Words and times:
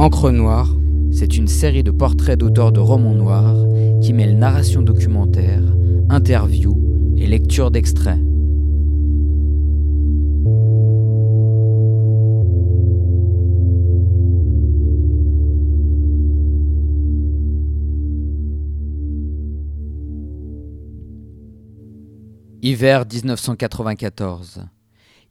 Encre 0.00 0.30
Noire, 0.30 0.74
c'est 1.12 1.36
une 1.36 1.46
série 1.46 1.82
de 1.82 1.90
portraits 1.90 2.38
d'auteurs 2.38 2.72
de 2.72 2.80
romans 2.80 3.12
noirs 3.12 3.58
qui 4.00 4.14
mêlent 4.14 4.38
narration 4.38 4.80
documentaire, 4.80 5.60
interviews 6.08 7.14
et 7.18 7.26
lecture 7.26 7.70
d'extraits. 7.70 8.16
Hiver 22.62 23.04
1994. 23.04 24.64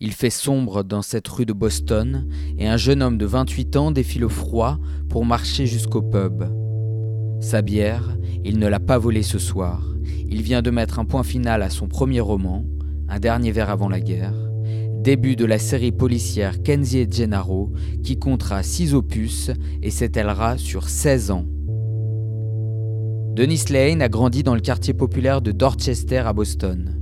Il 0.02 0.14
fait 0.14 0.30
sombre 0.30 0.84
dans 0.84 1.02
cette 1.02 1.28
rue 1.28 1.46
de 1.46 1.52
Boston 1.52 2.26
et 2.58 2.70
un 2.70 2.78
jeune 2.78 3.04
homme 3.04 3.18
de 3.18 3.26
28 3.26 3.76
ans 3.76 3.92
défile 3.92 4.24
au 4.24 4.30
froid 4.30 4.80
pour 5.10 5.26
marcher 5.26 5.66
jusqu'au 5.66 6.02
pub. 6.02 6.46
Sa 7.42 7.62
bière, 7.62 8.18
il 8.46 8.60
ne 8.60 8.68
l'a 8.68 8.80
pas 8.80 8.98
volée 8.98 9.24
ce 9.24 9.40
soir. 9.40 9.84
Il 10.30 10.42
vient 10.42 10.62
de 10.62 10.72
mettre 10.72 11.00
un 11.00 11.06
point 11.06 11.24
final 11.24 11.62
à 11.62 11.70
son 11.70 11.90
premier 11.90 12.22
roman, 12.22 12.64
Un 13.10 13.20
dernier 13.20 13.52
verre 13.52 13.72
avant 13.72 13.90
la 13.90 14.00
guerre, 14.00 14.36
début 15.02 15.36
de 15.36 15.44
la 15.44 15.60
série 15.60 15.92
policière 15.92 16.64
Kenzie 16.64 17.00
et 17.00 17.08
Gennaro 17.12 17.74
qui 18.02 18.18
comptera 18.18 18.64
6 18.64 18.94
opus 18.94 19.52
et 19.82 19.90
s'étalera 19.90 20.58
sur 20.58 20.88
16 20.88 21.32
ans. 21.32 21.46
Denis 23.34 23.64
Lane 23.70 24.02
a 24.02 24.08
grandi 24.08 24.44
dans 24.44 24.56
le 24.56 24.62
quartier 24.62 24.94
populaire 24.94 25.42
de 25.42 25.52
Dorchester 25.52 26.20
à 26.20 26.32
Boston. 26.32 26.96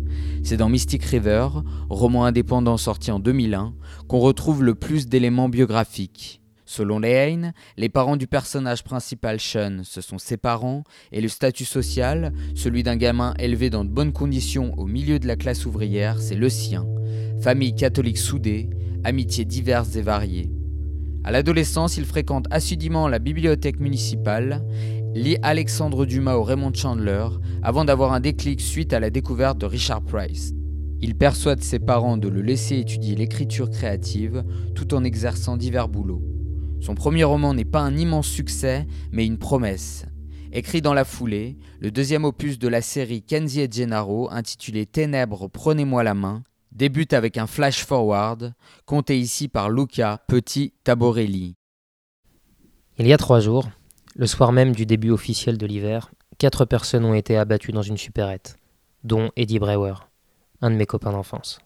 C'est 0.48 0.56
dans 0.56 0.70
Mystic 0.70 1.04
River, 1.04 1.50
roman 1.90 2.24
indépendant 2.24 2.78
sorti 2.78 3.12
en 3.12 3.20
2001, 3.20 3.74
qu'on 4.08 4.20
retrouve 4.20 4.64
le 4.64 4.76
plus 4.76 5.10
d'éléments 5.10 5.50
biographiques. 5.50 6.42
Selon 6.64 7.00
Lane, 7.00 7.52
les 7.76 7.90
parents 7.90 8.16
du 8.16 8.28
personnage 8.28 8.82
principal 8.82 9.42
Sean, 9.42 9.82
ce 9.84 10.00
sont 10.00 10.18
ses 10.18 10.38
parents, 10.38 10.86
et 11.12 11.20
le 11.20 11.28
statut 11.28 11.66
social, 11.66 12.32
celui 12.56 12.84
d'un 12.84 12.96
gamin 12.96 13.34
élevé 13.40 13.70
dans 13.70 13.84
de 13.84 13.90
bonnes 13.90 14.14
conditions 14.14 14.74
au 14.78 14.86
milieu 14.86 15.20
de 15.20 15.28
la 15.28 15.36
classe 15.36 15.66
ouvrière, 15.66 16.22
c'est 16.22 16.36
le 16.36 16.48
sien. 16.48 16.88
Famille 17.42 17.76
catholique 17.76 18.18
soudée, 18.18 18.70
amitiés 19.04 19.44
diverses 19.44 19.98
et 19.98 20.02
variées. 20.02 20.50
À 21.26 21.32
l'adolescence, 21.32 21.98
il 21.98 22.06
fréquente 22.06 22.46
assidûment 22.52 23.10
la 23.10 23.20
bibliothèque 23.20 23.82
municipale, 23.82 24.64
lit 25.18 25.38
Alexandre 25.42 26.06
Dumas 26.06 26.36
au 26.36 26.44
Raymond 26.44 26.74
Chandler, 26.74 27.28
avant 27.64 27.86
d'avoir 27.86 28.14
un 28.14 28.20
déclic 28.20 28.62
suite 28.62 28.94
à 28.94 29.00
la 29.00 29.10
découverte 29.10 29.58
de 29.58 29.66
Richard 29.66 30.02
Price. 30.04 30.54
Il 31.02 31.16
persuade 31.16 31.64
ses 31.64 31.80
parents 31.80 32.18
de 32.18 32.28
le 32.28 32.42
laisser 32.42 32.78
étudier 32.78 33.16
l'écriture 33.16 33.70
créative 33.70 34.44
tout 34.76 34.94
en 34.94 35.04
exerçant 35.04 35.58
divers 35.58 35.90
boulots. 35.90 36.24
Son 36.82 36.94
premier 36.94 37.24
roman 37.24 37.54
n'est 37.54 37.66
pas 37.66 37.82
un 37.82 37.98
immense 37.98 38.28
succès, 38.28 38.88
mais 39.12 39.26
une 39.26 39.40
promesse. 39.40 40.06
Écrit 40.54 40.82
dans 40.82 40.94
la 40.94 41.04
foulée, 41.04 41.58
le 41.80 41.92
deuxième 41.92 42.24
opus 42.24 42.60
de 42.60 42.68
la 42.68 42.82
série 42.82 43.24
Kenzie 43.24 43.62
et 43.62 43.72
Gennaro, 43.72 44.30
intitulé 44.32 44.86
Ténèbres, 44.86 45.50
prenez-moi 45.50 46.04
la 46.04 46.14
main, 46.14 46.44
débute 46.72 47.14
avec 47.14 47.38
un 47.38 47.48
flash 47.48 47.84
forward, 47.84 48.54
compté 48.86 49.20
ici 49.20 49.48
par 49.48 49.70
Luca 49.70 50.22
Petit 50.28 50.74
Taborelli. 50.84 51.56
Il 53.00 53.08
y 53.08 53.14
a 53.14 53.18
trois 53.18 53.40
jours, 53.40 53.68
le 54.18 54.26
soir 54.26 54.52
même 54.52 54.74
du 54.74 54.88
début 54.88 55.12
officiel 55.12 55.60
de 55.60 55.68
l'hiver, 55.68 56.10
quatre 56.40 56.66
personnes 56.66 57.06
ont 57.06 57.14
été 57.14 57.38
abattues 57.38 57.72
dans 57.72 57.84
une 57.84 57.98
supérette, 57.98 58.58
dont 59.04 59.30
Eddie 59.36 59.60
Brewer, 59.60 59.94
un 60.62 60.72
de 60.72 60.76
mes 60.76 60.88
copains 60.88 61.12
d'enfance. 61.12 61.60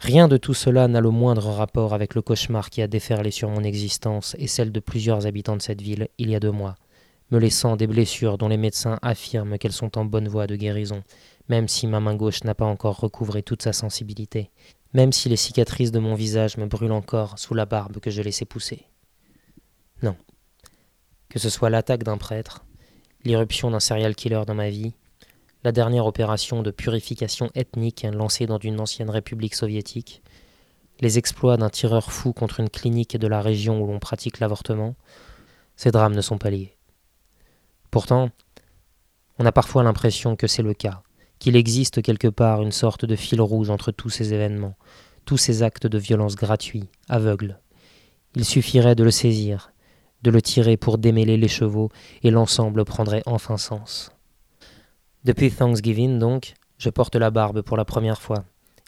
Rien 0.00 0.26
de 0.26 0.36
tout 0.36 0.54
cela 0.54 0.88
n'a 0.88 1.00
le 1.00 1.10
moindre 1.10 1.48
rapport 1.50 1.94
avec 1.94 2.16
le 2.16 2.22
cauchemar 2.22 2.70
qui 2.70 2.82
a 2.82 2.88
déferlé 2.88 3.30
sur 3.30 3.50
mon 3.50 3.62
existence 3.62 4.34
et 4.40 4.48
celle 4.48 4.72
de 4.72 4.80
plusieurs 4.80 5.26
habitants 5.26 5.56
de 5.56 5.62
cette 5.62 5.80
ville 5.80 6.08
il 6.18 6.28
y 6.28 6.34
a 6.34 6.40
deux 6.40 6.50
mois, 6.50 6.74
me 7.30 7.38
laissant 7.38 7.76
des 7.76 7.86
blessures 7.86 8.36
dont 8.36 8.48
les 8.48 8.56
médecins 8.56 8.98
affirment 9.00 9.58
qu'elles 9.58 9.70
sont 9.70 9.96
en 9.96 10.04
bonne 10.04 10.26
voie 10.26 10.48
de 10.48 10.56
guérison, 10.56 11.04
même 11.48 11.68
si 11.68 11.86
ma 11.86 12.00
main 12.00 12.16
gauche 12.16 12.42
n'a 12.42 12.56
pas 12.56 12.64
encore 12.64 12.98
recouvré 12.98 13.44
toute 13.44 13.62
sa 13.62 13.72
sensibilité, 13.72 14.50
même 14.92 15.12
si 15.12 15.28
les 15.28 15.36
cicatrices 15.36 15.92
de 15.92 16.00
mon 16.00 16.14
visage 16.14 16.56
me 16.56 16.66
brûlent 16.66 16.90
encore 16.90 17.38
sous 17.38 17.54
la 17.54 17.66
barbe 17.66 18.00
que 18.00 18.10
je 18.10 18.22
laissais 18.22 18.44
pousser. 18.44 18.86
Non. 20.02 20.16
Que 21.30 21.38
ce 21.38 21.48
soit 21.48 21.70
l'attaque 21.70 22.02
d'un 22.02 22.18
prêtre, 22.18 22.64
l'irruption 23.24 23.70
d'un 23.70 23.80
serial 23.80 24.16
killer 24.16 24.42
dans 24.46 24.54
ma 24.54 24.68
vie, 24.68 24.92
la 25.62 25.70
dernière 25.70 26.06
opération 26.06 26.62
de 26.62 26.72
purification 26.72 27.50
ethnique 27.54 28.04
lancée 28.12 28.46
dans 28.46 28.58
une 28.58 28.80
ancienne 28.80 29.10
république 29.10 29.54
soviétique, 29.54 30.22
les 31.00 31.18
exploits 31.18 31.56
d'un 31.56 31.70
tireur 31.70 32.10
fou 32.12 32.32
contre 32.32 32.58
une 32.58 32.68
clinique 32.68 33.16
de 33.16 33.26
la 33.28 33.40
région 33.40 33.80
où 33.80 33.86
l'on 33.86 34.00
pratique 34.00 34.40
l'avortement, 34.40 34.96
ces 35.76 35.92
drames 35.92 36.16
ne 36.16 36.20
sont 36.20 36.36
pas 36.36 36.50
liés. 36.50 36.76
Pourtant, 37.92 38.30
on 39.38 39.46
a 39.46 39.52
parfois 39.52 39.84
l'impression 39.84 40.34
que 40.34 40.48
c'est 40.48 40.62
le 40.62 40.74
cas, 40.74 41.02
qu'il 41.38 41.56
existe 41.56 42.02
quelque 42.02 42.28
part 42.28 42.60
une 42.60 42.72
sorte 42.72 43.04
de 43.04 43.16
fil 43.16 43.40
rouge 43.40 43.70
entre 43.70 43.92
tous 43.92 44.10
ces 44.10 44.34
événements, 44.34 44.76
tous 45.24 45.38
ces 45.38 45.62
actes 45.62 45.86
de 45.86 45.98
violence 45.98 46.34
gratuits, 46.34 46.90
aveugles. 47.08 47.60
Il 48.34 48.44
suffirait 48.44 48.94
de 48.94 49.04
le 49.04 49.10
saisir, 49.10 49.72
de 50.22 50.30
le 50.30 50.42
tirer 50.42 50.76
pour 50.76 50.98
démêler 50.98 51.36
les 51.36 51.48
chevaux, 51.48 51.90
et 52.22 52.30
l'ensemble 52.30 52.84
prendrait 52.84 53.22
enfin 53.26 53.56
sens. 53.56 54.12
Depuis 55.24 55.50
Thanksgiving, 55.50 56.18
donc, 56.18 56.54
je 56.78 56.90
porte 56.90 57.16
la 57.16 57.30
barbe 57.30 57.62
pour 57.62 57.76
la 57.76 57.84
première 57.84 58.20
fois, 58.20 58.44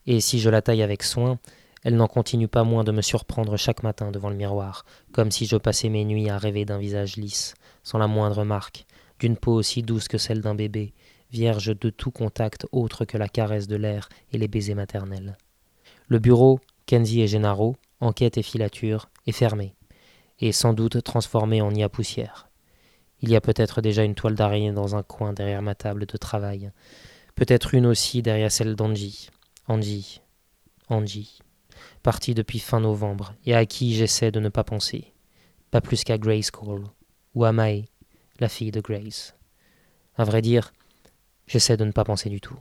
et 0.06 0.20
si 0.20 0.40
je 0.40 0.50
la 0.50 0.62
taille 0.62 0.82
avec 0.82 1.02
soin, 1.02 1.38
elle 1.84 1.96
n'en 1.96 2.06
continue 2.06 2.48
pas 2.48 2.64
moins 2.64 2.84
de 2.84 2.92
me 2.92 3.02
surprendre 3.02 3.56
chaque 3.56 3.82
matin 3.82 4.10
devant 4.10 4.30
le 4.30 4.36
miroir, 4.36 4.84
comme 5.12 5.30
si 5.30 5.46
je 5.46 5.56
passais 5.56 5.88
mes 5.88 6.04
nuits 6.04 6.30
à 6.30 6.38
rêver 6.38 6.64
d'un 6.64 6.78
visage 6.78 7.16
lisse, 7.16 7.54
sans 7.82 7.98
la 7.98 8.06
moindre 8.06 8.44
marque, 8.44 8.86
d'une 9.18 9.36
peau 9.36 9.52
aussi 9.52 9.82
douce 9.82 10.08
que 10.08 10.18
celle 10.18 10.40
d'un 10.40 10.54
bébé, 10.54 10.94
vierge 11.32 11.76
de 11.78 11.90
tout 11.90 12.10
contact 12.10 12.66
autre 12.72 13.04
que 13.04 13.18
la 13.18 13.28
caresse 13.28 13.66
de 13.66 13.76
l'air 13.76 14.08
et 14.32 14.38
les 14.38 14.48
baisers 14.48 14.74
maternels. 14.74 15.36
Le 16.08 16.18
bureau, 16.18 16.60
Kenzie 16.86 17.22
et 17.22 17.26
Gennaro, 17.26 17.76
enquête 18.00 18.36
et 18.38 18.42
filature, 18.42 19.08
est 19.26 19.32
fermé, 19.32 19.74
et 20.40 20.52
sans 20.52 20.72
doute 20.72 21.02
transformé 21.02 21.60
en 21.60 21.70
nid 21.70 21.82
à 21.82 21.88
poussière. 21.88 22.48
Il 23.20 23.30
y 23.30 23.36
a 23.36 23.40
peut-être 23.40 23.80
déjà 23.80 24.02
une 24.02 24.14
toile 24.14 24.34
d'araignée 24.34 24.72
dans 24.72 24.96
un 24.96 25.02
coin 25.02 25.32
derrière 25.32 25.62
ma 25.62 25.74
table 25.74 26.06
de 26.06 26.16
travail, 26.16 26.70
peut-être 27.34 27.74
une 27.74 27.86
aussi 27.86 28.22
derrière 28.22 28.50
celle 28.50 28.74
d'Angie. 28.74 29.28
Angie, 29.68 30.20
Angie, 30.88 31.38
partie 32.02 32.34
depuis 32.34 32.58
fin 32.58 32.80
novembre, 32.80 33.34
et 33.46 33.54
à 33.54 33.64
qui 33.64 33.94
j'essaie 33.94 34.32
de 34.32 34.40
ne 34.40 34.48
pas 34.48 34.64
penser, 34.64 35.12
pas 35.70 35.80
plus 35.80 36.02
qu'à 36.02 36.18
Grace 36.18 36.50
Cole, 36.50 36.84
ou 37.34 37.44
à 37.44 37.52
Mae, 37.52 37.84
la 38.40 38.48
fille 38.48 38.72
de 38.72 38.80
Grace. 38.80 39.36
À 40.16 40.24
vrai 40.24 40.42
dire, 40.42 40.72
J'essaie 41.46 41.76
de 41.76 41.84
ne 41.84 41.92
pas 41.92 42.04
penser 42.04 42.30
du 42.30 42.40
tout. 42.40 42.56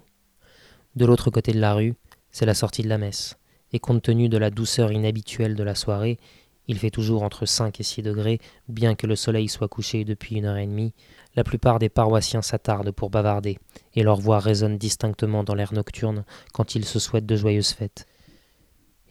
De 0.95 1.05
l'autre 1.05 1.29
côté 1.29 1.53
de 1.53 1.61
la 1.61 1.73
rue, 1.73 1.95
c'est 2.31 2.45
la 2.45 2.53
sortie 2.53 2.83
de 2.83 2.89
la 2.89 2.97
messe, 2.97 3.37
et 3.71 3.79
compte 3.79 4.01
tenu 4.01 4.27
de 4.27 4.37
la 4.37 4.49
douceur 4.49 4.91
inhabituelle 4.91 5.55
de 5.55 5.63
la 5.63 5.75
soirée, 5.75 6.19
il 6.67 6.77
fait 6.77 6.89
toujours 6.89 7.23
entre 7.23 7.45
5 7.45 7.79
et 7.79 7.83
6 7.83 8.01
degrés, 8.01 8.39
bien 8.67 8.95
que 8.95 9.07
le 9.07 9.15
soleil 9.15 9.49
soit 9.49 9.67
couché 9.67 10.05
depuis 10.05 10.35
une 10.35 10.45
heure 10.45 10.57
et 10.57 10.67
demie, 10.67 10.93
la 11.35 11.43
plupart 11.43 11.79
des 11.79 11.89
paroissiens 11.89 12.41
s'attardent 12.41 12.91
pour 12.91 13.09
bavarder, 13.09 13.57
et 13.95 14.03
leur 14.03 14.19
voix 14.19 14.39
résonne 14.39 14.77
distinctement 14.77 15.43
dans 15.43 15.55
l'air 15.55 15.73
nocturne 15.73 16.23
quand 16.53 16.75
ils 16.75 16.85
se 16.85 16.99
souhaitent 16.99 17.25
de 17.25 17.35
joyeuses 17.35 17.71
fêtes. 17.71 18.05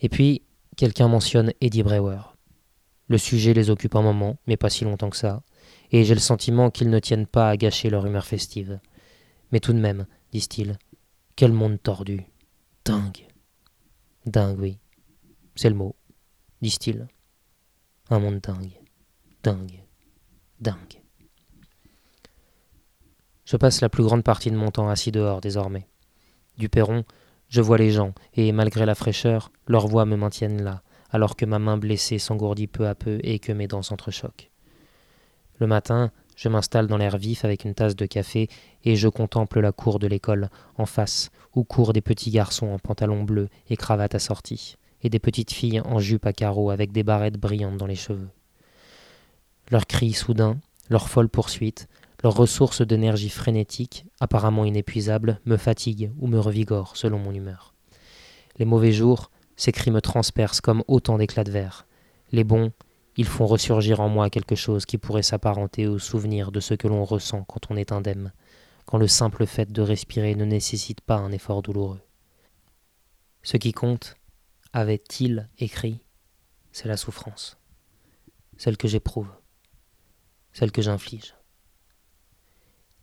Et 0.02 0.08
puis, 0.08 0.42
quelqu'un 0.76 1.08
mentionne 1.08 1.52
Eddie 1.60 1.82
Brewer. 1.82 2.20
Le 3.08 3.18
sujet 3.18 3.54
les 3.54 3.70
occupe 3.70 3.96
un 3.96 4.02
moment, 4.02 4.36
mais 4.46 4.56
pas 4.56 4.70
si 4.70 4.84
longtemps 4.84 5.10
que 5.10 5.16
ça, 5.16 5.42
et 5.92 6.04
j'ai 6.04 6.14
le 6.14 6.20
sentiment 6.20 6.70
qu'ils 6.70 6.90
ne 6.90 6.98
tiennent 6.98 7.26
pas 7.26 7.50
à 7.50 7.56
gâcher 7.56 7.90
leur 7.90 8.06
humeur 8.06 8.24
festive. 8.24 8.78
Mais 9.50 9.60
tout 9.60 9.72
de 9.72 9.80
même, 9.80 10.06
disent-ils, 10.32 10.78
quel 11.36 11.52
monde 11.52 11.82
tordu. 11.82 12.24
Dingue. 12.84 13.26
Dingue, 14.26 14.58
oui. 14.60 14.78
C'est 15.56 15.70
le 15.70 15.74
mot, 15.74 15.96
disent-ils. 16.62 17.08
Un 18.12 18.18
monde 18.18 18.40
dingue. 18.40 18.72
Dingue. 19.44 19.84
Dingue. 20.60 21.00
Je 23.44 23.56
passe 23.56 23.80
la 23.82 23.88
plus 23.88 24.02
grande 24.02 24.24
partie 24.24 24.50
de 24.50 24.56
mon 24.56 24.72
temps 24.72 24.88
assis 24.88 25.12
dehors 25.12 25.40
désormais. 25.40 25.86
Du 26.58 26.68
perron, 26.68 27.04
je 27.48 27.60
vois 27.60 27.78
les 27.78 27.92
gens, 27.92 28.12
et 28.34 28.50
malgré 28.50 28.84
la 28.84 28.96
fraîcheur, 28.96 29.52
leurs 29.68 29.86
voix 29.86 30.06
me 30.06 30.16
maintiennent 30.16 30.60
là, 30.60 30.82
alors 31.10 31.36
que 31.36 31.44
ma 31.44 31.60
main 31.60 31.76
blessée 31.76 32.18
s'engourdit 32.18 32.66
peu 32.66 32.88
à 32.88 32.96
peu 32.96 33.20
et 33.22 33.38
que 33.38 33.52
mes 33.52 33.68
dents 33.68 33.82
s'entrechoquent. 33.82 34.50
Le 35.60 35.68
matin, 35.68 36.10
je 36.34 36.48
m'installe 36.48 36.88
dans 36.88 36.96
l'air 36.96 37.16
vif 37.16 37.44
avec 37.44 37.64
une 37.64 37.74
tasse 37.74 37.94
de 37.94 38.06
café 38.06 38.48
et 38.82 38.96
je 38.96 39.06
contemple 39.06 39.60
la 39.60 39.70
cour 39.70 40.00
de 40.00 40.08
l'école, 40.08 40.50
en 40.76 40.86
face, 40.86 41.30
où 41.54 41.62
courent 41.62 41.92
des 41.92 42.00
petits 42.00 42.32
garçons 42.32 42.66
en 42.66 42.80
pantalon 42.80 43.22
bleu 43.22 43.48
et 43.68 43.76
cravate 43.76 44.16
assortie, 44.16 44.76
et 45.02 45.10
des 45.10 45.18
petites 45.18 45.52
filles 45.52 45.80
en 45.80 45.98
jupe 45.98 46.26
à 46.26 46.32
carreaux 46.32 46.70
avec 46.70 46.92
des 46.92 47.02
barrettes 47.02 47.38
brillantes 47.38 47.76
dans 47.76 47.86
les 47.86 47.96
cheveux. 47.96 48.28
Leurs 49.70 49.86
cris 49.86 50.12
soudains, 50.12 50.58
leurs 50.88 51.08
folles 51.08 51.28
poursuites, 51.28 51.88
leurs 52.22 52.34
ressources 52.34 52.82
d'énergie 52.82 53.30
frénétique, 53.30 54.04
apparemment 54.20 54.64
inépuisables, 54.64 55.40
me 55.46 55.56
fatiguent 55.56 56.12
ou 56.18 56.26
me 56.26 56.38
revigorent 56.38 56.96
selon 56.96 57.18
mon 57.18 57.32
humeur. 57.32 57.74
Les 58.58 58.64
mauvais 58.64 58.92
jours, 58.92 59.30
ces 59.56 59.72
cris 59.72 59.90
me 59.90 60.00
transpercent 60.00 60.60
comme 60.60 60.84
autant 60.88 61.18
d'éclats 61.18 61.44
de 61.44 61.50
verre. 61.50 61.86
Les 62.32 62.44
bons, 62.44 62.72
Ils 63.16 63.26
font 63.26 63.46
ressurgir 63.46 64.00
en 64.00 64.08
moi 64.08 64.30
quelque 64.30 64.54
chose 64.54 64.86
qui 64.86 64.96
pourrait 64.96 65.22
s'apparenter 65.22 65.86
au 65.86 65.98
souvenir 65.98 66.52
de 66.52 66.60
ce 66.60 66.74
que 66.74 66.88
l'on 66.88 67.04
ressent 67.04 67.44
quand 67.44 67.70
on 67.70 67.76
est 67.76 67.92
indemne, 67.92 68.32
quand 68.86 68.98
le 68.98 69.08
simple 69.08 69.46
fait 69.46 69.70
de 69.70 69.82
respirer 69.82 70.34
ne 70.34 70.44
nécessite 70.44 71.00
pas 71.00 71.16
un 71.16 71.32
effort 71.32 71.60
douloureux. 71.62 72.00
Ce 73.42 73.56
qui 73.56 73.72
compte, 73.72 74.16
avait-il 74.72 75.48
écrit, 75.58 76.00
c'est 76.72 76.88
la 76.88 76.96
souffrance, 76.96 77.58
celle 78.56 78.76
que 78.76 78.88
j'éprouve, 78.88 79.28
celle 80.52 80.72
que 80.72 80.82
j'inflige. 80.82 81.34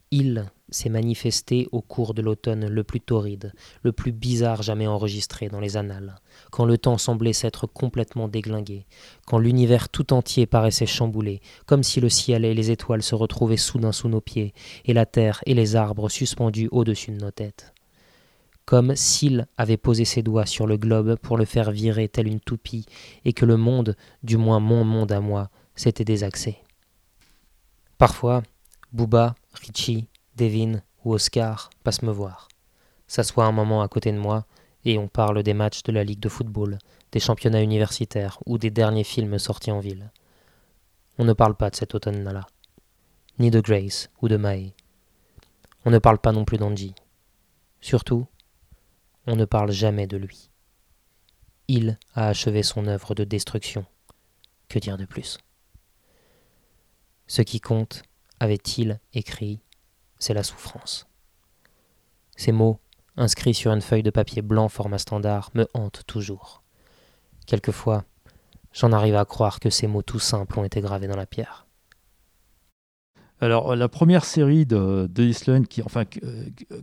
Il 0.09 0.49
s'est 0.69 0.89
manifesté 0.89 1.67
au 1.73 1.81
cours 1.81 2.13
de 2.13 2.21
l'automne 2.21 2.67
le 2.67 2.83
plus 2.85 3.01
torride, 3.01 3.53
le 3.83 3.91
plus 3.91 4.13
bizarre 4.13 4.61
jamais 4.61 4.87
enregistré 4.87 5.49
dans 5.49 5.59
les 5.59 5.75
annales, 5.75 6.21
quand 6.49 6.63
le 6.63 6.77
temps 6.77 6.97
semblait 6.97 7.33
s'être 7.33 7.67
complètement 7.67 8.29
déglingué, 8.29 8.85
quand 9.25 9.37
l'univers 9.37 9.89
tout 9.89 10.13
entier 10.13 10.45
paraissait 10.45 10.85
chamboulé, 10.85 11.41
comme 11.65 11.83
si 11.83 11.99
le 11.99 12.07
ciel 12.07 12.45
et 12.45 12.53
les 12.53 12.71
étoiles 12.71 13.03
se 13.03 13.15
retrouvaient 13.15 13.57
soudain 13.57 13.91
sous 13.91 14.07
nos 14.07 14.21
pieds, 14.21 14.53
et 14.85 14.93
la 14.93 15.05
terre 15.05 15.41
et 15.45 15.53
les 15.53 15.75
arbres 15.75 16.07
suspendus 16.07 16.69
au-dessus 16.71 17.11
de 17.11 17.19
nos 17.19 17.31
têtes. 17.31 17.73
Comme 18.67 18.97
s'il 18.97 19.47
avait 19.57 19.77
posé 19.77 20.03
ses 20.03 20.21
doigts 20.21 20.45
sur 20.45 20.67
le 20.67 20.75
globe 20.75 21.15
pour 21.15 21.37
le 21.37 21.45
faire 21.45 21.71
virer 21.71 22.09
tel 22.09 22.27
une 22.27 22.41
toupie, 22.41 22.85
et 23.23 23.31
que 23.31 23.45
le 23.45 23.55
monde, 23.55 23.95
du 24.23 24.35
moins 24.35 24.59
mon 24.59 24.83
monde 24.83 25.13
à 25.13 25.21
moi, 25.21 25.49
s'était 25.73 26.03
désaxé. 26.03 26.57
Parfois, 27.97 28.43
Booba, 28.91 29.35
Richie, 29.53 30.09
Devin 30.35 30.81
ou 31.05 31.13
Oscar 31.13 31.69
passent 31.85 32.01
me 32.01 32.11
voir, 32.11 32.49
s'assoient 33.07 33.45
un 33.45 33.53
moment 33.53 33.81
à 33.81 33.87
côté 33.87 34.11
de 34.11 34.19
moi 34.19 34.45
et 34.83 34.97
on 34.97 35.07
parle 35.07 35.43
des 35.43 35.53
matchs 35.53 35.83
de 35.83 35.93
la 35.93 36.03
Ligue 36.03 36.19
de 36.19 36.27
football, 36.29 36.77
des 37.13 37.21
championnats 37.21 37.61
universitaires 37.61 38.37
ou 38.45 38.57
des 38.57 38.69
derniers 38.69 39.05
films 39.05 39.39
sortis 39.39 39.71
en 39.71 39.79
ville. 39.79 40.11
On 41.17 41.23
ne 41.23 41.31
parle 41.31 41.55
pas 41.55 41.69
de 41.69 41.75
cet 41.77 41.95
automne-là, 41.95 42.45
ni 43.39 43.49
de 43.49 43.61
Grace 43.61 44.09
ou 44.21 44.27
de 44.27 44.35
Mae. 44.35 44.73
On 45.85 45.89
ne 45.89 45.99
parle 45.99 46.19
pas 46.19 46.33
non 46.33 46.43
plus 46.43 46.57
d'Angie. 46.57 46.95
Surtout, 47.79 48.27
on 49.27 49.35
ne 49.35 49.45
parle 49.45 49.71
jamais 49.71 50.07
de 50.07 50.17
lui. 50.17 50.49
Il 51.67 51.99
a 52.15 52.29
achevé 52.29 52.63
son 52.63 52.87
œuvre 52.87 53.13
de 53.13 53.25
destruction. 53.25 53.85
Que 54.69 54.79
dire 54.79 54.97
de 54.97 55.05
plus? 55.05 55.37
Ce 57.27 57.41
qui 57.41 57.59
compte, 57.59 58.03
avait-il 58.39 58.99
écrit, 59.13 59.59
c'est 60.17 60.33
la 60.33 60.43
souffrance. 60.43 61.07
Ces 62.37 62.53
mots, 62.53 62.79
inscrits 63.17 63.53
sur 63.53 63.73
une 63.73 63.81
feuille 63.81 64.03
de 64.03 64.11
papier 64.11 64.41
blanc 64.41 64.69
format 64.69 64.97
standard, 64.97 65.51
me 65.53 65.67
hantent 65.73 66.03
toujours. 66.07 66.63
Quelquefois, 67.45 68.05
j'en 68.71 68.93
arrive 68.93 69.15
à 69.15 69.25
croire 69.25 69.59
que 69.59 69.69
ces 69.69 69.87
mots 69.87 70.03
tout 70.03 70.19
simples 70.19 70.57
ont 70.57 70.63
été 70.63 70.79
gravés 70.79 71.07
dans 71.07 71.17
la 71.17 71.25
pierre. 71.25 71.66
Alors, 73.39 73.75
la 73.75 73.87
première 73.87 74.25
série 74.25 74.65
de, 74.65 75.07
de 75.11 75.63
qui, 75.65 75.83
enfin, 75.83 76.05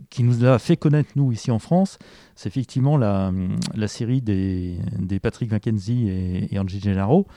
qui 0.09 0.23
nous 0.23 0.45
a 0.45 0.57
fait 0.57 0.77
connaître, 0.77 1.09
nous, 1.15 1.31
ici 1.31 1.51
en 1.51 1.59
France, 1.59 1.97
c'est 2.35 2.47
effectivement 2.47 2.97
la, 2.97 3.33
la, 3.73 3.87
série 3.87 4.21
des, 4.21 4.77
des 4.97 5.19
Patrick 5.19 5.51
Mackenzie 5.51 6.07
et, 6.07 6.55
et 6.55 6.59
Angie 6.59 6.79
Gennaro. 6.79 7.27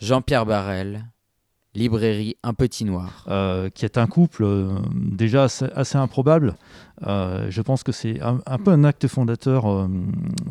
Jean-Pierre 0.00 0.44
Barrel, 0.44 1.04
librairie 1.74 2.36
Un 2.42 2.54
Petit 2.54 2.84
Noir. 2.84 3.24
Euh, 3.28 3.68
qui 3.70 3.84
est 3.84 3.98
un 3.98 4.06
couple 4.06 4.44
euh, 4.44 4.78
déjà 4.94 5.44
assez, 5.44 5.98
improbable. 5.98 6.54
Euh, 7.06 7.46
je 7.50 7.62
pense 7.62 7.82
que 7.82 7.92
c'est 7.92 8.20
un, 8.20 8.58
peu 8.58 8.70
un 8.70 8.84
acte 8.84 9.06
fondateur 9.06 9.88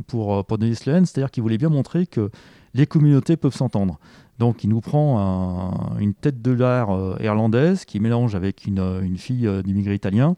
pour, 0.07 0.45
pour 0.45 0.57
Denis 0.57 0.79
Lehen, 0.85 1.05
c'est-à-dire 1.05 1.31
qu'il 1.31 1.43
voulait 1.43 1.57
bien 1.57 1.69
montrer 1.69 2.05
que 2.07 2.29
les 2.73 2.87
communautés 2.87 3.37
peuvent 3.37 3.55
s'entendre. 3.55 3.99
Donc 4.43 4.63
il 4.63 4.69
nous 4.69 4.81
prend 4.81 5.95
une 5.99 6.13
tête 6.13 6.41
de 6.41 6.51
l'art 6.51 7.21
irlandaise 7.21 7.85
qui 7.85 7.99
mélange 7.99 8.35
avec 8.35 8.65
une, 8.65 8.99
une 9.01 9.17
fille 9.17 9.49
d'immigrés 9.63 9.95
italiens. 9.95 10.35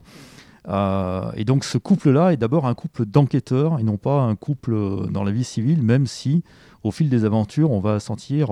et 0.68 1.44
donc 1.44 1.64
ce 1.64 1.76
couple-là 1.76 2.32
est 2.32 2.36
d'abord 2.36 2.66
un 2.66 2.74
couple 2.74 3.04
d'enquêteurs 3.04 3.80
et 3.80 3.82
non 3.82 3.96
pas 3.96 4.20
un 4.20 4.36
couple 4.36 5.10
dans 5.10 5.24
la 5.24 5.32
vie 5.32 5.44
civile, 5.44 5.82
même 5.82 6.06
si 6.06 6.44
au 6.84 6.92
fil 6.92 7.08
des 7.08 7.24
aventures 7.24 7.72
on 7.72 7.80
va 7.80 7.98
sentir 7.98 8.50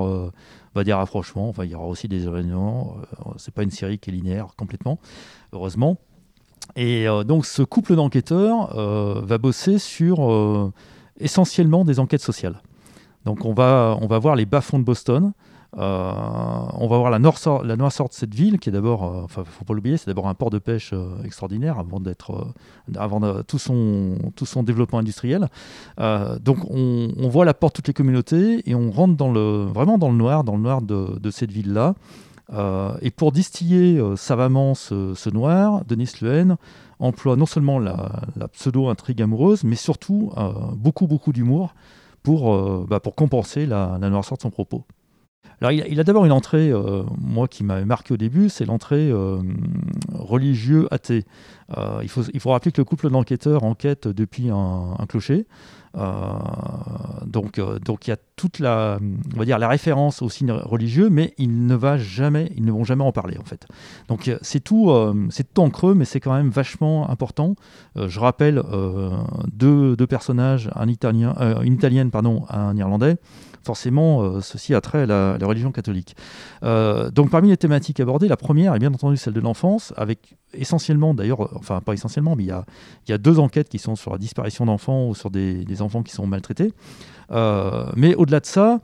va 0.75 0.85
dire 0.85 0.99
rapprochement. 0.99 1.49
Enfin, 1.49 1.65
il 1.65 1.71
y 1.71 1.75
aura 1.75 1.87
aussi 1.87 2.09
des 2.09 2.25
événements. 2.25 2.97
Euh, 2.99 3.31
c'est 3.37 3.55
pas 3.55 3.63
une 3.63 3.71
série 3.71 3.99
qui 3.99 4.11
est 4.11 4.13
linéaire 4.13 4.49
complètement, 4.57 4.99
heureusement. 5.53 5.99
Et 6.77 7.07
euh, 7.09 7.25
donc, 7.25 7.47
ce 7.47 7.63
couple 7.63 7.97
d'enquêteurs 7.97 8.77
euh, 8.77 9.21
va 9.23 9.39
bosser 9.39 9.79
sur 9.79 10.73
essentiellement 11.19 11.85
des 11.85 12.01
enquêtes 12.01 12.23
sociales. 12.23 12.61
Donc, 13.25 13.45
on 13.45 13.55
va, 13.55 13.97
voir 14.19 14.37
les 14.37 14.47
bas-fonds 14.47 14.79
de 14.79 14.85
Boston. 14.85 15.33
Euh, 15.77 16.13
on 16.75 16.87
va 16.87 16.99
voir 16.99 17.11
la, 17.11 17.19
nord 17.19 17.37
la 17.65 17.77
noirceur 17.77 18.09
de 18.09 18.15
cette 18.15 18.35
ville, 18.35 18.59
qui 18.61 18.69
est 18.69 18.73
d'abord, 18.73 19.05
euh, 19.05 19.23
enfin, 19.25 19.43
faut 19.45 19.65
pas 19.65 19.75
l'oublier, 19.75 19.97
c'est 19.97 20.07
d'abord 20.07 20.29
un 20.29 20.35
port 20.35 20.51
de 20.51 20.59
pêche 20.59 20.91
euh, 20.93 21.23
extraordinaire 21.25 21.79
avant 21.79 22.01
tout 23.43 23.59
son 23.59 24.17
tout 24.37 24.63
développement 24.63 25.01
industriel. 25.01 25.49
donc, 25.99 26.59
on, 26.71 27.29
voit 27.29 27.45
la 27.45 27.55
porte 27.55 27.75
toutes 27.75 27.89
les 27.89 27.95
communautés 27.95 28.63
et 28.71 28.75
on 28.75 28.91
rentre 28.93 29.17
dans 29.17 29.33
le 29.33 29.65
vraiment 29.65 29.99
dans 29.99 30.11
le 30.11 30.17
noir, 30.17 30.45
dans 30.45 30.55
le 30.55 30.63
noir 30.63 30.81
de, 30.81 31.31
cette 31.31 31.51
ville 31.51 31.73
là. 31.73 31.95
et 33.01 33.11
pour 33.11 33.33
distiller 33.33 34.01
savamment 34.17 34.75
ce, 34.75 35.31
noir, 35.31 35.85
Denis 35.87 36.13
Lehen 36.21 36.57
emploie 37.01 37.35
non 37.35 37.47
seulement 37.47 37.81
la, 37.81 38.23
pseudo-intrigue 38.53 39.23
amoureuse, 39.23 39.65
mais 39.65 39.77
surtout 39.77 40.31
beaucoup, 40.77 41.09
beaucoup 41.09 41.33
d'humour 41.33 41.75
pour, 42.25 42.87
bah, 42.87 42.99
pour 42.99 43.15
compenser 43.15 43.67
la, 43.67 43.99
noirceur 43.99 44.37
de 44.37 44.43
son 44.43 44.51
propos. 44.51 44.85
Alors, 45.61 45.73
il 45.73 46.01
a, 46.01 46.05
d'abord 46.05 46.25
une 46.25 46.33
entrée, 46.33 46.71
euh, 46.71 47.05
moi 47.19 47.49
qui 47.49 47.65
m'avait 47.65 47.85
marqué 47.85 48.13
au 48.13 48.17
début, 48.17 48.49
c'est 48.49 48.65
l'entrée 48.65 49.11
euh, 49.11 49.39
religieux 50.13 50.89
athée. 50.91 51.25
Euh, 51.79 52.01
il, 52.03 52.09
faut, 52.09 52.23
il 52.33 52.41
faut 52.41 52.51
rappeler 52.51 52.73
que 52.73 52.81
le 52.81 52.85
couple 52.85 53.09
d'enquêteurs 53.11 53.65
enquête 53.65 54.09
depuis 54.09 54.51
un, 54.51 54.97
clocher. 55.09 55.47
Donc, 55.95 57.61
donc 57.61 58.07
il 58.07 58.11
y 58.11 58.13
a 58.13 58.17
toute 58.37 58.59
la, 58.59 58.99
on 59.35 59.39
va 59.39 59.45
dire, 59.45 59.59
référence 59.59 60.23
au 60.23 60.29
signe 60.29 60.51
religieux, 60.51 61.09
mais 61.09 61.35
il 61.39 61.67
ne 61.67 61.75
va 61.75 61.97
jamais, 61.97 62.53
ils 62.57 62.65
ne 62.65 62.73
vont 62.73 62.85
jamais 62.85 63.05
en 63.05 63.13
parler 63.13 63.39
en 63.39 63.45
fait. 63.45 63.67
Donc 64.09 64.31
c'est 64.43 64.61
tout, 64.61 64.91
c'est 65.31 65.55
tout 65.55 65.61
en 65.63 65.71
creux, 65.71 65.95
mais 65.95 66.05
c'est 66.05 66.21
quand 66.21 66.35
même 66.35 66.51
vachement 66.51 67.09
important. 67.11 67.55
je 67.97 68.21
rappelle 68.21 68.63
deux, 69.53 69.97
deux, 69.97 70.07
personnages, 70.07 70.71
un 70.75 70.89
italien, 70.89 71.35
une 71.63 71.75
italienne 71.75 72.11
pardon, 72.11 72.45
un 72.51 72.77
irlandais 72.77 73.17
forcément, 73.65 74.23
euh, 74.23 74.41
ceci 74.41 74.75
a 74.75 74.81
trait 74.81 75.03
à 75.03 75.07
la, 75.07 75.47
religion 75.47 75.73
catholique. 75.73 76.17
Euh, 76.63 77.11
donc 77.11 77.31
parmi 77.31 77.49
les 77.49 77.57
thématiques 77.57 78.01
abordées, 78.01 78.29
la 78.29 78.37
première 78.37 78.75
est 78.75 78.79
bien 78.79 78.93
entendu 78.93 79.17
celle 79.17 79.33
de 79.33 79.41
l'enfance, 79.41 79.93
avec 79.97 80.37
essentiellement, 80.53 81.15
d'ailleurs, 81.15 81.43
euh, 81.43 81.57
enfin 81.57 81.81
pas 81.81 81.95
essentiellement, 81.95 82.37
mais 82.37 82.45
il 82.45 82.55
y 83.09 83.13
a, 83.13 83.19
deux 83.19 83.39
enquêtes 83.39 83.69
qui 83.69 83.79
sont 83.79 83.97
sur 83.97 84.13
la 84.13 84.19
disparition 84.19 84.67
d'enfants 84.67 85.09
ou 85.09 85.15
sur 85.15 85.31
des, 85.31 85.65
des, 85.65 85.83
enfants 85.83 86.03
qui 86.03 86.13
sont 86.13 86.27
maltraités. 86.27 86.73
mais 87.31 88.15
au-delà 88.15 88.41
de 88.41 88.47
ça, 88.47 88.81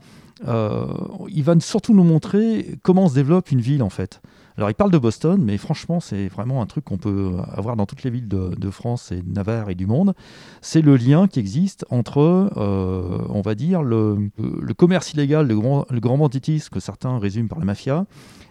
il 0.47 1.43
va 1.43 1.59
surtout 1.59 1.93
nous 1.93 2.03
montrer 2.03 2.79
comment 2.81 3.07
se 3.07 3.13
développe 3.13 3.51
une 3.51 3.61
ville 3.61 3.83
en 3.83 3.89
fait. 3.89 4.21
Alors, 4.61 4.69
il 4.69 4.75
parle 4.75 4.91
de 4.91 4.99
Boston, 4.99 5.41
mais 5.43 5.57
franchement, 5.57 5.99
c'est 5.99 6.27
vraiment 6.27 6.61
un 6.61 6.67
truc 6.67 6.85
qu'on 6.85 6.99
peut 6.99 7.31
avoir 7.51 7.75
dans 7.75 7.87
toutes 7.87 8.03
les 8.03 8.11
villes 8.11 8.27
de, 8.27 8.69
France 8.69 9.11
et 9.11 9.23
de 9.23 9.33
Navarre 9.33 9.71
et 9.71 9.73
du 9.73 9.87
monde. 9.87 10.13
C'est 10.61 10.83
le 10.83 10.97
lien 10.97 11.27
qui 11.27 11.39
existe 11.39 11.83
entre, 11.89 12.51
euh, 12.55 13.25
on 13.29 13.41
va 13.41 13.55
dire, 13.55 13.81
le, 13.81 14.29
commerce 14.77 15.13
illégal, 15.13 15.47
le 15.47 15.55
grand, 15.55 15.87
le 15.89 15.99
grand 15.99 16.15
banditisme 16.19 16.69
que 16.69 16.79
certains 16.79 17.17
résument 17.17 17.47
par 17.47 17.57
la 17.57 17.65
mafia, 17.65 18.05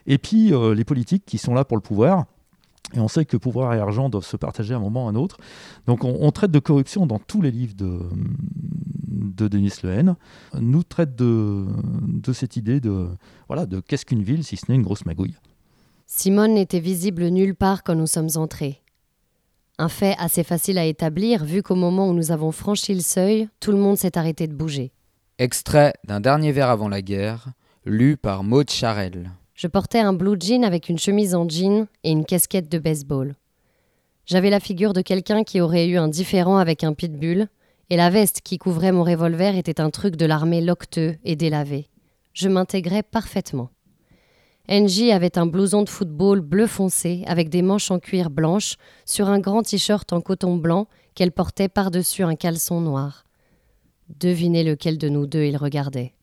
et 0.08 0.18
puis 0.18 0.52
euh, 0.52 0.74
les 0.74 0.82
politiques 0.82 1.22
qui 1.24 1.38
sont 1.38 1.54
là 1.54 1.64
pour 1.64 1.76
le 1.76 1.80
pouvoir. 1.80 2.24
Et 2.92 2.98
on 2.98 3.06
sait 3.06 3.24
que 3.24 3.36
pouvoir 3.36 3.72
et 3.74 3.78
argent 3.78 4.08
doivent 4.08 4.26
se 4.26 4.36
partager 4.36 4.74
à 4.74 4.78
un 4.78 4.80
moment 4.80 5.04
ou 5.04 5.06
à 5.06 5.10
un 5.12 5.14
autre. 5.14 5.36
Donc 5.86 6.02
on, 6.02 6.30
traite 6.32 6.50
de 6.50 6.58
corruption 6.58 7.06
dans 7.06 7.20
tous 7.20 7.40
les 7.40 7.52
livres 7.52 7.76
de, 7.76 8.00
de 9.06 9.46
Denis 9.46 9.74
Lehen. 9.84 10.16
Nous 10.58 10.82
traite 10.82 11.14
de, 11.14 11.66
de 12.02 12.32
cette 12.32 12.56
idée 12.56 12.80
de, 12.80 13.06
voilà, 13.46 13.64
de 13.66 13.78
qu'est-ce 13.78 14.04
qu'une 14.04 14.24
ville 14.24 14.42
si 14.42 14.56
ce 14.56 14.64
n'est 14.68 14.74
une 14.74 14.82
grosse 14.82 15.06
magouille. 15.06 15.36
Simone 16.12 16.54
n'était 16.54 16.80
visible 16.80 17.28
nulle 17.28 17.54
part 17.54 17.84
quand 17.84 17.94
nous 17.94 18.08
sommes 18.08 18.30
entrés. 18.34 18.82
Un 19.78 19.88
fait 19.88 20.16
assez 20.18 20.42
facile 20.42 20.76
à 20.76 20.84
établir, 20.84 21.44
vu 21.44 21.62
qu'au 21.62 21.76
moment 21.76 22.08
où 22.08 22.12
nous 22.12 22.32
avons 22.32 22.50
franchi 22.50 22.92
le 22.92 23.00
seuil, 23.00 23.48
tout 23.60 23.70
le 23.70 23.78
monde 23.78 23.96
s'est 23.96 24.18
arrêté 24.18 24.48
de 24.48 24.52
bouger. 24.52 24.90
Extrait 25.38 25.94
d'un 26.02 26.18
dernier 26.18 26.50
vers 26.50 26.68
avant 26.68 26.88
la 26.88 27.00
guerre, 27.00 27.52
lu 27.86 28.16
par 28.16 28.42
Maud 28.42 28.68
Charel. 28.68 29.30
Je 29.54 29.68
portais 29.68 30.00
un 30.00 30.12
blue 30.12 30.36
jean 30.38 30.64
avec 30.64 30.88
une 30.88 30.98
chemise 30.98 31.36
en 31.36 31.48
jean 31.48 31.86
et 32.02 32.10
une 32.10 32.26
casquette 32.26 32.68
de 32.68 32.80
baseball. 32.80 33.36
J'avais 34.26 34.50
la 34.50 34.60
figure 34.60 34.92
de 34.92 35.02
quelqu'un 35.02 35.44
qui 35.44 35.60
aurait 35.60 35.86
eu 35.86 35.96
un 35.96 36.08
différent 36.08 36.58
avec 36.58 36.82
un 36.82 36.92
pitbull, 36.92 37.46
et 37.88 37.96
la 37.96 38.10
veste 38.10 38.40
qui 38.42 38.58
couvrait 38.58 38.92
mon 38.92 39.04
revolver 39.04 39.56
était 39.56 39.80
un 39.80 39.90
truc 39.90 40.16
de 40.16 40.26
l'armée 40.26 40.60
locteux 40.60 41.16
et 41.24 41.36
délavé. 41.36 41.88
Je 42.34 42.48
m'intégrais 42.48 43.04
parfaitement. 43.04 43.70
Angie 44.72 45.10
avait 45.10 45.36
un 45.36 45.46
blouson 45.46 45.82
de 45.82 45.88
football 45.88 46.42
bleu 46.42 46.68
foncé 46.68 47.24
avec 47.26 47.48
des 47.48 47.60
manches 47.60 47.90
en 47.90 47.98
cuir 47.98 48.30
blanche 48.30 48.76
sur 49.04 49.28
un 49.28 49.40
grand 49.40 49.62
t-shirt 49.64 50.12
en 50.12 50.20
coton 50.20 50.56
blanc 50.56 50.86
qu'elle 51.16 51.32
portait 51.32 51.68
par-dessus 51.68 52.22
un 52.22 52.36
caleçon 52.36 52.80
noir. 52.80 53.24
Devinez 54.20 54.62
lequel 54.62 54.96
de 54.96 55.08
nous 55.08 55.26
deux 55.26 55.42
il 55.42 55.56
regardait. 55.56 56.14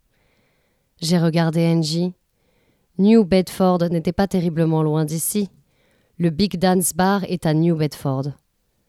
J'ai 1.01 1.19
regardé 1.19 1.65
Angie 1.67 2.13
New 2.97 3.25
Bedford 3.25 3.89
n'était 3.91 4.13
pas 4.13 4.27
terriblement 4.27 4.81
loin 4.81 5.03
d'ici. 5.03 5.49
Le 6.17 6.29
Big 6.29 6.57
Dance 6.57 6.93
Bar 6.93 7.25
est 7.25 7.45
à 7.45 7.53
New 7.53 7.75
Bedford. 7.75 8.31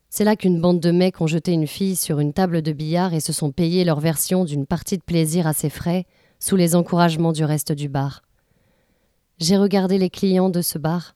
C'est 0.09 0.25
là 0.25 0.37
qu'une 0.37 0.61
bande 0.61 0.79
de 0.79 0.93
mecs 0.93 1.21
ont 1.21 1.27
jeté 1.27 1.51
une 1.51 1.67
fille 1.67 1.97
sur 1.97 2.21
une 2.21 2.33
table 2.33 2.63
de 2.63 2.73
billard 2.73 3.13
et 3.13 3.21
se 3.21 3.33
sont 3.33 3.51
payés 3.51 3.85
leur 3.85 3.99
version 3.99 4.45
d'une 4.45 4.67
partie 4.67 4.99
de 4.99 5.03
plaisir 5.03 5.49
à 5.49 5.53
ses 5.53 5.69
frais, 5.69 6.07
sous 6.39 6.55
les 6.55 6.77
encouragements 6.77 7.33
du 7.33 7.45
reste 7.45 7.73
du 7.73 7.89
bar. 7.89 8.23
J'ai 9.39 9.57
regardé 9.57 9.99
les 9.99 10.11
clients 10.11 10.51
de 10.51 10.63
ce 10.63 10.79
bar, 10.79 11.15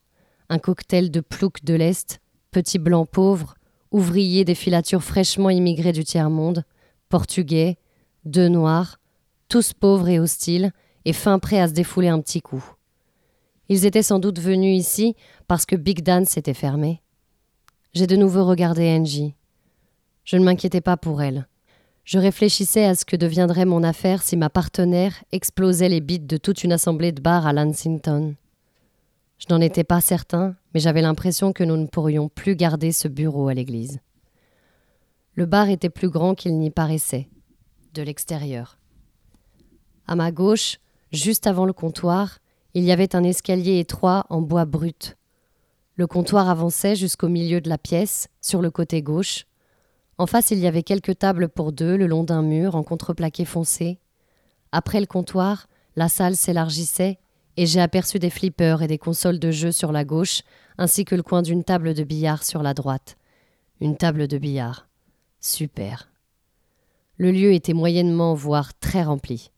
un 0.48 0.60
cocktail 0.60 1.10
de 1.10 1.20
ploucs 1.20 1.64
de 1.64 1.74
l'Est, 1.74 2.20
petits 2.52 2.78
blancs 2.78 3.08
pauvres, 3.10 3.54
ouvriers 3.90 4.44
des 4.44 4.54
filatures 4.54 5.02
fraîchement 5.02 5.50
immigrés 5.50 5.90
du 5.90 6.04
tiers-monde, 6.04 6.64
portugais, 7.08 7.78
deux 8.24 8.48
noirs, 8.48 9.00
tous 9.48 9.72
pauvres 9.72 10.08
et 10.08 10.20
hostiles, 10.20 10.70
et 11.04 11.12
fin 11.12 11.40
prêts 11.40 11.60
à 11.60 11.66
se 11.66 11.72
défouler 11.72 12.08
un 12.08 12.20
petit 12.20 12.40
coup. 12.40 12.64
Ils 13.68 13.86
étaient 13.86 14.04
sans 14.04 14.20
doute 14.20 14.38
venus 14.38 14.78
ici 14.78 15.16
parce 15.48 15.66
que 15.66 15.74
Big 15.74 16.02
Dan 16.02 16.24
s'était 16.24 16.54
fermé. 16.54 17.02
J'ai 17.92 18.06
de 18.06 18.16
nouveau 18.16 18.44
regardé 18.44 18.88
Angie. 18.88 19.34
Je 20.24 20.36
ne 20.36 20.44
m'inquiétais 20.44 20.80
pas 20.80 20.96
pour 20.96 21.22
elle. 21.22 21.48
Je 22.04 22.18
réfléchissais 22.18 22.84
à 22.84 22.94
ce 22.94 23.04
que 23.04 23.16
deviendrait 23.16 23.64
mon 23.64 23.82
affaire 23.82 24.22
si 24.22 24.36
ma 24.36 24.50
partenaire 24.50 25.22
explosait 25.30 25.88
les 25.88 26.00
bits 26.00 26.18
de 26.18 26.36
toute 26.36 26.64
une 26.64 26.72
assemblée 26.72 27.12
de 27.12 27.20
bars 27.20 27.46
à 27.46 27.52
Lansington. 27.52 28.34
Je 29.38 29.46
n'en 29.50 29.60
étais 29.60 29.84
pas 29.84 30.00
certain, 30.00 30.56
mais 30.74 30.80
j'avais 30.80 31.02
l'impression 31.02 31.52
que 31.52 31.64
nous 31.64 31.76
ne 31.76 31.86
pourrions 31.86 32.28
plus 32.28 32.56
garder 32.56 32.92
ce 32.92 33.08
bureau 33.08 33.48
à 33.48 33.54
l'église. 33.54 34.00
Le 35.34 35.46
bar 35.46 35.68
était 35.68 35.90
plus 35.90 36.10
grand 36.10 36.34
qu'il 36.34 36.58
n'y 36.58 36.70
paraissait, 36.70 37.28
de 37.94 38.02
l'extérieur. 38.02 38.78
À 40.06 40.14
ma 40.14 40.30
gauche, 40.30 40.78
juste 41.12 41.46
avant 41.46 41.64
le 41.64 41.72
comptoir, 41.72 42.38
il 42.74 42.84
y 42.84 42.92
avait 42.92 43.14
un 43.16 43.22
escalier 43.22 43.78
étroit 43.78 44.26
en 44.28 44.40
bois 44.40 44.64
brut. 44.64 45.16
Le 45.96 46.06
comptoir 46.06 46.48
avançait 46.48 46.96
jusqu'au 46.96 47.28
milieu 47.28 47.60
de 47.60 47.68
la 47.68 47.78
pièce, 47.78 48.28
sur 48.40 48.62
le 48.62 48.70
côté 48.70 49.02
gauche. 49.02 49.46
En 50.18 50.26
face, 50.26 50.50
il 50.50 50.58
y 50.58 50.66
avait 50.66 50.82
quelques 50.82 51.18
tables 51.18 51.48
pour 51.48 51.72
deux 51.72 51.96
le 51.96 52.06
long 52.06 52.24
d'un 52.24 52.42
mur 52.42 52.74
en 52.74 52.82
contreplaqué 52.82 53.44
foncé. 53.44 53.98
Après 54.70 55.00
le 55.00 55.06
comptoir, 55.06 55.68
la 55.96 56.08
salle 56.08 56.36
s'élargissait 56.36 57.18
et 57.56 57.66
j'ai 57.66 57.80
aperçu 57.80 58.18
des 58.18 58.30
flippers 58.30 58.82
et 58.82 58.86
des 58.86 58.98
consoles 58.98 59.38
de 59.38 59.50
jeux 59.50 59.72
sur 59.72 59.92
la 59.92 60.04
gauche, 60.04 60.42
ainsi 60.78 61.04
que 61.04 61.14
le 61.14 61.22
coin 61.22 61.42
d'une 61.42 61.64
table 61.64 61.94
de 61.94 62.04
billard 62.04 62.44
sur 62.44 62.62
la 62.62 62.74
droite. 62.74 63.16
Une 63.80 63.96
table 63.96 64.28
de 64.28 64.38
billard. 64.38 64.88
Super. 65.40 66.10
Le 67.16 67.30
lieu 67.30 67.52
était 67.52 67.74
moyennement, 67.74 68.34
voire 68.34 68.78
très 68.78 69.02
rempli. 69.02 69.50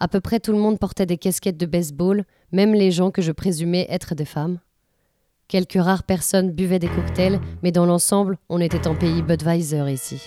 À 0.00 0.08
peu 0.08 0.20
près 0.20 0.40
tout 0.40 0.52
le 0.52 0.58
monde 0.58 0.78
portait 0.78 1.06
des 1.06 1.18
casquettes 1.18 1.58
de 1.58 1.66
baseball, 1.66 2.24
même 2.52 2.74
les 2.74 2.90
gens 2.90 3.10
que 3.10 3.22
je 3.22 3.32
présumais 3.32 3.86
être 3.90 4.14
des 4.14 4.24
femmes. 4.24 4.58
Quelques 5.50 5.82
rares 5.82 6.04
personnes 6.04 6.52
buvaient 6.52 6.78
des 6.78 6.86
cocktails, 6.86 7.40
mais 7.64 7.72
dans 7.72 7.84
l'ensemble, 7.84 8.38
on 8.48 8.60
était 8.60 8.86
en 8.86 8.94
pays 8.94 9.20
Budweiser 9.20 9.90
ici. 9.90 10.22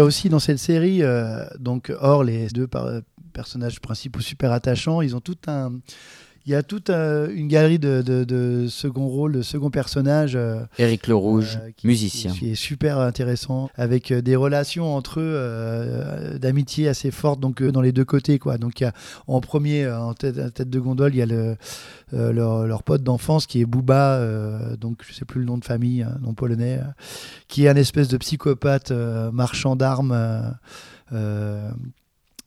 A 0.00 0.04
aussi 0.04 0.28
dans 0.28 0.38
cette 0.38 0.58
série, 0.58 1.02
euh, 1.02 1.44
donc 1.58 1.92
hors 2.00 2.24
les 2.24 2.48
deux 2.48 2.68
personnages 3.32 3.80
principaux 3.80 4.20
super 4.20 4.52
attachants, 4.52 5.00
ils 5.02 5.14
ont 5.14 5.20
tout 5.20 5.38
un 5.46 5.72
il 6.50 6.54
y 6.54 6.56
a 6.56 6.64
toute 6.64 6.90
euh, 6.90 7.32
une 7.32 7.46
galerie 7.46 7.78
de, 7.78 8.02
de, 8.02 8.66
second 8.66 9.06
rôle, 9.06 9.34
de 9.34 9.42
second 9.42 9.70
personnage. 9.70 10.34
Euh, 10.34 10.64
Éric 10.78 11.06
Le 11.06 11.14
Rouge, 11.14 11.60
euh, 11.62 11.70
musicien. 11.84 12.32
Qui 12.32 12.50
est 12.50 12.54
super 12.56 12.98
intéressant, 12.98 13.70
avec 13.76 14.12
des 14.12 14.34
relations 14.34 14.92
entre 14.96 15.20
eux 15.20 16.38
d'amitié 16.40 16.88
assez 16.88 17.12
fortes, 17.12 17.38
donc 17.38 17.62
dans 17.62 17.80
les 17.80 17.92
deux 17.92 18.04
côtés. 18.04 18.40
Quoi. 18.40 18.58
Donc 18.58 18.80
il 18.80 18.82
y 18.82 18.86
a, 18.86 18.92
en 19.28 19.40
premier, 19.40 19.88
en 19.88 20.12
tête, 20.12 20.52
tête, 20.52 20.68
de 20.68 20.80
gondole, 20.80 21.14
il 21.14 21.18
y 21.18 21.22
a 21.22 21.26
le, 21.26 21.56
leur, 22.12 22.66
leur, 22.66 22.82
pote 22.82 23.04
d'enfance 23.04 23.46
qui 23.46 23.60
est 23.60 23.64
Booba, 23.64 24.20
donc 24.76 25.04
je 25.06 25.14
sais 25.14 25.24
plus 25.24 25.38
le 25.38 25.46
nom 25.46 25.56
de 25.56 25.64
famille, 25.64 26.02
hein, 26.02 26.18
nom 26.20 26.34
polonais, 26.34 26.80
qui 27.46 27.66
est 27.66 27.68
un 27.68 27.76
espèce 27.76 28.08
de 28.08 28.16
psychopathe 28.16 28.90
marchand 29.32 29.76
d'armes. 29.76 30.18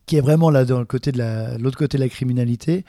qui 0.04 0.16
est 0.16 0.20
vraiment 0.20 0.50
là 0.50 0.66
dans 0.66 0.80
le 0.80 0.84
côté 0.84 1.10
de 1.10 1.58
l'autre 1.58 1.78
côté 1.78 1.96
de 1.96 2.02
la 2.02 2.10
criminalité 2.10 2.84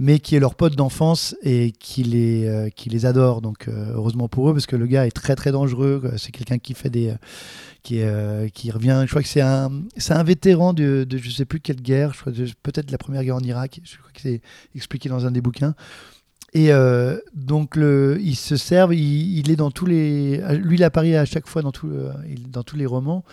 mais 0.00 0.20
qui 0.20 0.36
est 0.36 0.40
leur 0.40 0.54
pote 0.54 0.76
d'enfance 0.76 1.34
et 1.42 1.72
qui 1.72 2.04
les, 2.04 2.46
euh, 2.46 2.70
qui 2.70 2.88
les 2.88 3.04
adore. 3.04 3.42
Donc 3.42 3.66
euh, 3.66 3.92
heureusement 3.94 4.28
pour 4.28 4.48
eux, 4.48 4.52
parce 4.52 4.66
que 4.66 4.76
le 4.76 4.86
gars 4.86 5.08
est 5.08 5.10
très 5.10 5.34
très 5.34 5.50
dangereux. 5.50 6.12
C'est 6.16 6.30
quelqu'un 6.30 6.58
qui 6.58 6.74
fait 6.74 6.88
des, 6.88 7.12
qui, 7.82 8.00
revient. 8.70 9.02
Je 9.04 9.10
crois 9.10 9.22
que 9.22 9.28
c'est 9.28 9.40
un, 9.40 9.70
c'est 9.96 10.14
un 10.14 10.22
vétéran 10.22 10.72
de, 10.72 11.02
de 11.02 11.18
je 11.18 11.30
sais 11.30 11.44
plus 11.44 11.58
quelle 11.58 11.82
guerre. 11.82 12.12
Peut-être 12.62 12.92
la 12.92 12.98
première 12.98 13.24
guerre 13.24 13.36
en 13.36 13.40
Irak. 13.40 13.80
Je 13.82 13.98
crois 13.98 14.12
que 14.14 14.20
c'est 14.20 14.40
expliqué 14.76 15.08
dans 15.08 15.26
un 15.26 15.32
des 15.32 15.40
bouquins. 15.40 15.74
Et 16.54 16.72
euh, 16.72 17.18
donc 17.34 17.74
le, 17.74 18.18
il 18.20 18.36
se 18.36 18.56
servent. 18.56 18.94
Il, 18.94 19.50
est 19.50 19.56
dans 19.56 19.72
tous 19.72 19.86
les. 19.86 20.40
Lui, 20.58 20.76
il 20.76 20.84
apparaît 20.84 21.16
à 21.16 21.24
chaque 21.24 21.48
fois 21.48 21.62
dans, 21.62 21.72
tout, 21.72 21.90
dans 22.48 22.62
tous 22.62 22.76
les 22.76 22.86
romans 22.86 23.24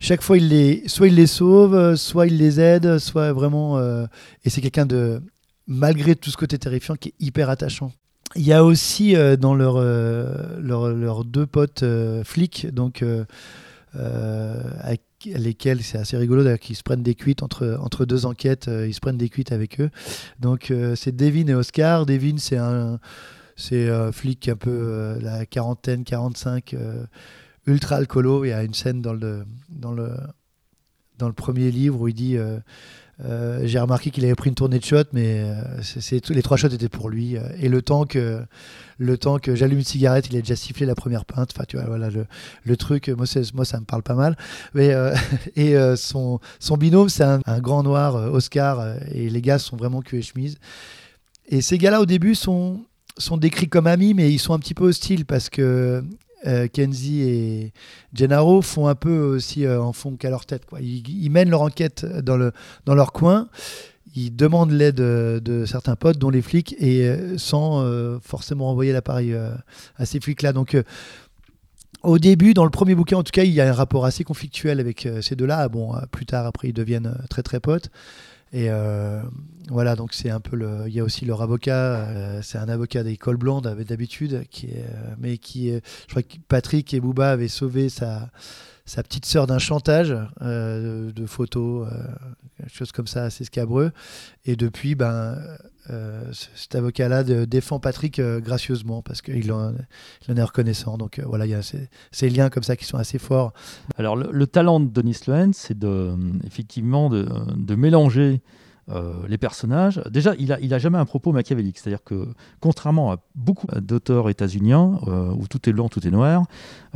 chaque 0.00 0.22
fois, 0.22 0.38
il 0.38 0.50
les, 0.50 0.84
soit 0.86 1.08
il 1.08 1.16
les 1.16 1.26
sauve, 1.26 1.96
soit 1.96 2.28
il 2.28 2.38
les 2.38 2.60
aide, 2.60 2.98
soit 2.98 3.32
vraiment. 3.32 3.80
et 3.80 4.48
c'est 4.48 4.60
quelqu'un 4.60 4.86
de 4.86 5.20
malgré 5.68 6.16
tout 6.16 6.30
ce 6.30 6.36
côté 6.36 6.58
terrifiant 6.58 6.96
qui 6.96 7.10
est 7.10 7.14
hyper 7.20 7.50
attachant. 7.50 7.92
Il 8.34 8.42
y 8.42 8.52
a 8.52 8.64
aussi 8.64 9.14
euh, 9.14 9.36
dans 9.36 9.54
leurs 9.54 9.80
leur, 9.80 11.24
deux 11.24 11.46
potes 11.46 11.82
euh, 11.82 12.24
flics, 12.24 12.66
donc 12.72 13.02
euh, 13.02 13.24
avec 14.80 15.02
lesquels 15.24 15.82
c'est 15.82 15.98
assez 15.98 16.16
rigolo 16.16 16.44
d'ailleurs 16.44 16.58
qu'ils 16.58 16.76
se 16.76 16.82
prennent 16.82 17.02
des 17.02 17.14
cuites 17.14 17.42
entre, 17.42 17.78
entre 17.80 18.04
deux 18.04 18.26
enquêtes, 18.26 18.70
ils 18.86 18.94
se 18.94 19.00
prennent 19.00 19.16
des 19.16 19.28
cuites 19.28 19.52
avec 19.52 19.80
eux. 19.80 19.90
Donc 20.40 20.72
c'est 20.94 21.14
Devin 21.14 21.46
et 21.48 21.54
Oscar. 21.54 22.06
Devin 22.06 22.36
c'est 22.38 22.56
un 22.56 23.00
c'est 23.56 23.88
flic 24.12 24.48
un 24.48 24.54
peu 24.54 25.18
la 25.20 25.44
quarantaine, 25.44 26.04
45, 26.04 26.76
ultra 27.66 27.96
alcoolo. 27.96 28.44
Il 28.44 28.50
y 28.50 28.52
a 28.52 28.62
une 28.62 28.74
scène 28.74 29.02
dans 29.02 29.14
le 29.14 29.44
dans 29.70 29.92
le 29.92 30.12
dans 31.18 31.26
le 31.26 31.34
premier 31.34 31.72
livre 31.72 32.00
où 32.00 32.06
il 32.06 32.14
dit 32.14 32.36
euh, 33.24 33.62
j'ai 33.64 33.80
remarqué 33.80 34.10
qu'il 34.10 34.24
avait 34.24 34.34
pris 34.34 34.48
une 34.48 34.54
tournée 34.54 34.78
de 34.78 34.84
shots, 34.84 35.10
mais 35.12 35.40
euh, 35.40 36.20
les 36.30 36.42
trois 36.42 36.56
shots 36.56 36.68
étaient 36.68 36.88
pour 36.88 37.08
lui. 37.08 37.36
Euh, 37.36 37.42
et 37.58 37.68
le 37.68 37.82
temps 37.82 38.04
que, 38.04 38.44
le 38.98 39.18
temps 39.18 39.38
que 39.38 39.54
j'allume 39.56 39.78
une 39.78 39.84
cigarette, 39.84 40.28
il 40.30 40.36
a 40.36 40.40
déjà 40.40 40.54
sifflé 40.54 40.86
la 40.86 40.94
première 40.94 41.24
pinte. 41.24 41.50
Enfin, 41.54 41.64
tu 41.66 41.76
vois, 41.76 41.86
voilà 41.86 42.10
le, 42.10 42.26
le 42.64 42.76
truc. 42.76 43.08
Moi, 43.08 43.26
moi, 43.54 43.64
ça 43.64 43.80
me 43.80 43.84
parle 43.84 44.02
pas 44.02 44.14
mal. 44.14 44.36
Mais, 44.74 44.94
et 45.56 45.74
son, 45.96 46.38
son 46.60 46.76
binôme, 46.76 47.08
c'est 47.08 47.24
un, 47.24 47.40
grand 47.60 47.82
noir, 47.82 48.14
Oscar, 48.32 48.96
et 49.12 49.28
les 49.30 49.42
gars 49.42 49.58
sont 49.58 49.76
vraiment 49.76 50.00
cul 50.00 50.18
et 50.18 50.22
chemise. 50.22 50.58
Et 51.48 51.60
ces 51.60 51.78
gars-là, 51.78 52.00
au 52.00 52.06
début, 52.06 52.34
sont, 52.34 52.80
sont 53.16 53.36
décrits 53.36 53.68
comme 53.68 53.86
amis, 53.86 54.14
mais 54.14 54.32
ils 54.32 54.38
sont 54.38 54.54
un 54.54 54.58
petit 54.58 54.74
peu 54.74 54.84
hostiles 54.84 55.24
parce 55.24 55.48
que 55.48 56.04
euh, 56.46 56.68
Kenzie 56.68 57.22
et 57.22 57.72
Gennaro 58.14 58.62
font 58.62 58.86
un 58.86 58.94
peu 58.94 59.18
aussi 59.18 59.64
euh, 59.64 59.82
en 59.82 59.92
fond 59.92 60.16
qu'à 60.16 60.30
leur 60.30 60.46
tête. 60.46 60.66
Quoi. 60.66 60.80
Ils, 60.80 61.30
mènent 61.30 61.50
leur 61.50 61.62
enquête 61.62 62.04
dans, 62.04 62.36
le, 62.36 62.52
dans 62.86 62.94
leur 62.94 63.12
coin, 63.12 63.48
ils 64.14 64.34
demandent 64.34 64.70
l'aide 64.70 64.96
de, 64.96 65.64
certains 65.66 65.96
potes, 65.96 66.18
dont 66.18 66.30
les 66.30 66.42
flics, 66.42 66.74
et 66.78 67.06
euh, 67.06 67.36
sans 67.38 67.84
forcément 68.20 68.70
envoyer 68.70 68.92
l'appareil 68.92 69.36
à 69.96 70.06
ces 70.06 70.20
flics-là. 70.20 70.52
Donc, 70.52 70.76
au 72.02 72.18
début, 72.18 72.54
dans 72.54 72.64
le 72.64 72.70
premier 72.70 72.94
bouquin, 72.94 73.16
en 73.16 73.22
tout 73.22 73.32
cas, 73.32 73.44
il 73.44 73.52
y 73.52 73.60
a 73.60 73.68
un 73.68 73.72
rapport 73.72 74.04
assez 74.04 74.24
conflictuel 74.24 74.80
avec 74.80 75.08
ces 75.20 75.34
deux-là. 75.34 75.68
Bon, 75.68 75.94
plus 76.12 76.26
tard, 76.26 76.46
après, 76.46 76.68
ils 76.68 76.74
deviennent 76.74 77.14
très 77.28 77.42
très 77.42 77.60
potes. 77.60 77.90
Et 78.52 78.68
voilà, 79.68 79.96
donc 79.96 80.14
c'est 80.14 80.30
un 80.30 80.40
peu 80.40 80.56
le. 80.56 80.84
Il 80.86 80.94
y 80.94 81.00
a 81.00 81.04
aussi 81.04 81.24
leur 81.24 81.42
avocat, 81.42 82.40
c'est 82.42 82.58
un 82.58 82.68
avocat 82.68 83.02
d'école 83.02 83.36
blonde 83.36 83.68
d'habitude, 83.86 84.44
qui 84.50 84.68
mais 85.18 85.38
qui 85.38 85.70
je 85.70 86.10
crois 86.10 86.22
que 86.22 86.36
Patrick 86.48 86.92
et 86.94 87.00
Bouba 87.00 87.30
avaient 87.30 87.48
sauvé 87.48 87.88
sa, 87.88 88.30
petite 88.86 89.26
sœur 89.26 89.46
d'un 89.46 89.58
chantage 89.58 90.16
euh, 90.40 91.12
de, 91.12 91.26
photos, 91.26 91.88
euh, 91.92 92.02
quelque 92.56 92.74
chose 92.74 92.92
comme 92.92 93.06
ça 93.06 93.24
assez 93.24 93.44
scabreux. 93.44 93.92
Et 94.46 94.56
depuis, 94.56 94.94
ben, 94.94 95.38
euh, 95.90 96.22
cet 96.54 96.74
avocat-là 96.74 97.24
défend 97.24 97.80
Patrick 97.80 98.20
gracieusement 98.20 99.02
parce 99.02 99.22
qu'il 99.22 99.52
en, 99.52 99.72
en, 100.28 100.36
est 100.36 100.42
reconnaissant. 100.42 100.98
Donc 100.98 101.20
voilà, 101.24 101.46
il 101.46 101.50
y 101.50 101.54
a 101.54 101.62
ces, 101.62 102.30
liens 102.30 102.50
comme 102.50 102.62
ça 102.62 102.76
qui 102.76 102.84
sont 102.84 102.98
assez 102.98 103.18
forts. 103.18 103.52
Alors 103.96 104.16
le, 104.16 104.46
talent 104.46 104.80
de 104.80 104.88
Denis 104.88 105.18
Lohan, 105.26 105.50
c'est 105.52 105.78
effectivement 106.44 107.10
de, 107.10 107.74
mélanger 107.74 108.40
euh, 108.90 109.12
les 109.28 109.36
personnages. 109.36 110.00
Déjà, 110.10 110.34
il 110.38 110.48
n'a 110.48 110.76
a 110.76 110.78
jamais 110.78 110.96
un 110.96 111.04
propos 111.04 111.32
machiavélique. 111.32 111.78
C'est-à-dire 111.78 112.02
que, 112.02 112.28
contrairement 112.60 113.12
à 113.12 113.18
beaucoup 113.34 113.66
d'auteurs 113.66 114.30
états-uniens, 114.30 114.98
euh, 115.06 115.30
où 115.32 115.46
tout 115.46 115.68
est 115.68 115.74
blanc, 115.74 115.90
tout 115.90 116.06
est 116.06 116.10
noir, 116.10 116.44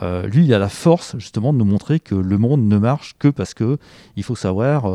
euh, 0.01 0.27
lui, 0.27 0.47
il 0.47 0.55
a 0.55 0.59
la 0.59 0.71
force, 0.71 1.17
justement, 1.19 1.53
de 1.53 1.59
nous 1.59 1.67
montrer 1.67 2.01
que 2.01 2.15
le 2.15 2.39
monde 2.39 2.67
ne 2.67 2.79
marche 2.79 3.15
que 3.19 3.29
parce 3.29 3.53
que 3.53 3.77
il 4.17 4.23
faut 4.23 4.37
savoir, 4.37 4.91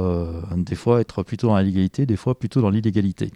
des 0.55 0.75
fois, 0.75 0.99
être 0.99 1.21
plutôt 1.21 1.47
dans 1.47 1.55
la 1.55 1.63
légalité, 1.63 2.07
des 2.07 2.17
fois, 2.17 2.37
plutôt 2.37 2.61
dans 2.61 2.71
l'illégalité. 2.71 3.31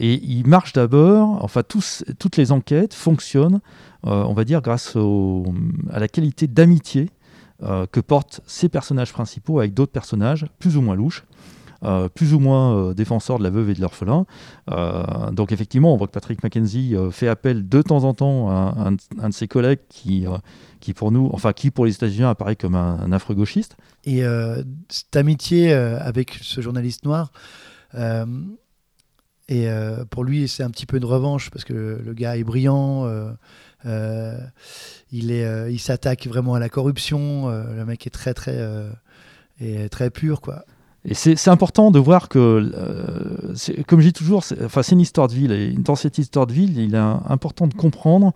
Et 0.00 0.14
il 0.24 0.46
marche 0.46 0.72
d'abord, 0.72 1.44
enfin, 1.44 1.62
toutes 1.62 2.36
les 2.36 2.52
enquêtes 2.52 2.94
fonctionnent, 2.94 3.60
on 4.02 4.34
va 4.34 4.44
dire, 4.44 4.60
grâce 4.60 4.96
à 4.96 6.00
la 6.00 6.08
qualité 6.08 6.46
d'amitié 6.46 7.10
que 7.60 8.00
portent 8.00 8.40
ces 8.46 8.68
personnages 8.68 9.12
principaux 9.12 9.60
avec 9.60 9.72
d'autres 9.72 9.92
personnages, 9.92 10.46
plus 10.58 10.76
ou 10.76 10.82
moins 10.82 10.96
louches. 10.96 11.24
Euh, 11.84 12.08
plus 12.08 12.32
ou 12.32 12.38
moins 12.38 12.76
euh, 12.76 12.94
défenseur 12.94 13.38
de 13.38 13.42
la 13.42 13.50
veuve 13.50 13.70
et 13.70 13.74
de 13.74 13.80
l'orphelin. 13.80 14.24
Euh, 14.70 15.32
donc 15.32 15.50
effectivement, 15.50 15.92
on 15.92 15.96
voit 15.96 16.06
que 16.06 16.12
Patrick 16.12 16.40
Mackenzie 16.44 16.94
fait 17.10 17.26
appel 17.26 17.68
de 17.68 17.82
temps 17.82 18.04
en 18.04 18.14
temps 18.14 18.50
à, 18.50 18.88
un, 19.18 19.28
de 19.28 19.34
ses 19.34 19.48
collègues 19.48 19.80
qui, 19.88 20.24
qui 20.78 20.92
pour 20.92 21.10
nous, 21.10 21.28
enfin 21.32 21.52
qui 21.52 21.72
pour 21.72 21.84
les 21.84 21.92
États-Unis 21.94 22.24
apparaît 22.24 22.54
comme 22.54 22.76
un, 22.76 23.00
un 23.00 23.10
affreux 23.10 23.34
gauchiste. 23.34 23.76
Et 24.04 24.22
cette 24.88 25.16
amitié 25.16 25.72
avec 25.72 26.38
ce 26.40 26.60
journaliste 26.60 27.04
noir. 27.04 27.32
Et 29.54 29.68
pour 30.08 30.24
lui, 30.24 30.48
c'est 30.48 30.62
un 30.62 30.70
petit 30.70 30.86
peu 30.86 30.96
une 30.96 31.04
revanche 31.04 31.50
parce 31.50 31.64
que 31.64 32.00
le, 32.04 32.14
gars 32.14 32.36
est 32.36 32.44
brillant. 32.44 33.06
il 33.84 35.30
est, 35.30 35.72
il 35.72 35.78
s'attaque 35.78 36.26
vraiment 36.26 36.54
à 36.54 36.58
la 36.58 36.68
corruption. 36.70 37.48
le 37.48 37.84
mec 37.84 38.06
est 38.06 38.10
très 38.10 38.32
très 38.32 38.58
et 39.60 39.88
très 39.90 40.10
pur 40.10 40.40
quoi. 40.40 40.64
Et 41.04 41.14
c'est 41.14 41.48
important 41.48 41.90
de 41.90 41.98
voir 41.98 42.28
que, 42.28 42.38
euh, 42.38 43.82
comme 43.88 44.00
je 44.00 44.06
dis 44.06 44.12
toujours, 44.12 44.44
c'est 44.44 44.92
une 44.92 45.00
histoire 45.00 45.26
de 45.26 45.34
ville. 45.34 45.50
Et 45.50 45.72
dans 45.72 45.96
cette 45.96 46.16
histoire 46.18 46.46
de 46.46 46.52
ville, 46.52 46.78
il 46.78 46.94
est 46.94 46.98
important 46.98 47.66
de 47.66 47.74
comprendre 47.74 48.32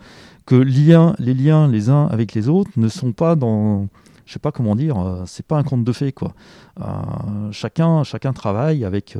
que 0.46 0.56
les 0.56 1.34
liens 1.34 1.68
les 1.68 1.90
uns 1.90 2.06
avec 2.06 2.34
les 2.34 2.48
autres 2.48 2.70
ne 2.76 2.88
sont 2.88 3.12
pas 3.12 3.36
dans. 3.36 3.86
Je 4.26 4.32
sais 4.32 4.38
pas 4.38 4.52
comment 4.52 4.74
dire, 4.74 4.98
euh, 4.98 5.22
c'est 5.24 5.46
pas 5.46 5.56
un 5.56 5.62
conte 5.62 5.84
de 5.84 5.92
fées. 5.92 6.12
Quoi. 6.12 6.34
Euh, 6.80 6.84
chacun, 7.52 8.02
chacun 8.04 8.32
travaille 8.32 8.84
avec, 8.84 9.16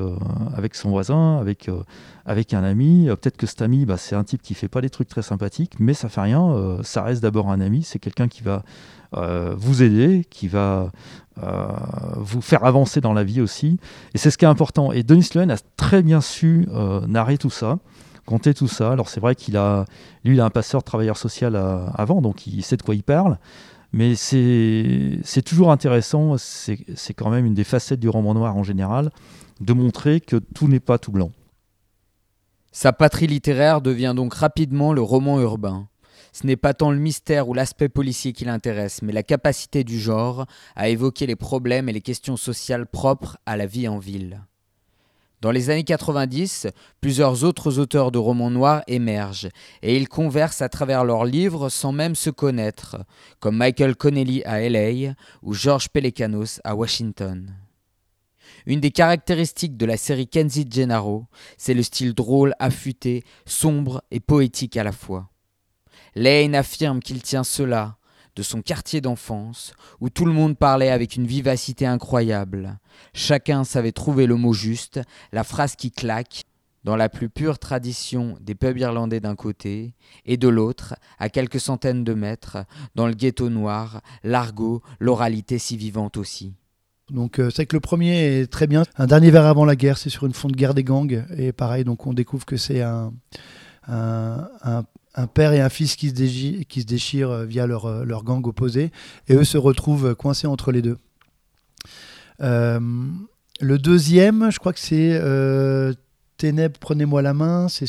avec 0.55 0.75
son 0.75 0.89
voisin, 0.89 1.37
avec, 1.37 1.69
avec 2.25 2.53
un 2.53 2.63
ami. 2.63 3.07
Peut-être 3.07 3.37
que 3.37 3.47
cet 3.47 3.61
ami, 3.61 3.85
bah, 3.85 3.97
c'est 3.97 4.15
un 4.15 4.23
type 4.23 4.41
qui 4.41 4.53
fait 4.53 4.67
pas 4.67 4.81
des 4.81 4.89
trucs 4.89 5.07
très 5.07 5.23
sympathiques, 5.23 5.79
mais 5.79 5.93
ça 5.93 6.09
fait 6.09 6.21
rien. 6.21 6.77
ça 6.83 7.03
reste 7.03 7.23
d'abord 7.23 7.49
un 7.49 7.61
ami. 7.61 7.83
C'est 7.83 7.99
quelqu'un 7.99 8.27
qui 8.27 8.43
va 8.43 8.63
vous 9.13 9.81
aider, 9.81 10.25
qui 10.29 10.47
va 10.47 10.91
euh, 11.43 11.67
vous 12.15 12.41
faire 12.41 12.65
avancer 12.65 12.99
dans 12.99 13.13
la 13.13 13.23
vie 13.23 13.41
aussi. 13.41 13.79
Et 14.15 14.17
c'est 14.17 14.31
ce 14.31 14.37
qui 14.39 14.45
est 14.45 14.47
important. 14.47 14.91
Et 14.91 15.03
Denis 15.03 15.29
Lehen 15.35 15.51
a 15.51 15.57
très 15.75 16.01
bien 16.01 16.19
su 16.19 16.67
euh, 16.73 17.05
narrer 17.05 17.37
tout 17.37 17.51
ça, 17.51 17.77
compter 18.25 18.55
tout 18.55 18.67
ça. 18.67 18.91
Alors 18.91 19.07
c'est 19.09 19.19
vrai 19.19 19.35
qu'il 19.35 19.55
a, 19.55 19.85
lui, 20.23 20.35
il 20.35 20.41
a 20.41 20.45
un 20.45 20.49
passeur 20.49 20.83
travailleur 20.83 21.17
social 21.17 21.55
avant, 21.93 22.21
donc 22.21 22.47
il 22.47 22.63
sait 22.63 22.77
de 22.77 22.81
quoi 22.81 22.95
il 22.95 23.03
parle. 23.03 23.37
Mais 23.93 24.15
c'est 24.15 25.41
toujours 25.45 25.71
intéressant, 25.71 26.35
c'est 26.37 27.13
quand 27.15 27.29
même 27.29 27.45
une 27.45 27.53
des 27.53 27.63
facettes 27.63 27.99
du 27.99 28.09
roman 28.09 28.33
noir 28.33 28.55
en 28.55 28.63
général, 28.63 29.11
de 29.61 29.73
montrer 29.73 30.21
que 30.21 30.35
tout 30.35 30.67
n'est 30.67 30.79
pas 30.79 30.97
tout 30.97 31.11
blanc. 31.11 31.31
Sa 32.71 32.93
patrie 32.93 33.27
littéraire 33.27 33.81
devient 33.81 34.13
donc 34.15 34.33
rapidement 34.35 34.93
le 34.93 35.01
roman 35.01 35.39
urbain. 35.39 35.87
Ce 36.31 36.45
n'est 36.45 36.57
pas 36.57 36.75
tant 36.75 36.91
le 36.91 36.99
mystère 36.99 37.49
ou 37.49 37.55
l'aspect 37.55 37.89
policier 37.89 38.33
qui 38.33 38.45
l'intéresse, 38.45 39.01
mais 39.01 39.13
la 39.13 39.23
capacité 39.23 39.83
du 39.83 39.97
genre 39.97 40.45
à 40.75 40.89
évoquer 40.89 41.25
les 41.25 41.35
problèmes 41.35 41.89
et 41.89 41.93
les 41.93 42.01
questions 42.01 42.37
sociales 42.37 42.85
propres 42.85 43.37
à 43.47 43.57
la 43.57 43.65
vie 43.65 43.87
en 43.87 43.97
ville. 43.97 44.43
Dans 45.39 45.51
les 45.51 45.69
années 45.69 45.83
90, 45.83 46.67
plusieurs 46.99 47.43
autres 47.43 47.77
auteurs 47.77 48.11
de 48.11 48.17
romans 48.17 48.49
noirs 48.49 48.81
émergent, 48.87 49.49
et 49.83 49.95
ils 49.95 50.09
conversent 50.09 50.63
à 50.63 50.69
travers 50.69 51.05
leurs 51.05 51.25
livres 51.25 51.69
sans 51.69 51.91
même 51.91 52.15
se 52.15 52.31
connaître, 52.31 52.97
comme 53.39 53.57
Michael 53.57 53.95
Connelly 53.95 54.41
à 54.45 54.67
LA 54.67 55.13
ou 55.43 55.53
George 55.53 55.89
Pelecanos 55.89 56.59
à 56.63 56.75
Washington. 56.75 57.53
Une 58.65 58.79
des 58.79 58.89
caractéristiques 58.89 59.77
de 59.77 59.85
la 59.85 59.97
série 59.97 60.27
Kenzie 60.27 60.67
Gennaro, 60.69 61.25
c'est 61.57 61.75
le 61.75 61.83
style 61.83 62.15
drôle, 62.15 62.53
affûté, 62.57 63.23
sombre 63.45 64.03
et 64.09 64.19
poétique 64.19 64.75
à 64.75 64.83
la 64.83 64.91
fois. 64.91 65.29
Lane 66.15 66.55
affirme 66.55 66.99
qu'il 66.99 67.21
tient 67.21 67.43
cela 67.43 67.97
de 68.37 68.43
son 68.43 68.61
quartier 68.61 69.01
d'enfance, 69.01 69.73
où 69.99 70.09
tout 70.09 70.23
le 70.23 70.31
monde 70.31 70.57
parlait 70.57 70.91
avec 70.91 71.15
une 71.15 71.25
vivacité 71.25 71.87
incroyable. 71.87 72.77
Chacun 73.13 73.63
savait 73.63 73.91
trouver 73.91 74.27
le 74.27 74.35
mot 74.35 74.53
juste, 74.53 75.01
la 75.33 75.43
phrase 75.43 75.75
qui 75.75 75.91
claque, 75.91 76.43
dans 76.83 76.95
la 76.95 77.09
plus 77.09 77.29
pure 77.29 77.57
tradition 77.57 78.37
des 78.39 78.53
pubs 78.53 78.77
irlandais 78.77 79.19
d'un 79.19 79.35
côté, 79.35 79.95
et 80.25 80.37
de 80.37 80.47
l'autre, 80.47 80.95
à 81.17 81.29
quelques 81.29 81.59
centaines 81.59 82.03
de 82.03 82.13
mètres, 82.13 82.59
dans 82.93 83.07
le 83.07 83.13
ghetto 83.13 83.49
noir, 83.49 84.01
l'argot, 84.23 84.83
l'oralité 84.99 85.57
si 85.57 85.75
vivante 85.75 86.15
aussi. 86.15 86.53
Donc 87.09 87.39
euh, 87.39 87.49
c'est 87.49 87.65
que 87.65 87.75
le 87.75 87.79
premier 87.79 88.41
est 88.41 88.51
très 88.51 88.67
bien. 88.67 88.83
Un 88.97 89.07
dernier 89.07 89.31
verre 89.31 89.47
avant 89.47 89.65
la 89.65 89.75
guerre, 89.75 89.97
c'est 89.97 90.09
sur 90.09 90.27
une 90.27 90.33
fond 90.33 90.49
de 90.49 90.55
guerre 90.55 90.75
des 90.75 90.83
gangs. 90.83 91.25
Et 91.35 91.53
pareil, 91.53 91.83
donc 91.83 92.05
on 92.05 92.13
découvre 92.13 92.45
que 92.45 92.57
c'est 92.57 92.81
un 92.81 93.13
père 95.25 95.53
et 95.53 95.61
un 95.61 95.69
fils 95.69 95.95
qui 95.95 96.09
se, 96.09 96.13
déchirent, 96.13 96.67
qui 96.67 96.81
se 96.81 97.25
euh, 97.25 97.45
via 97.45 97.65
leur, 97.65 97.85
euh, 97.85 98.03
leur, 98.03 98.23
gang 98.23 98.45
opposé, 98.45 98.91
et 99.27 99.33
eux 99.33 99.43
se 99.43 99.57
retrouvent 99.57 100.13
coincés 100.13 100.45
entre 100.45 100.71
les 100.71 100.83
deux. 100.83 100.97
Euh, 102.41 102.79
le 103.59 103.79
deuxième, 103.79 104.51
je 104.51 104.59
crois 104.59 104.73
que 104.73 104.79
c'est 104.79 105.19
Ténèbres, 106.37 106.77
prenez-moi 106.79 107.23
la 107.23 107.33
main, 107.33 107.67
c'est 107.67 107.87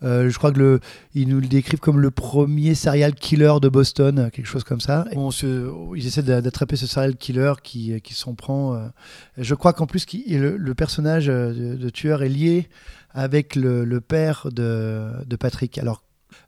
sûr. 0.00 0.30
je 0.30 0.36
crois 0.38 0.52
que 0.52 0.58
le, 0.58 0.80
ils 1.14 1.28
nous 1.28 1.40
le 1.40 1.46
décrivent 1.46 1.80
comme 1.80 2.00
le 2.00 2.10
premier 2.10 2.74
serial 2.74 3.14
killer 3.14 3.54
de 3.60 3.68
Boston, 3.68 4.30
quelque 4.32 4.46
chose 4.46 4.64
comme 4.64 4.80
ça. 4.80 5.06
On 5.14 5.30
ils 5.30 6.06
essaient 6.06 6.22
d'attraper 6.22 6.76
ce 6.76 6.86
serial 6.86 7.16
killer 7.16 7.52
qui, 7.62 8.00
qui 8.02 8.14
s'en 8.14 8.34
prend. 8.34 8.90
je 9.38 9.54
crois 9.54 9.72
qu'en 9.72 9.86
plus, 9.86 10.06
le, 10.28 10.72
personnage 10.74 11.26
de, 11.26 11.90
tueur 11.90 12.22
est 12.22 12.28
lié 12.28 12.68
avec 13.14 13.54
le, 13.56 14.00
père 14.00 14.48
de, 14.52 15.36
Patrick. 15.38 15.78
Alors, 15.78 16.02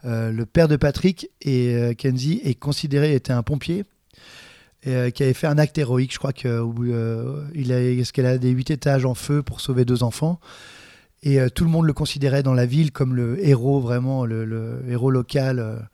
euh, 0.04 0.32
le 0.32 0.46
père 0.46 0.68
de 0.68 0.76
Patrick 0.76 1.30
et 1.40 1.74
euh, 1.74 1.94
Kenzie 1.94 2.40
est 2.44 2.54
considéré 2.54 3.14
était 3.14 3.32
un 3.32 3.42
pompier 3.42 3.84
euh, 4.86 5.10
qui 5.10 5.22
avait 5.22 5.32
fait 5.32 5.46
un 5.46 5.58
acte 5.58 5.78
héroïque. 5.78 6.12
Je 6.12 6.18
crois 6.18 6.32
qu'il 6.32 6.50
a, 7.72 8.38
des 8.38 8.50
huit 8.50 8.70
étages 8.70 9.04
en 9.04 9.14
feu 9.14 9.42
pour 9.42 9.60
sauver 9.60 9.84
deux 9.84 10.02
enfants? 10.02 10.40
Et 11.28 11.38
tout 11.50 11.64
le 11.64 11.70
monde 11.70 11.86
le 11.86 11.92
considérait 11.92 12.44
dans 12.44 12.54
la 12.54 12.66
ville 12.66 12.92
comme 12.92 13.16
le 13.16 13.44
héros, 13.44 13.80
vraiment, 13.80 14.24
le 14.24 14.80
héros 14.88 15.10
local 15.10 15.88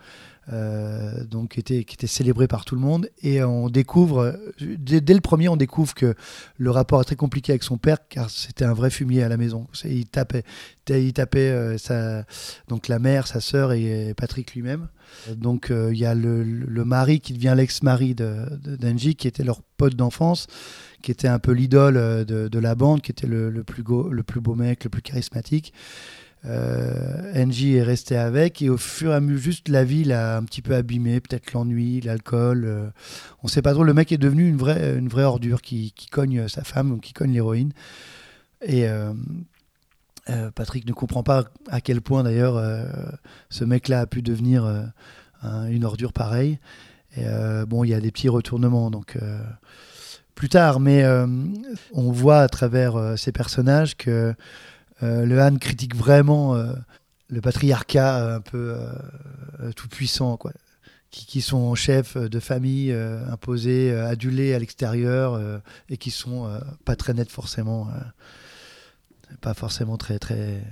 euh, 0.52 1.22
donc 1.22 1.50
qui 1.50 1.60
était, 1.60 1.84
qui 1.84 1.94
était 1.94 2.08
célébré 2.08 2.48
par 2.48 2.64
tout 2.64 2.74
le 2.74 2.80
monde. 2.80 3.08
Et 3.22 3.44
on 3.44 3.68
découvre, 3.68 4.36
dès, 4.60 5.14
le 5.14 5.20
premier, 5.20 5.48
on 5.48 5.56
découvre 5.56 5.94
que 5.94 6.14
le 6.56 6.70
rapport 6.70 7.00
est 7.00 7.04
très 7.04 7.16
compliqué 7.16 7.52
avec 7.52 7.62
son 7.62 7.78
père, 7.78 7.98
car 8.08 8.28
c'était 8.28 8.64
un 8.64 8.72
vrai 8.72 8.90
fumier 8.90 9.22
à 9.22 9.28
la 9.28 9.36
maison. 9.36 9.68
Il 9.84 10.06
tapait, 10.06 10.42
il 10.88 11.12
tapait 11.12 11.50
euh, 11.50 12.22
donc 12.68 12.88
la 12.88 12.98
mère, 12.98 13.28
sa 13.28 13.40
sœur 13.40 13.72
et 13.72 14.14
Patrick 14.16 14.54
lui-même. 14.54 14.88
Donc 15.30 15.70
euh, 15.70 15.90
il 15.92 15.98
y 15.98 16.06
a 16.06 16.14
le, 16.14 16.44
mari 16.84 17.20
qui 17.20 17.34
devient 17.34 17.54
l'ex-mari 17.56 18.14
d'Angie, 18.14 19.14
qui 19.14 19.28
était 19.28 19.44
leur 19.44 19.62
pote 19.76 19.94
d'enfance, 19.94 20.46
qui 21.02 21.10
était 21.10 21.28
un 21.28 21.38
peu 21.38 21.52
l'idole 21.52 21.94
de, 22.24 22.48
de, 22.48 22.58
la 22.58 22.74
bande, 22.74 23.02
qui 23.02 23.10
était 23.10 23.26
le, 23.26 23.62
plus, 23.62 23.82
beau 23.82 24.54
mec, 24.54 24.84
le 24.84 24.90
plus 24.90 25.02
charismatique. 25.02 25.72
Euh, 26.44 27.32
Angie 27.36 27.76
est 27.76 27.82
resté 27.82 28.16
avec 28.16 28.62
et 28.62 28.68
au 28.68 28.76
fur 28.76 29.12
et 29.12 29.14
à 29.14 29.20
mesure, 29.20 29.38
juste 29.38 29.68
la 29.68 29.84
vie 29.84 30.02
l'a 30.02 30.36
un 30.36 30.42
petit 30.42 30.60
peu 30.60 30.74
abîmé, 30.74 31.20
peut-être 31.20 31.52
l'ennui, 31.52 32.00
l'alcool. 32.00 32.64
Euh, 32.64 32.88
on 33.42 33.48
sait 33.48 33.62
pas 33.62 33.72
trop. 33.72 33.84
Le 33.84 33.94
mec 33.94 34.10
est 34.12 34.18
devenu 34.18 34.48
une 34.48 34.56
vraie, 34.56 34.98
une 34.98 35.08
vraie 35.08 35.24
ordure 35.24 35.62
qui, 35.62 35.94
cogne 36.10 36.48
sa 36.48 36.64
femme, 36.64 37.00
qui 37.00 37.12
cogne 37.12 37.32
l'héroïne. 37.32 37.72
Et 38.62 38.88
euh, 38.88 39.12
Patrick 40.54 40.86
ne 40.86 40.92
comprend 40.92 41.22
pas 41.22 41.44
à 41.68 41.80
quel 41.80 42.00
point 42.00 42.22
d'ailleurs 42.22 42.62
ce 43.50 43.64
mec-là 43.64 44.00
a 44.00 44.06
pu 44.06 44.22
devenir 44.22 44.92
une 45.42 45.84
ordure 45.84 46.12
pareille. 46.12 46.60
Et 47.16 47.24
bon, 47.66 47.82
il 47.82 47.90
y 47.90 47.94
a 47.94 48.00
des 48.00 48.12
petits 48.12 48.28
retournements. 48.28 48.92
Donc 48.92 49.18
plus 50.34 50.48
tard, 50.48 50.80
mais 50.80 51.04
on 51.92 52.10
voit 52.10 52.40
à 52.40 52.48
travers 52.48 53.18
ces 53.18 53.32
personnages 53.32 53.96
que 53.96 54.34
le 55.00 55.40
Han 55.40 55.56
critique 55.56 55.94
vraiment 55.94 56.56
le 57.28 57.40
patriarcat 57.40 58.34
un 58.36 58.40
peu 58.40 58.76
tout 59.76 59.88
puissant, 59.88 60.36
quoi 60.36 60.52
qui, 61.12 61.42
sont 61.42 61.74
chefs 61.74 62.16
de 62.16 62.40
famille 62.40 62.90
euh, 62.90 63.24
imposés, 63.30 63.92
euh, 63.92 64.08
adulés 64.08 64.54
à 64.54 64.58
l'extérieur 64.58 65.34
euh, 65.34 65.58
et 65.88 65.98
qui 65.98 66.10
sont 66.10 66.48
pas 66.84 66.96
très 66.96 67.14
nets 67.14 67.30
forcément, 67.30 67.88
pas 69.40 69.54
forcément 69.54 69.96
très 69.96 70.18
très 70.18 70.62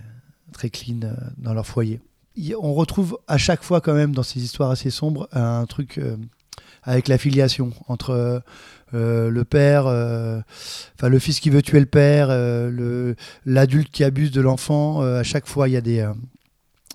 très 0.52 0.70
clean 0.70 1.00
dans 1.36 1.54
leur 1.54 1.66
foyer. 1.66 2.00
on 2.60 2.74
retrouve 2.74 3.18
à 3.28 3.38
chaque 3.38 3.62
fois 3.62 3.80
quand 3.80 3.94
même 3.94 4.14
dans 4.14 4.22
ces 4.22 4.42
histoires 4.42 4.70
assez 4.70 4.90
sombres 4.90 5.28
un 5.32 5.66
truc 5.66 6.00
avec 6.82 7.06
la 7.06 7.18
filiation 7.18 7.72
entre 7.86 8.42
le 8.92 9.42
père, 9.44 9.86
enfin 9.86 11.08
le 11.08 11.18
fils 11.18 11.40
qui 11.40 11.50
veut 11.50 11.62
tuer 11.62 11.80
le 11.80 11.86
père, 11.86 12.28
l'adulte 13.46 13.90
qui 13.90 14.04
abuse 14.04 14.30
de 14.30 14.40
l'enfant. 14.40 15.02
à 15.02 15.22
chaque 15.22 15.46
fois, 15.46 15.68
il 15.68 15.72
y 15.72 15.76
a 15.76 15.80
des 15.80 16.06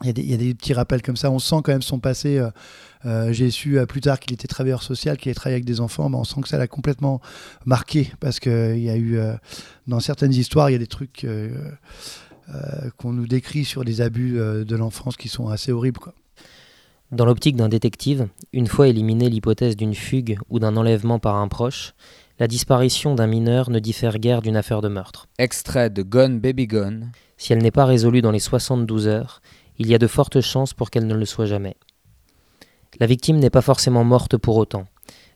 il 0.03 0.29
y, 0.29 0.33
a 0.33 0.53
petits 0.53 0.73
rappels 0.73 1.01
comme 1.01 1.15
ça. 1.15 1.31
On 1.31 1.39
sent 1.39 1.57
quand 1.63 1.71
même 1.71 1.81
son 1.81 1.99
passé. 1.99 2.37
Euh, 2.37 2.49
euh, 3.05 3.31
j'ai 3.31 3.49
su 3.49 3.77
euh, 3.77 3.85
plus 3.85 4.01
tard 4.01 4.19
qu'il 4.19 4.33
était 4.33 4.47
travailleur 4.47 4.83
social, 4.83 5.17
qu'il 5.17 5.29
avait 5.29 5.35
travaillé 5.35 5.55
avec 5.55 5.65
des 5.65 5.79
enfants. 5.79 6.11
On 6.13 6.23
sent 6.23 6.41
que 6.41 6.49
ça 6.49 6.57
l'a 6.57 6.67
complètement 6.67 7.21
marqué 7.65 8.11
parce 8.19 8.39
qu'il 8.39 8.79
y 8.79 8.89
a 8.89 8.97
eu, 8.97 9.17
dans 9.87 9.99
certaines 9.99 10.33
histoires, 10.33 10.69
il 10.69 10.73
y 10.73 10.75
a 10.75 10.79
des 10.79 10.87
trucs 10.87 11.25
qu'on 12.97 13.13
nous 13.13 13.27
décrit 13.27 13.63
sur 13.63 13.85
des 13.85 14.01
abus 14.01 14.33
de 14.33 14.75
l'enfance 14.75 15.15
qui 15.15 15.29
sont 15.29 15.47
assez 15.47 15.71
horribles. 15.71 15.99
Dans 17.11 17.25
l'optique 17.25 17.55
d'un 17.55 17.69
détective, 17.69 18.27
une 18.51 18.65
fois 18.65 18.87
éliminée 18.87 19.29
l'hypothèse 19.29 19.75
d'une 19.75 19.93
fugue 19.93 20.39
ou 20.49 20.57
d'un 20.57 20.75
enlèvement 20.75 21.19
par 21.19 21.35
un 21.35 21.47
proche, 21.47 21.93
la 22.39 22.47
disparition 22.47 23.13
d'un 23.13 23.27
mineur 23.27 23.69
ne 23.69 23.77
diffère 23.77 24.17
guère 24.17 24.41
d'une 24.41 24.57
affaire 24.57 24.81
de 24.81 24.87
meurtre. 24.87 25.27
Extrait 25.37 25.91
de 25.91 26.01
Gone 26.01 26.39
Baby 26.39 26.65
Gone. 26.65 27.11
Si 27.37 27.53
elle 27.53 27.61
n'est 27.61 27.69
pas 27.69 27.85
résolue 27.85 28.23
dans 28.23 28.31
les 28.31 28.39
72 28.39 29.07
heures, 29.07 29.41
il 29.77 29.87
y 29.87 29.93
a 29.93 29.99
de 29.99 30.07
fortes 30.07 30.41
chances 30.41 30.73
pour 30.73 30.89
qu'elle 30.89 31.05
ne 31.05 31.13
le 31.13 31.25
soit 31.25 31.45
jamais. 31.45 31.77
La 32.99 33.05
victime 33.05 33.37
n'est 33.37 33.51
pas 33.51 33.61
forcément 33.61 34.03
morte 34.03 34.35
pour 34.37 34.57
autant, 34.57 34.85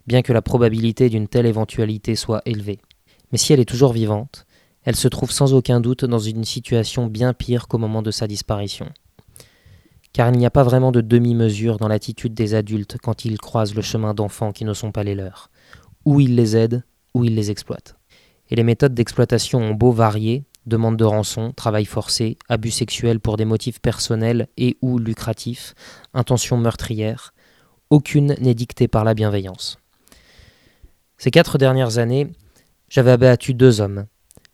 bien 0.07 0.23
que 0.23 0.33
la 0.33 0.41
probabilité 0.41 1.07
d'une 1.07 1.27
telle 1.27 1.45
éventualité 1.45 2.15
soit 2.15 2.41
élevée. 2.45 2.79
Mais 3.31 3.37
si 3.37 3.53
elle 3.53 3.59
est 3.59 3.69
toujours 3.69 3.93
vivante, 3.93 4.47
elle 4.85 4.95
se 4.95 5.07
trouve 5.07 5.31
sans 5.31 5.53
aucun 5.53 5.81
doute 5.81 6.03
dans 6.03 6.19
une 6.19 6.45
situation 6.45 7.05
bien 7.05 7.33
pire 7.33 7.67
qu'au 7.67 7.77
moment 7.77 8.01
de 8.01 8.11
sa 8.11 8.25
disparition. 8.25 8.87
Car 10.19 10.33
il 10.33 10.37
n'y 10.37 10.45
a 10.45 10.51
pas 10.51 10.63
vraiment 10.63 10.91
de 10.91 10.99
demi-mesure 10.99 11.77
dans 11.77 11.87
l'attitude 11.87 12.33
des 12.33 12.53
adultes 12.53 12.97
quand 13.01 13.23
ils 13.23 13.37
croisent 13.37 13.73
le 13.73 13.81
chemin 13.81 14.13
d'enfants 14.13 14.51
qui 14.51 14.65
ne 14.65 14.73
sont 14.73 14.91
pas 14.91 15.05
les 15.05 15.15
leurs. 15.15 15.49
Ou 16.03 16.19
ils 16.19 16.35
les 16.35 16.57
aident, 16.57 16.83
ou 17.13 17.23
ils 17.23 17.35
les 17.35 17.51
exploitent. 17.51 17.95
Et 18.49 18.57
les 18.57 18.63
méthodes 18.63 18.93
d'exploitation 18.93 19.59
ont 19.59 19.73
beau 19.73 19.93
varier, 19.93 20.43
demande 20.65 20.97
de 20.97 21.05
rançon, 21.05 21.53
travail 21.53 21.85
forcé, 21.85 22.37
abus 22.49 22.71
sexuels 22.71 23.21
pour 23.21 23.37
des 23.37 23.45
motifs 23.45 23.79
personnels 23.79 24.49
et 24.57 24.75
ou 24.81 24.97
lucratifs, 24.97 25.73
intention 26.13 26.57
meurtrière, 26.57 27.33
aucune 27.89 28.35
n'est 28.41 28.55
dictée 28.55 28.89
par 28.89 29.05
la 29.05 29.13
bienveillance. 29.13 29.77
Ces 31.17 31.31
quatre 31.31 31.57
dernières 31.57 31.97
années, 31.97 32.27
j'avais 32.89 33.11
abattu 33.11 33.53
deux 33.53 33.79
hommes. 33.79 34.05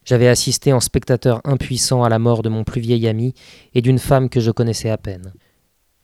J'avais 0.04 0.28
assisté 0.28 0.73
en 0.73 0.80
spectateur 0.80 1.41
impuissant 1.43 2.04
à 2.04 2.10
la 2.10 2.19
mort 2.19 2.43
de 2.43 2.49
mon 2.49 2.63
plus 2.63 2.82
vieil 2.82 3.08
ami 3.08 3.34
et 3.73 3.82
d'une 3.82 3.97
femme 3.97 4.30
que 4.30 4.39
je 4.39 4.51
connaissais 4.51 4.91
à 4.91 4.99
peine. 4.99 5.34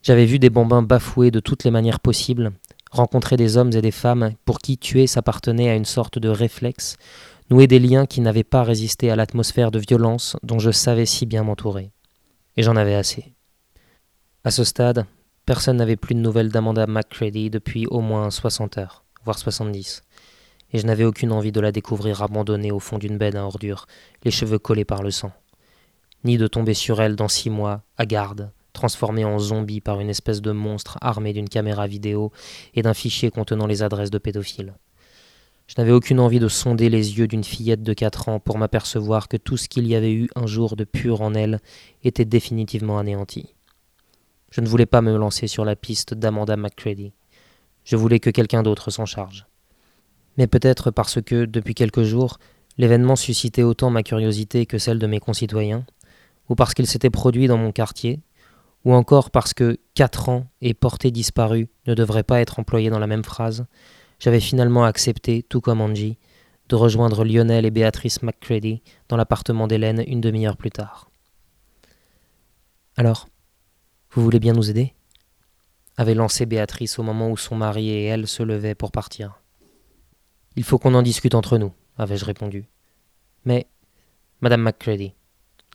J'avais 0.04 0.26
vu 0.26 0.40
des 0.40 0.50
bambins 0.50 0.82
bafoués 0.82 1.30
de 1.30 1.40
toutes 1.40 1.64
les 1.64 1.70
manières 1.70 2.00
possibles, 2.00 2.54
rencontrer 2.90 3.38
des 3.38 3.58
hommes 3.58 3.72
et 3.74 3.82
des 3.82 3.92
femmes 3.92 4.32
pour 4.46 4.58
qui 4.58 4.80
tuer 4.80 5.06
s'appartenait 5.06 5.70
à 5.70 5.76
une 5.76 5.86
sorte 5.86 6.18
de 6.18 6.28
réflexe, 6.28 6.98
nouer 7.52 7.68
des 7.68 7.78
liens 7.78 8.08
qui 8.08 8.20
n'avaient 8.22 8.44
pas 8.44 8.64
résisté 8.64 9.12
à 9.12 9.16
l'atmosphère 9.16 9.70
de 9.70 9.78
violence 9.78 10.38
dont 10.42 10.58
je 10.58 10.72
savais 10.72 11.06
si 11.06 11.28
bien 11.28 11.44
m'entourer. 11.44 11.92
Et 12.58 12.64
j'en 12.64 12.78
avais 12.78 12.96
assez. 12.96 13.36
À 14.44 14.50
ce 14.50 14.64
stade, 14.64 15.06
personne 15.46 15.78
n'avait 15.78 15.98
plus 15.98 16.16
de 16.16 16.20
nouvelles 16.20 16.50
d'Amanda 16.50 16.88
McCready 16.88 17.52
depuis 17.52 17.86
au 17.86 18.02
moins 18.02 18.32
60 18.32 18.80
heures, 18.80 19.04
voire 19.24 19.38
70, 19.38 20.02
et 20.74 20.80
je 20.80 20.88
n'avais 20.88 21.04
aucune 21.04 21.32
envie 21.32 21.52
de 21.52 21.62
la 21.62 21.72
découvrir 21.72 22.24
abandonnée 22.24 22.72
au 22.72 22.80
fond 22.80 22.98
d'une 22.98 23.20
benne 23.20 23.38
à 23.38 23.46
ordures, 23.46 23.86
les 24.24 24.32
cheveux 24.32 24.58
collés 24.58 24.86
par 24.86 25.04
le 25.04 25.12
sang, 25.12 25.32
ni 26.24 26.40
de 26.40 26.48
tomber 26.48 26.74
sur 26.74 27.02
elle 27.04 27.16
dans 27.16 27.28
six 27.28 27.52
mois, 27.52 27.84
à 27.98 28.08
garde, 28.08 28.52
transformée 28.74 29.26
en 29.26 29.40
zombie 29.40 29.82
par 29.82 30.00
une 30.00 30.10
espèce 30.10 30.42
de 30.42 30.52
monstre 30.52 30.98
armé 31.02 31.34
d'une 31.34 31.50
caméra 31.50 31.88
vidéo 31.88 32.32
et 32.74 32.82
d'un 32.82 32.94
fichier 32.94 33.32
contenant 33.32 33.68
les 33.68 33.84
adresses 33.84 34.12
de 34.12 34.18
pédophiles. 34.18 34.74
Je 35.68 35.76
n'avais 35.78 35.92
aucune 35.92 36.20
envie 36.20 36.40
de 36.40 36.50
sonder 36.50 36.90
les 36.90 37.18
yeux 37.18 37.28
d'une 37.28 37.44
fillette 37.44 37.84
de 37.84 37.94
quatre 37.94 38.28
ans 38.28 38.40
pour 38.40 38.58
m'apercevoir 38.58 39.28
que 39.28 39.38
tout 39.38 39.56
ce 39.56 39.70
qu'il 39.70 39.88
y 39.88 39.96
avait 39.96 40.12
eu 40.12 40.30
un 40.36 40.46
jour 40.46 40.76
de 40.76 40.84
pur 40.84 41.22
en 41.22 41.34
elle 41.34 41.60
était 42.04 42.26
définitivement 42.26 43.00
anéanti. 43.00 43.54
Je 44.50 44.60
ne 44.60 44.68
voulais 44.68 44.86
pas 44.86 45.02
me 45.02 45.16
lancer 45.16 45.48
sur 45.48 45.64
la 45.64 45.78
piste 45.78 46.14
d'Amanda 46.14 46.58
McCready. 46.58 47.14
Je 47.86 47.96
voulais 47.96 48.20
que 48.20 48.30
quelqu'un 48.30 48.64
d'autre 48.64 48.92
s'en 48.92 49.06
charge. 49.06 49.48
Mais 50.38 50.48
peut-être 50.48 50.92
parce 50.92 51.22
que, 51.22 51.46
depuis 51.46 51.74
quelques 51.74 52.04
jours, 52.04 52.38
l'événement 52.78 53.16
suscitait 53.16 53.64
autant 53.64 53.90
ma 53.90 54.04
curiosité 54.04 54.66
que 54.66 54.78
celle 54.78 55.00
de 55.00 55.08
mes 55.08 55.20
concitoyens, 55.20 55.86
ou 56.50 56.56
parce 56.56 56.74
qu'il 56.74 56.88
s'était 56.88 57.10
produit 57.10 57.48
dans 57.48 57.58
mon 57.58 57.72
quartier, 57.72 58.20
ou 58.86 58.94
encore 58.94 59.32
parce 59.32 59.54
que 59.54 59.80
quatre 59.94 60.30
ans 60.30 60.48
et 60.62 60.74
portée 60.74 61.12
disparue 61.12 61.70
ne 61.88 61.94
devraient 61.94 62.24
pas 62.24 62.42
être 62.42 62.60
employés 62.60 62.90
dans 62.90 63.00
la 63.00 63.08
même 63.08 63.24
phrase, 63.24 63.66
j'avais 64.20 64.40
finalement 64.40 64.84
accepté, 64.84 65.44
tout 65.44 65.62
comme 65.62 65.82
Angie, 65.82 66.18
de 66.70 66.76
rejoindre 66.76 67.26
Lionel 67.26 67.66
et 67.66 67.72
Béatrice 67.72 68.24
McCready 68.24 68.82
dans 69.10 69.18
l'appartement 69.18 69.68
d'Hélène 69.68 70.04
une 70.08 70.22
demi-heure 70.22 70.58
plus 70.58 70.72
tard. 70.72 71.10
Alors, 72.96 73.28
vous 74.12 74.24
voulez 74.24 74.40
bien 74.40 74.54
nous 74.54 74.70
aider? 74.70 74.94
avait 75.98 76.16
lancé 76.16 76.46
Béatrice 76.46 76.98
au 77.00 77.04
moment 77.04 77.30
où 77.30 77.38
son 77.38 77.56
mari 77.56 77.90
et 77.90 78.06
elle 78.06 78.28
se 78.28 78.42
levaient 78.44 78.76
pour 78.76 78.92
partir. 78.92 79.42
Il 80.56 80.64
faut 80.64 80.80
qu'on 80.80 80.96
en 80.96 81.02
discute 81.02 81.36
entre 81.36 81.58
nous, 81.58 81.74
avais-je 81.98 82.26
répondu. 82.26 82.66
Mais, 83.46 83.68
Madame 84.42 84.62
McCready, 84.62 85.14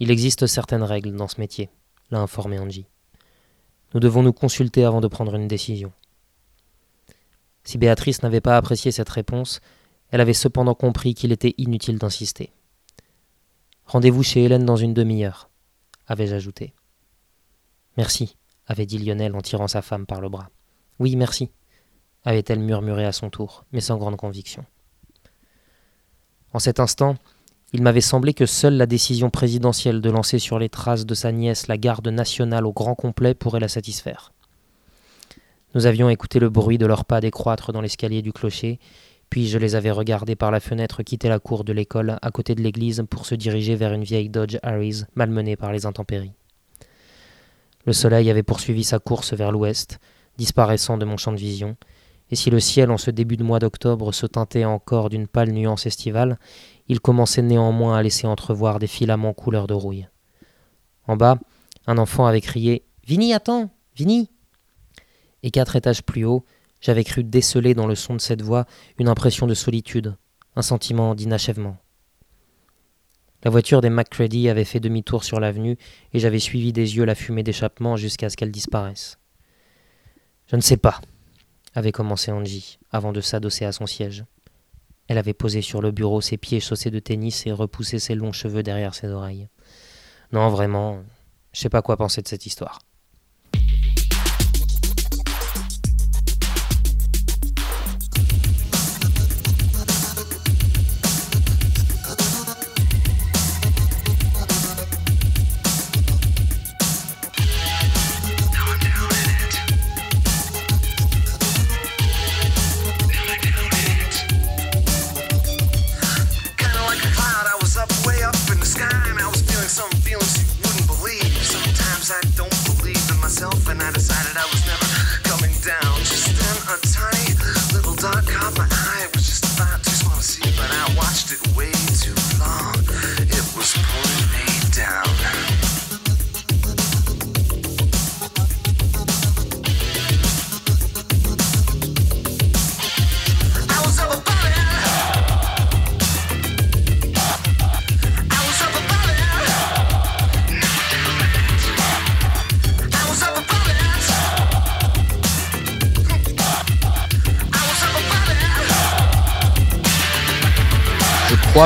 il 0.01 0.11
existe 0.11 0.47
certaines 0.47 0.83
règles 0.83 1.14
dans 1.14 1.29
ce 1.29 1.40
métier, 1.40 1.71
l'a 2.11 2.21
informé 2.21 2.59
Angie. 2.59 2.87
Nous 3.94 4.01
devons 4.01 4.22
nous 4.22 4.33
consulter 4.33 4.85
avant 4.85 5.01
de 5.01 5.09
prendre 5.09 5.35
une 5.35 5.49
décision. 5.49 5.92
Si 7.64 7.79
Béatrice 7.79 8.22
n'avait 8.22 8.40
pas 8.40 8.57
apprécié 8.57 8.92
cette 8.92 9.09
réponse, 9.09 9.61
elle 10.11 10.20
avait 10.20 10.35
cependant 10.35 10.75
compris 10.75 11.14
qu'il 11.14 11.33
était 11.33 11.55
inutile 11.59 11.99
d'insister. 11.99 12.53
Rendez-vous 13.87 14.22
chez 14.22 14.44
Hélène 14.44 14.64
dans 14.64 14.77
une 14.77 14.94
demi-heure, 14.94 15.49
avais-je 16.07 16.35
ajouté. 16.35 16.75
Merci, 17.96 18.37
avait 18.66 18.87
dit 18.87 18.99
Lionel 18.99 19.35
en 19.35 19.40
tirant 19.40 19.68
sa 19.68 19.83
femme 19.83 20.07
par 20.07 20.20
le 20.20 20.29
bras. 20.29 20.51
Oui, 20.99 21.16
merci, 21.16 21.51
avait-elle 22.25 22.61
murmuré 22.61 23.05
à 23.05 23.12
son 23.12 23.31
tour, 23.31 23.64
mais 23.72 23.81
sans 23.81 23.96
grande 23.96 24.16
conviction. 24.16 24.64
En 26.53 26.59
cet 26.59 26.81
instant, 26.81 27.16
il 27.77 27.83
m'avait 27.83 28.01
semblé 28.01 28.33
que 28.33 28.47
seule 28.47 28.79
la 28.79 28.87
décision 28.87 29.29
présidentielle 29.29 30.01
de 30.01 30.09
lancer 30.09 30.39
sur 30.39 30.59
les 30.59 30.71
traces 30.71 31.05
de 31.05 31.12
sa 31.12 31.31
nièce 31.31 31.67
la 31.67 31.77
garde 31.77 32.09
nationale 32.09 32.65
au 32.65 32.73
grand 32.73 32.95
complet 32.95 33.35
pourrait 33.35 33.61
la 33.61 33.69
satisfaire. 33.69 34.33
Nous 35.75 35.85
avions 35.85 36.09
écouté 36.09 36.39
le 36.39 36.49
bruit 36.49 36.79
de 36.79 36.87
leurs 36.87 37.05
pas 37.05 37.21
décroître 37.21 37.73
dans 37.73 37.83
l'escalier 37.83 38.23
du 38.23 38.33
clocher, 38.33 38.79
puis 39.29 39.47
je 39.47 39.59
les 39.59 39.75
avais 39.75 39.91
regardés 39.91 40.37
par 40.37 40.51
la 40.51 40.61
fenêtre 40.61 41.03
quitter 41.03 41.29
la 41.29 41.39
cour 41.39 41.65
de 41.65 41.75
l'école 41.75 42.17
à 42.23 42.31
côté 42.31 42.55
de 42.55 42.62
l'église 42.62 43.05
pour 43.11 43.27
se 43.27 43.35
diriger 43.35 43.75
vers 43.75 43.93
une 43.93 44.05
vieille 44.05 44.31
Dodge 44.31 44.57
Harris 44.62 45.03
malmenée 45.15 45.57
par 45.57 45.71
les 45.71 45.85
intempéries. 45.85 46.33
Le 47.85 47.93
soleil 47.93 48.31
avait 48.31 48.43
poursuivi 48.43 48.85
sa 48.85 49.01
course 49.01 49.35
vers 49.35 49.53
l'ouest, 49.53 49.99
disparaissant 50.39 50.97
de 50.97 51.05
mon 51.05 51.19
champ 51.19 51.33
de 51.33 51.37
vision, 51.37 51.77
et 52.31 52.37
si 52.37 52.51
le 52.51 52.59
ciel 52.59 52.91
en 52.91 52.99
ce 52.99 53.11
début 53.11 53.37
de 53.37 53.45
mois 53.45 53.59
d'octobre 53.59 54.12
se 54.12 54.27
teintait 54.27 54.65
encore 54.65 55.11
d'une 55.11 55.29
pâle 55.29 55.53
nuance 55.53 55.87
estivale, 55.87 56.39
il 56.88 57.01
commençait 57.01 57.42
néanmoins 57.42 57.96
à 57.96 58.03
laisser 58.03 58.27
entrevoir 58.27 58.79
des 58.79 58.87
filaments 58.87 59.33
couleur 59.33 59.66
de 59.66 59.75
rouille. 59.75 60.09
En 61.07 61.16
bas, 61.16 61.38
un 61.87 61.99
enfant 61.99 62.27
avait 62.27 62.40
crié 62.40 62.85
Vini, 63.07 63.35
attends 63.35 63.70
Vini 63.96 64.31
et 65.42 65.51
quatre 65.51 65.77
étages 65.77 66.03
plus 66.03 66.25
haut, 66.25 66.44
j'avais 66.81 67.05
cru 67.05 67.22
déceler 67.22 67.75
dans 67.75 67.87
le 67.87 67.94
son 67.94 68.14
de 68.14 68.20
cette 68.20 68.42
voix 68.42 68.66
une 68.99 69.09
impression 69.09 69.46
de 69.46 69.55
solitude, 69.55 70.16
un 70.57 70.62
sentiment 70.62 71.14
d'inachèvement. 71.14 71.77
La 73.44 73.51
voiture 73.51 73.81
des 73.81 73.90
McCready 73.90 74.49
avait 74.49 74.64
fait 74.64 74.81
demi-tour 74.81 75.22
sur 75.22 75.38
l'avenue 75.38 75.79
et 76.12 76.18
j'avais 76.18 76.38
suivi 76.38 76.72
des 76.72 76.96
yeux 76.96 77.05
la 77.05 77.14
fumée 77.14 77.42
d'échappement 77.42 77.96
jusqu'à 77.96 78.29
ce 78.29 78.37
qu'elle 78.37 78.51
disparaisse. 78.51 79.18
Je 80.49 80.57
ne 80.57 80.61
sais 80.61 80.77
pas, 80.77 81.01
avait 81.75 81.92
commencé 81.92 82.33
Angie, 82.33 82.79
avant 82.90 83.12
de 83.12 83.20
s'adosser 83.20 83.64
à 83.64 83.72
son 83.72 83.87
siège. 83.87 84.25
Elle 85.09 85.19
avait 85.19 85.35
posé 85.35 85.62
sur 85.62 85.81
le 85.81 85.90
bureau 85.90 86.21
ses 86.21 86.37
pieds 86.37 86.61
chaussés 86.61 86.90
de 86.90 86.99
tennis 86.99 87.47
et 87.47 87.53
repoussé 87.53 87.99
ses 87.99 88.14
longs 88.14 88.33
cheveux 88.33 88.62
derrière 88.62 88.95
ses 88.95 89.09
oreilles. 89.09 89.49
Non, 90.33 90.49
vraiment, 90.51 91.03
je 91.53 91.61
sais 91.61 91.69
pas 91.69 91.83
quoi 91.83 91.97
penser 91.97 92.23
de 92.23 92.29
cette 92.29 92.47
histoire. 92.47 92.81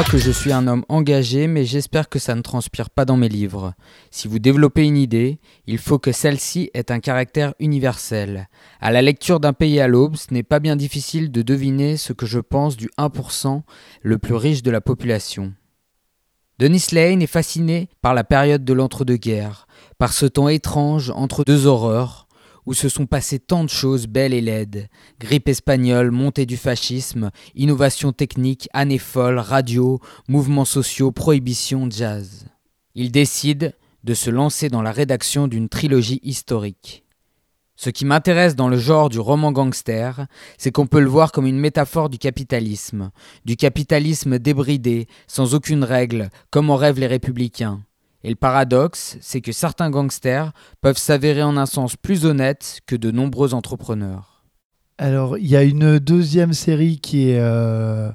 Crois 0.02 0.12
que 0.12 0.24
je 0.24 0.30
suis 0.30 0.52
un 0.52 0.66
homme 0.66 0.86
engagé, 0.88 1.46
mais 1.46 1.66
j'espère 1.66 2.08
que 2.08 2.18
ça 2.18 2.34
ne 2.34 2.40
transpire 2.40 2.88
pas 2.88 3.04
dans 3.04 3.18
mes 3.18 3.28
livres. 3.28 3.74
Si 4.10 4.28
vous 4.28 4.38
développez 4.38 4.86
une 4.86 4.96
idée, 4.96 5.40
il 5.66 5.76
faut 5.76 5.98
que 5.98 6.10
celle-ci 6.10 6.70
ait 6.72 6.90
un 6.90 7.00
caractère 7.00 7.52
universel. 7.60 8.48
À 8.80 8.92
la 8.92 9.02
lecture 9.02 9.40
d'un 9.40 9.52
pays 9.52 9.78
à 9.78 9.88
l'aube, 9.88 10.16
ce 10.16 10.32
n'est 10.32 10.42
pas 10.42 10.58
bien 10.58 10.74
difficile 10.74 11.30
de 11.30 11.42
deviner 11.42 11.98
ce 11.98 12.14
que 12.14 12.24
je 12.24 12.38
pense 12.38 12.78
du 12.78 12.88
1% 12.96 13.60
le 14.00 14.16
plus 14.16 14.36
riche 14.36 14.62
de 14.62 14.70
la 14.70 14.80
population. 14.80 15.52
Denis 16.58 16.86
Lane 16.92 17.20
est 17.20 17.26
fasciné 17.26 17.90
par 18.00 18.14
la 18.14 18.24
période 18.24 18.64
de 18.64 18.72
l'entre-deux-guerres, 18.72 19.66
par 19.98 20.14
ce 20.14 20.24
temps 20.24 20.48
étrange 20.48 21.10
entre 21.14 21.44
deux 21.44 21.66
horreurs, 21.66 22.26
où 22.70 22.74
se 22.74 22.88
sont 22.88 23.06
passées 23.06 23.40
tant 23.40 23.64
de 23.64 23.68
choses 23.68 24.06
belles 24.06 24.32
et 24.32 24.40
laides. 24.40 24.88
Grippe 25.18 25.48
espagnole, 25.48 26.12
montée 26.12 26.46
du 26.46 26.56
fascisme, 26.56 27.32
innovation 27.56 28.12
technique, 28.12 28.68
années 28.72 28.96
folles, 28.96 29.40
radio, 29.40 29.98
mouvements 30.28 30.64
sociaux, 30.64 31.10
prohibition, 31.10 31.90
jazz. 31.90 32.46
Il 32.94 33.10
décide 33.10 33.74
de 34.04 34.14
se 34.14 34.30
lancer 34.30 34.68
dans 34.68 34.82
la 34.82 34.92
rédaction 34.92 35.48
d'une 35.48 35.68
trilogie 35.68 36.20
historique. 36.22 37.02
Ce 37.74 37.90
qui 37.90 38.04
m'intéresse 38.04 38.54
dans 38.54 38.68
le 38.68 38.78
genre 38.78 39.08
du 39.08 39.18
roman 39.18 39.50
gangster, 39.50 40.26
c'est 40.56 40.70
qu'on 40.70 40.86
peut 40.86 41.00
le 41.00 41.08
voir 41.08 41.32
comme 41.32 41.46
une 41.46 41.58
métaphore 41.58 42.08
du 42.08 42.18
capitalisme, 42.18 43.10
du 43.44 43.56
capitalisme 43.56 44.38
débridé, 44.38 45.08
sans 45.26 45.56
aucune 45.56 45.82
règle, 45.82 46.30
comme 46.50 46.70
en 46.70 46.76
rêvent 46.76 47.00
les 47.00 47.08
républicains. 47.08 47.80
Et 48.22 48.28
le 48.28 48.36
paradoxe, 48.36 49.16
c'est 49.20 49.40
que 49.40 49.52
certains 49.52 49.90
gangsters 49.90 50.52
peuvent 50.80 50.98
s'avérer 50.98 51.42
en 51.42 51.56
un 51.56 51.66
sens 51.66 51.96
plus 51.96 52.26
honnêtes 52.26 52.80
que 52.86 52.96
de 52.96 53.10
nombreux 53.10 53.54
entrepreneurs. 53.54 54.30
Alors, 55.00 55.38
il 55.38 55.46
y 55.46 55.56
a 55.56 55.62
une 55.62 55.98
deuxième 55.98 56.52
série 56.52 56.98
qui 56.98 57.30
est, 57.30 57.40
euh, 57.40 58.10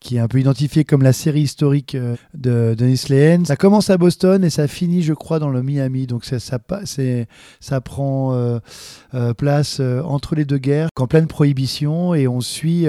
qui 0.00 0.16
est 0.16 0.20
un 0.20 0.26
peu 0.26 0.40
identifiée 0.40 0.84
comme 0.84 1.02
la 1.02 1.12
série 1.12 1.42
historique 1.42 1.94
euh, 1.94 2.16
de 2.32 2.74
Dennis 2.74 3.04
Lehane. 3.10 3.44
Ça 3.44 3.56
commence 3.56 3.90
à 3.90 3.98
Boston 3.98 4.42
et 4.42 4.48
ça 4.48 4.66
finit, 4.66 5.02
je 5.02 5.12
crois, 5.12 5.38
dans 5.38 5.50
le 5.50 5.62
Miami. 5.62 6.06
Donc, 6.06 6.24
ça, 6.24 6.38
ça, 6.40 7.80
prend 7.82 8.32
euh, 8.32 9.34
place 9.34 9.80
entre 9.80 10.34
les 10.34 10.46
deux 10.46 10.56
guerres, 10.56 10.88
en 10.98 11.06
pleine 11.06 11.26
prohibition. 11.26 12.14
Et 12.14 12.26
on 12.26 12.40
suit, 12.40 12.86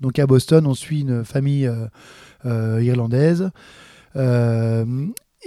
donc 0.00 0.18
à 0.18 0.26
Boston, 0.26 0.66
on 0.66 0.74
suit 0.74 1.00
une 1.00 1.22
famille 1.22 1.70
irlandaise. 2.46 3.50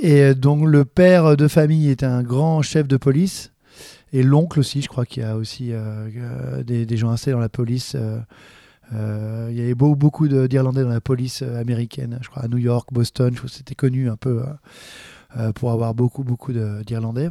Et 0.01 0.33
donc 0.33 0.67
le 0.67 0.85
père 0.85 1.37
de 1.37 1.47
famille 1.47 1.89
est 1.89 2.03
un 2.03 2.23
grand 2.23 2.61
chef 2.61 2.87
de 2.87 2.97
police. 2.97 3.53
Et 4.13 4.21
l'oncle 4.21 4.59
aussi, 4.59 4.81
je 4.81 4.87
crois 4.87 5.05
qu'il 5.07 5.23
y 5.23 5.25
a 5.25 5.35
aussi 5.35 5.73
euh, 5.73 6.07
euh, 6.15 6.63
des, 6.63 6.97
gens 6.97 7.09
installés 7.09 7.33
dans 7.33 7.39
la 7.39 7.49
police. 7.49 7.95
Euh, 7.95 9.47
il 9.49 9.57
y 9.57 9.61
avait 9.61 9.73
beaucoup, 9.73 9.95
beaucoup 9.95 10.27
d'Irlandais 10.27 10.83
dans 10.83 10.89
la 10.89 11.01
police 11.01 11.41
américaine, 11.41 12.19
je 12.21 12.29
crois 12.29 12.43
à 12.43 12.47
New 12.47 12.59
York, 12.59 12.89
Boston, 12.91 13.33
c'était 13.47 13.73
connu 13.73 14.07
un 14.07 14.17
peu 14.17 14.43
pour 15.55 15.71
avoir 15.71 15.95
beaucoup, 15.95 16.23
beaucoup 16.23 16.53
d'Irlandais. 16.53 17.29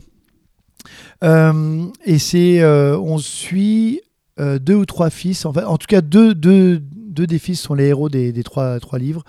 et 1.22 2.18
c'est, 2.18 2.64
on 2.64 3.18
suit 3.18 4.00
deux 4.38 4.74
ou 4.74 4.86
trois 4.86 5.10
fils, 5.10 5.46
en, 5.46 5.52
en 5.54 5.78
tout 5.78 5.86
cas 5.86 6.00
deux, 6.00 6.34
deux, 6.34 6.82
deux 7.12 7.26
des 7.26 7.38
fils 7.38 7.60
sont 7.60 7.74
les 7.74 7.86
héros 7.86 8.08
des, 8.08 8.32
trois, 8.42 8.78
livres. 8.98 9.24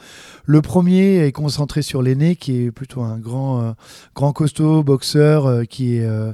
Le 0.45 0.61
premier 0.61 1.25
est 1.25 1.31
concentré 1.31 1.81
sur 1.81 2.01
l'aîné, 2.01 2.35
qui 2.35 2.63
est 2.63 2.71
plutôt 2.71 3.01
un 3.01 3.19
grand, 3.19 3.61
euh, 3.61 3.71
grand 4.15 4.31
costaud 4.31 4.83
boxeur 4.83 5.45
euh, 5.45 5.63
qui, 5.65 5.97
est, 5.97 6.05
euh, 6.05 6.33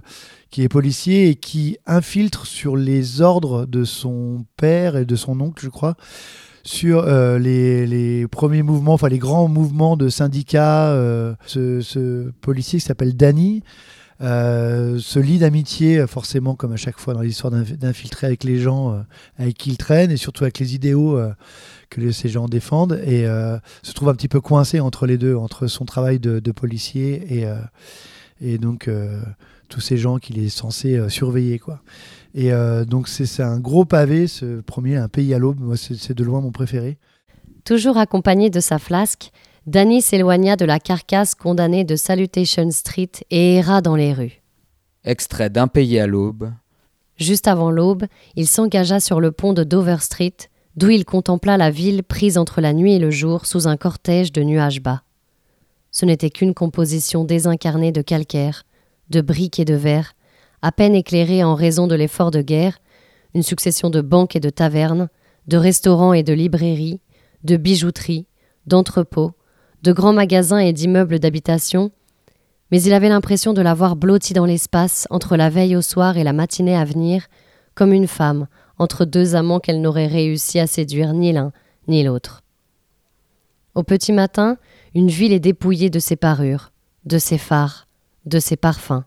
qui 0.52 0.64
est 0.64 0.70
policier 0.70 1.30
et 1.30 1.36
qui 1.36 1.78
infiltre 1.86 2.46
sur 2.46 2.76
les 2.76 3.22
ordres 3.22 3.66
de 3.66 3.84
son 3.84 4.46
père 4.58 4.96
et 4.96 5.06
de 5.06 5.16
son 5.16 5.40
oncle, 5.42 5.64
je 5.64 5.70
crois, 5.70 5.96
sur 6.64 7.06
les, 7.40 8.28
premiers 8.30 8.64
mouvements, 8.64 8.94
enfin 8.94 9.10
les 9.10 9.18
grands 9.18 9.48
mouvements 9.48 9.98
de 9.98 10.10
syndicats. 10.10 10.94
Ce, 11.46 11.82
ce, 11.82 12.30
policier 12.42 12.80
qui 12.80 12.86
s'appelle 12.86 13.16
Danny 13.16 13.64
euh, 14.22 15.00
se 15.00 15.18
lie 15.18 15.40
d'amitié, 15.40 16.06
forcément, 16.06 16.56
comme 16.56 16.74
à 16.74 16.78
chaque 16.78 17.00
fois 17.00 17.14
dans 17.14 17.22
l'histoire 17.22 17.52
d'infiltrer 17.52 18.28
avec 18.28 18.44
les 18.44 18.60
gens 18.60 18.94
euh, 18.94 19.00
avec 19.38 19.58
qui 19.58 19.70
il 19.70 19.78
traîne 19.78 20.12
et 20.12 20.18
surtout 20.18 20.44
avec 20.44 20.60
les 20.60 20.76
idéaux 20.76 21.18
euh, 21.18 21.32
que 21.90 22.12
ces 22.12 22.28
gens 22.28 22.48
défendent 22.48 23.02
et 23.06 23.26
se 23.82 23.94
trouve 23.94 24.10
un 24.10 24.14
petit 24.14 24.28
peu 24.28 24.42
coincé 24.42 24.80
entre 24.80 25.08
les 25.08 25.18
deux, 25.18 25.36
entre 25.36 25.68
son 25.68 25.86
travail 25.86 26.20
de, 26.20 26.52
policier 26.52 27.40
et, 27.40 27.48
et 28.42 28.60
donc 28.60 28.88
tous 29.70 29.80
ces 29.80 29.98
gens 29.98 30.20
qu'il 30.20 30.38
est 30.38 30.50
censé 30.50 31.10
surveiller. 31.10 31.58
Quoi. 31.58 31.82
Et 32.36 32.52
donc 32.86 33.08
c'est 33.08 33.42
un 33.42 33.60
gros 33.60 33.86
pavé, 33.86 34.28
ce 34.28 34.62
premier, 34.62 34.98
Un 34.98 35.08
pays 35.08 35.34
à 35.34 35.40
l'aube, 35.40 35.76
c'est 35.76 36.16
de 36.16 36.24
loin 36.24 36.42
mon 36.42 36.52
préféré. 36.52 37.00
Toujours 37.66 37.98
accompagné 37.98 38.52
de 38.52 38.60
sa 38.60 38.78
flasque, 38.78 39.32
Danny 39.68 40.02
s'éloigna 40.02 40.56
de 40.56 40.66
la 40.66 40.80
carcasse 40.80 41.36
condamnée 41.36 41.84
de 41.84 41.96
Salutation 41.96 42.72
Street 42.72 43.12
et 43.30 43.56
erra 43.56 43.82
dans 43.82 43.96
les 43.96 44.14
rues. 44.14 44.42
Extrait 45.04 45.50
d'un 45.50 45.68
pays 45.68 46.00
à 46.00 46.08
l'aube. 46.08 46.52
Juste 47.18 47.48
avant 47.48 47.70
l'aube, 47.70 48.06
il 48.36 48.48
s'engagea 48.48 49.00
sur 49.00 49.20
le 49.20 49.32
pont 49.32 49.54
de 49.54 49.64
Dover 49.64 49.98
Street, 50.00 50.36
d'où 50.76 50.90
il 50.90 51.04
contempla 51.04 51.58
la 51.58 51.70
ville 51.70 52.04
prise 52.04 52.38
entre 52.38 52.62
la 52.62 52.74
nuit 52.74 52.94
et 52.94 53.00
le 53.00 53.12
jour 53.12 53.46
sous 53.46 53.68
un 53.68 53.76
cortège 53.76 54.32
de 54.32 54.42
nuages 54.42 54.82
bas. 54.82 55.04
Ce 55.92 56.06
n'était 56.06 56.30
qu'une 56.30 56.54
composition 56.54 57.26
désincarnée 57.26 57.92
de 57.92 58.02
calcaire, 58.02 58.64
de 59.10 59.22
briques 59.22 59.60
et 59.60 59.66
de 59.66 59.74
verre, 59.74 60.14
à 60.62 60.72
peine 60.72 60.96
éclairée 60.96 61.44
en 61.44 61.56
raison 61.56 61.88
de 61.88 61.96
l'effort 61.96 62.32
de 62.32 62.42
guerre, 62.42 62.80
une 63.34 63.44
succession 63.44 63.90
de 63.90 64.02
banques 64.02 64.36
et 64.36 64.40
de 64.40 64.50
tavernes, 64.50 65.10
de 65.48 65.58
restaurants 65.58 66.14
et 66.14 66.24
de 66.24 66.34
librairies, 66.34 67.02
de 67.44 67.58
bijouteries, 67.58 68.28
d'entrepôts, 68.66 69.34
de 69.84 69.92
grands 69.92 70.14
magasins 70.14 70.60
et 70.60 70.74
d'immeubles 70.74 71.20
d'habitation, 71.20 71.92
mais 72.72 72.82
il 72.82 72.94
avait 72.94 73.10
l'impression 73.10 73.54
de 73.54 73.62
la 73.62 73.74
voir 73.74 73.96
blottie 73.96 74.34
dans 74.34 74.46
l'espace 74.46 75.08
entre 75.10 75.38
la 75.38 75.50
veille 75.50 75.76
au 75.76 75.82
soir 75.82 76.18
et 76.18 76.24
la 76.24 76.34
matinée 76.34 76.76
à 76.76 76.86
venir, 76.86 77.28
comme 77.76 77.94
une 77.94 78.08
femme 78.08 78.48
entre 78.78 79.06
deux 79.06 79.36
amants 79.36 79.60
qu'elle 79.60 79.82
n'aurait 79.82 80.08
réussi 80.08 80.60
à 80.60 80.68
séduire 80.68 81.14
ni 81.14 81.32
l'un 81.32 81.52
ni 81.88 82.04
l'autre. 82.04 82.44
Au 83.76 83.84
petit 83.84 84.14
matin, 84.14 84.58
une 84.94 85.10
ville 85.10 85.34
est 85.34 85.40
dépouillée 85.40 85.90
de 85.90 86.00
ses 86.00 86.16
parures, 86.16 86.72
de 87.06 87.18
ses 87.18 87.38
phares, 87.38 87.88
de 88.26 88.40
ses 88.40 88.58
parfums. 88.58 89.04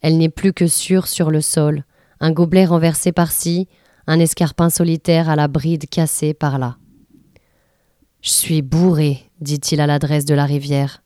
Elle 0.00 0.18
n'est 0.18 0.28
plus 0.28 0.52
que 0.52 0.66
sûre 0.66 1.06
sur 1.06 1.30
le 1.30 1.40
sol, 1.40 1.84
un 2.20 2.32
gobelet 2.32 2.64
renversé 2.64 3.12
par-ci, 3.12 3.68
un 4.06 4.18
escarpin 4.20 4.70
solitaire 4.70 5.28
à 5.28 5.36
la 5.36 5.48
bride 5.48 5.88
cassée 5.88 6.34
par-là. 6.34 6.76
Je 8.26 8.32
suis 8.32 8.60
bourré, 8.60 9.30
dit-il 9.40 9.80
à 9.80 9.86
l'adresse 9.86 10.24
de 10.24 10.34
la 10.34 10.46
rivière. 10.46 11.04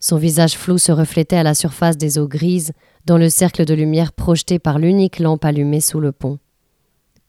Son 0.00 0.16
visage 0.16 0.58
flou 0.58 0.78
se 0.78 0.90
reflétait 0.90 1.36
à 1.36 1.44
la 1.44 1.54
surface 1.54 1.96
des 1.96 2.18
eaux 2.18 2.26
grises, 2.26 2.72
dans 3.06 3.18
le 3.18 3.28
cercle 3.28 3.64
de 3.64 3.72
lumière 3.72 4.12
projeté 4.12 4.58
par 4.58 4.80
l'unique 4.80 5.20
lampe 5.20 5.44
allumée 5.44 5.80
sous 5.80 6.00
le 6.00 6.10
pont. 6.10 6.40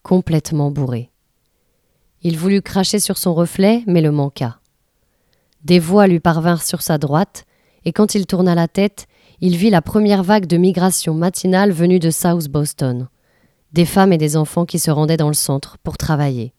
Complètement 0.01 0.71
bourré. 0.71 1.11
Il 2.23 2.39
voulut 2.39 2.63
cracher 2.63 2.97
sur 2.97 3.19
son 3.19 3.35
reflet, 3.35 3.83
mais 3.85 4.01
le 4.01 4.09
manqua. 4.09 4.57
Des 5.63 5.77
voix 5.77 6.07
lui 6.07 6.19
parvinrent 6.19 6.63
sur 6.63 6.81
sa 6.81 6.97
droite, 6.97 7.45
et 7.83 7.93
quand 7.93 8.15
il 8.15 8.25
tourna 8.25 8.55
la 8.55 8.67
tête, 8.67 9.05
il 9.39 9.55
vit 9.55 9.69
la 9.69 9.83
première 9.83 10.23
vague 10.23 10.47
de 10.47 10.57
migration 10.57 11.13
matinale 11.13 11.71
venue 11.71 11.99
de 11.99 12.09
South 12.09 12.47
Boston, 12.47 13.07
des 13.71 13.85
femmes 13.85 14.13
et 14.13 14.17
des 14.17 14.35
enfants 14.35 14.65
qui 14.65 14.79
se 14.79 14.89
rendaient 14.89 15.15
dans 15.15 15.27
le 15.27 15.35
centre 15.35 15.77
pour 15.83 15.95
travailler. 15.95 16.55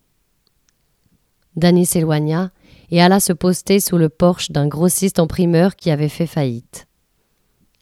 Danny 1.57 1.87
s'éloigna 1.87 2.51
et 2.91 3.03
alla 3.03 3.19
se 3.19 3.33
poster 3.33 3.81
sous 3.81 3.97
le 3.97 4.09
porche 4.09 4.51
d'un 4.51 4.69
grossiste 4.69 5.19
en 5.19 5.27
primeur 5.27 5.75
qui 5.75 5.91
avait 5.91 6.09
fait 6.09 6.27
faillite. 6.27 6.87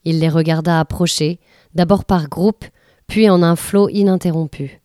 Il 0.04 0.20
les 0.20 0.28
regarda 0.28 0.80
approcher, 0.80 1.40
d'abord 1.74 2.04
par 2.04 2.28
groupe, 2.28 2.64
puis 3.06 3.28
en 3.28 3.42
un 3.42 3.56
flot 3.56 3.88
ininterrompu. 3.88 4.80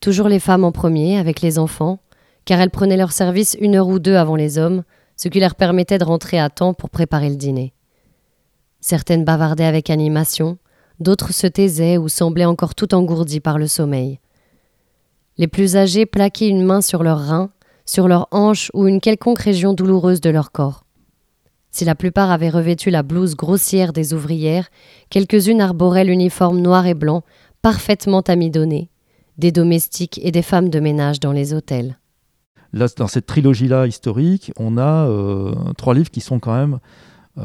Toujours 0.00 0.28
les 0.28 0.40
femmes 0.40 0.64
en 0.64 0.72
premier, 0.72 1.18
avec 1.18 1.40
les 1.40 1.58
enfants, 1.58 1.98
car 2.44 2.60
elles 2.60 2.70
prenaient 2.70 2.96
leur 2.96 3.12
service 3.12 3.56
une 3.60 3.74
heure 3.74 3.88
ou 3.88 3.98
deux 3.98 4.16
avant 4.16 4.36
les 4.36 4.58
hommes, 4.58 4.84
ce 5.16 5.28
qui 5.28 5.40
leur 5.40 5.54
permettait 5.54 5.98
de 5.98 6.04
rentrer 6.04 6.38
à 6.38 6.50
temps 6.50 6.72
pour 6.72 6.90
préparer 6.90 7.28
le 7.28 7.36
dîner. 7.36 7.74
Certaines 8.80 9.24
bavardaient 9.24 9.64
avec 9.64 9.90
animation, 9.90 10.56
d'autres 11.00 11.32
se 11.32 11.46
taisaient 11.46 11.98
ou 11.98 12.08
semblaient 12.08 12.44
encore 12.44 12.74
tout 12.74 12.94
engourdies 12.94 13.40
par 13.40 13.58
le 13.58 13.66
sommeil. 13.66 14.20
Les 15.36 15.48
plus 15.48 15.76
âgés 15.76 16.06
plaquaient 16.06 16.48
une 16.48 16.64
main 16.64 16.80
sur 16.80 17.02
leurs 17.02 17.20
reins 17.20 17.50
sur 17.88 18.06
leurs 18.06 18.28
hanches 18.32 18.70
ou 18.74 18.86
une 18.86 19.00
quelconque 19.00 19.40
région 19.40 19.72
douloureuse 19.72 20.20
de 20.20 20.28
leur 20.28 20.52
corps. 20.52 20.84
Si 21.70 21.84
la 21.84 21.94
plupart 21.94 22.30
avaient 22.30 22.50
revêtu 22.50 22.90
la 22.90 23.02
blouse 23.02 23.34
grossière 23.34 23.92
des 23.92 24.12
ouvrières, 24.12 24.68
quelques-unes 25.08 25.62
arboraient 25.62 26.04
l'uniforme 26.04 26.60
noir 26.60 26.86
et 26.86 26.94
blanc, 26.94 27.22
parfaitement 27.62 28.20
amidonné, 28.20 28.90
des 29.38 29.52
domestiques 29.52 30.20
et 30.22 30.32
des 30.32 30.42
femmes 30.42 30.68
de 30.68 30.80
ménage 30.80 31.18
dans 31.18 31.32
les 31.32 31.54
hôtels. 31.54 31.98
Là, 32.74 32.88
dans 32.96 33.08
cette 33.08 33.26
trilogie-là 33.26 33.86
historique, 33.86 34.52
on 34.58 34.76
a 34.76 35.06
euh, 35.08 35.54
trois 35.78 35.94
livres 35.94 36.10
qui 36.10 36.20
sont 36.20 36.38
quand 36.40 36.54
même, 36.54 36.78
euh, 37.38 37.42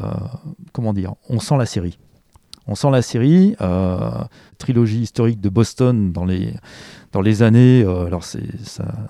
comment 0.72 0.92
dire, 0.92 1.14
on 1.30 1.40
sent 1.40 1.56
la 1.56 1.66
série. 1.66 1.98
On 2.66 2.74
sent 2.74 2.90
la 2.90 3.02
série, 3.02 3.56
euh, 3.60 4.10
trilogie 4.58 5.00
historique 5.00 5.40
de 5.40 5.48
Boston 5.48 6.12
dans 6.12 6.24
les, 6.24 6.54
dans 7.12 7.20
les 7.20 7.42
années, 7.42 7.82
euh, 7.82 8.06
alors 8.06 8.24
ça, 8.24 8.38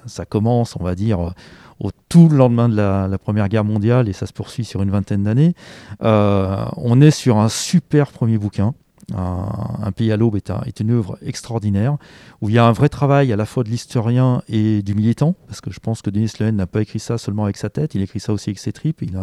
ça, 0.06 0.24
commence, 0.24 0.76
on 0.76 0.82
va 0.82 0.94
dire, 0.94 1.32
au 1.78 1.90
tout 2.08 2.28
le 2.28 2.36
lendemain 2.36 2.68
de 2.68 2.76
la, 2.76 3.18
Première 3.18 3.48
Guerre 3.48 3.64
mondiale 3.64 4.08
et 4.08 4.12
ça 4.12 4.26
se 4.26 4.32
poursuit 4.32 4.64
sur 4.64 4.82
une 4.82 4.90
vingtaine 4.90 5.22
d'années. 5.22 5.54
on 6.00 7.00
est 7.00 7.10
sur 7.10 7.38
un 7.38 7.48
super 7.48 8.10
premier 8.10 8.38
bouquin. 8.38 8.74
Un, 9.12 9.92
pays 9.92 10.10
à 10.12 10.16
l'aube 10.16 10.36
est, 10.36 10.80
une 10.80 10.90
œuvre 10.90 11.18
extraordinaire 11.20 11.98
où 12.40 12.48
il 12.48 12.54
y 12.54 12.58
a 12.58 12.64
un 12.64 12.72
vrai 12.72 12.88
travail 12.88 13.32
à 13.32 13.36
la 13.36 13.44
fois 13.44 13.62
de 13.62 13.68
l'historien 13.68 14.42
et 14.48 14.82
du 14.82 14.94
militant, 14.94 15.34
parce 15.46 15.60
que 15.60 15.70
je 15.70 15.78
pense 15.78 16.00
que 16.00 16.08
Denis 16.08 16.32
Lehen 16.40 16.56
n'a 16.56 16.66
pas 16.66 16.80
écrit 16.80 16.98
ça 16.98 17.18
seulement 17.18 17.44
avec 17.44 17.58
sa 17.58 17.68
tête, 17.68 17.94
il 17.94 18.00
écrit 18.00 18.20
ça 18.20 18.32
aussi 18.32 18.48
avec 18.50 18.58
ses 18.58 18.72
tripes, 18.72 19.02
il 19.02 19.14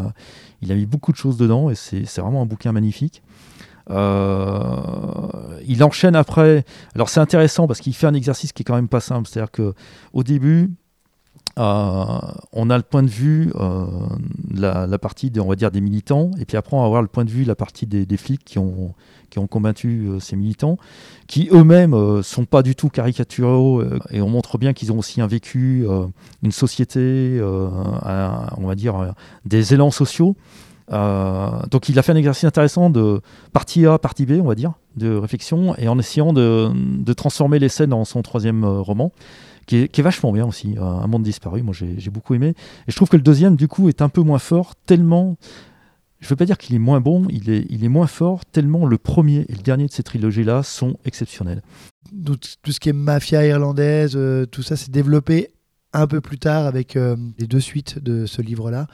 a 0.72 0.76
mis 0.76 0.86
beaucoup 0.86 1.12
de 1.12 1.17
choses 1.17 1.38
dedans 1.38 1.72
et 1.72 1.76
c'est 1.76 2.20
vraiment 2.20 2.44
un 2.44 2.46
bouquin 2.46 2.72
magnifique. 2.72 3.24
Euh, 3.92 5.60
il 5.68 5.84
enchaîne 5.84 6.16
après. 6.16 6.66
Alors 6.96 7.10
c'est 7.10 7.20
intéressant 7.20 7.68
parce 7.68 7.80
qu'il 7.80 7.94
fait 7.94 8.08
un 8.08 8.14
exercice 8.14 8.54
qui 8.54 8.64
est 8.64 8.66
quand 8.66 8.76
même 8.76 8.88
pas 8.88 9.02
simple. 9.02 9.28
C'est-à-dire 9.28 9.52
que 9.52 9.74
au 10.14 10.24
début, 10.24 10.72
euh, 11.60 12.06
on 12.54 12.70
a 12.70 12.78
le 12.78 12.84
point 12.84 13.04
de 13.04 13.10
vue, 13.10 13.52
euh, 13.56 13.86
la, 14.54 14.98
partie, 14.98 15.32
on 15.38 15.48
va 15.48 15.56
dire, 15.56 15.70
des 15.72 15.82
militants, 15.82 16.32
et 16.40 16.46
puis 16.46 16.56
après 16.56 16.78
on 16.78 16.80
va 16.80 16.86
avoir 16.86 17.02
le 17.02 17.10
point 17.10 17.26
de 17.26 17.30
vue, 17.30 17.44
la 17.44 17.56
partie 17.56 17.86
des, 17.86 18.18
flics 18.18 18.46
qui 18.46 18.58
ont, 18.58 18.94
qui 19.30 19.38
ont 19.38 19.48
combattu 19.48 20.08
ces 20.22 20.38
militants, 20.38 20.78
qui 21.28 21.50
eux-mêmes 21.52 22.24
sont 22.24 22.46
pas 22.46 22.64
du 22.64 22.74
tout 22.74 22.88
caricaturaux, 22.88 23.84
et 24.12 24.22
on 24.22 24.30
montre 24.30 24.58
bien 24.58 24.72
qu'ils 24.72 24.94
ont 24.94 25.00
aussi 25.00 25.20
un 25.20 25.28
vécu, 25.28 25.86
une 26.42 26.52
société, 26.54 27.42
on 27.44 28.66
va 28.66 28.76
dire, 28.76 29.14
des 29.44 29.74
élans 29.74 29.92
sociaux. 29.92 30.38
Euh, 30.92 31.50
donc 31.70 31.90
il 31.90 31.98
a 32.00 32.02
fait 32.02 32.12
un 32.12 32.16
exercice 32.16 32.44
intéressant 32.44 32.90
de 32.90 33.22
partie 33.54 33.86
A, 33.86 33.98
partie 33.98 34.26
B, 34.26 34.40
on 34.42 34.48
va 34.48 34.56
dire, 34.56 34.74
de 34.98 35.16
réflexion, 35.16 35.76
et 35.78 35.88
en 35.88 35.98
essayant 35.98 36.34
de, 36.34 37.14
transformer 37.14 37.60
les 37.60 37.70
scènes 37.70 37.94
en 37.94 38.06
son 38.06 38.22
troisième 38.22 38.64
euh, 38.64 38.82
roman, 38.82 39.12
qui 39.68 39.78
est, 39.78 40.02
vachement 40.02 40.32
bien 40.32 40.46
aussi, 40.46 40.76
euh, 40.78 40.84
Un 40.84 41.08
monde 41.08 41.24
disparu, 41.24 41.62
moi 41.62 41.74
j'ai 41.74 42.10
beaucoup 42.10 42.34
aimé. 42.34 42.50
Et 42.88 42.92
je 42.92 42.96
trouve 42.96 43.10
que 43.10 43.16
le 43.16 43.24
deuxième, 43.24 43.56
du 43.56 43.68
coup, 43.68 43.90
est 43.90 44.02
un 44.02 44.10
peu 44.10 44.22
moins 44.22 44.40
fort, 44.40 44.76
tellement... 44.86 45.38
Je 46.20 46.28
ne 46.28 46.30
veux 46.30 46.36
pas 46.36 46.46
dire 46.46 46.60
qu'il 46.60 46.76
est 46.76 46.80
moins 46.80 47.00
bon, 47.00 47.26
il 47.30 47.50
est, 47.50 47.88
moins 47.88 48.06
fort, 48.06 48.46
tellement 48.46 48.86
le 48.86 49.00
premier 49.00 49.46
et 49.50 49.54
le 49.54 49.64
dernier 49.64 49.88
de 49.88 49.92
ces 49.92 50.04
trilogies-là 50.04 50.62
sont 50.62 50.98
exceptionnels. 51.04 51.64
Tout, 52.24 52.38
tout, 52.62 52.72
ce 52.72 52.80
qui 52.80 52.90
est 52.90 52.94
mafia 52.94 53.44
irlandaise, 53.44 54.20
tout 54.52 54.62
ça 54.62 54.76
s'est 54.76 54.92
développé 54.92 55.50
un 55.94 56.08
peu 56.08 56.22
plus 56.22 56.38
tard 56.38 56.66
avec 56.66 56.96
euh, 56.96 57.16
les 57.38 57.48
deux 57.48 57.60
suites 57.60 58.00
de 58.00 58.26
ce 58.26 58.42
livre-là. 58.42 58.88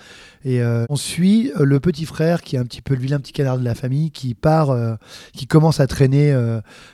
Et 0.43 0.61
euh, 0.61 0.85
on 0.89 0.95
suit 0.95 1.51
euh, 1.59 1.63
le 1.63 1.79
petit 1.79 2.05
frère 2.05 2.41
qui 2.41 2.55
est 2.55 2.59
un 2.59 2.65
petit 2.65 2.81
peu 2.81 2.95
le 2.95 3.01
vilain 3.01 3.19
petit 3.19 3.33
canard 3.33 3.59
de 3.59 3.63
la 3.63 3.75
famille, 3.75 4.11
qui 4.11 4.33
part, 4.33 4.75
qui 5.33 5.47
commence 5.47 5.79
à 5.79 5.87
traîner, 5.87 6.35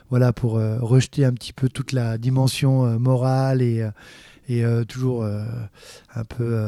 voilà, 0.09 0.33
pour 0.33 0.53
rejeter 0.53 1.25
un 1.25 1.33
petit 1.33 1.53
peu 1.53 1.69
toute 1.69 1.91
la 1.91 2.17
dimension 2.17 2.99
morale 2.99 3.61
et 3.61 3.87
et 4.49 4.63
toujours 4.87 5.25
un 5.25 6.23
peu 6.25 6.59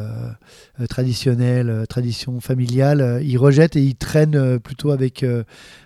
traditionnelle, 0.89 1.85
tradition 1.89 2.39
familiale, 2.39 3.21
il 3.23 3.37
rejette 3.37 3.75
et 3.75 3.81
il 3.81 3.95
traîne 3.95 4.59
plutôt 4.59 4.91
avec 4.91 5.25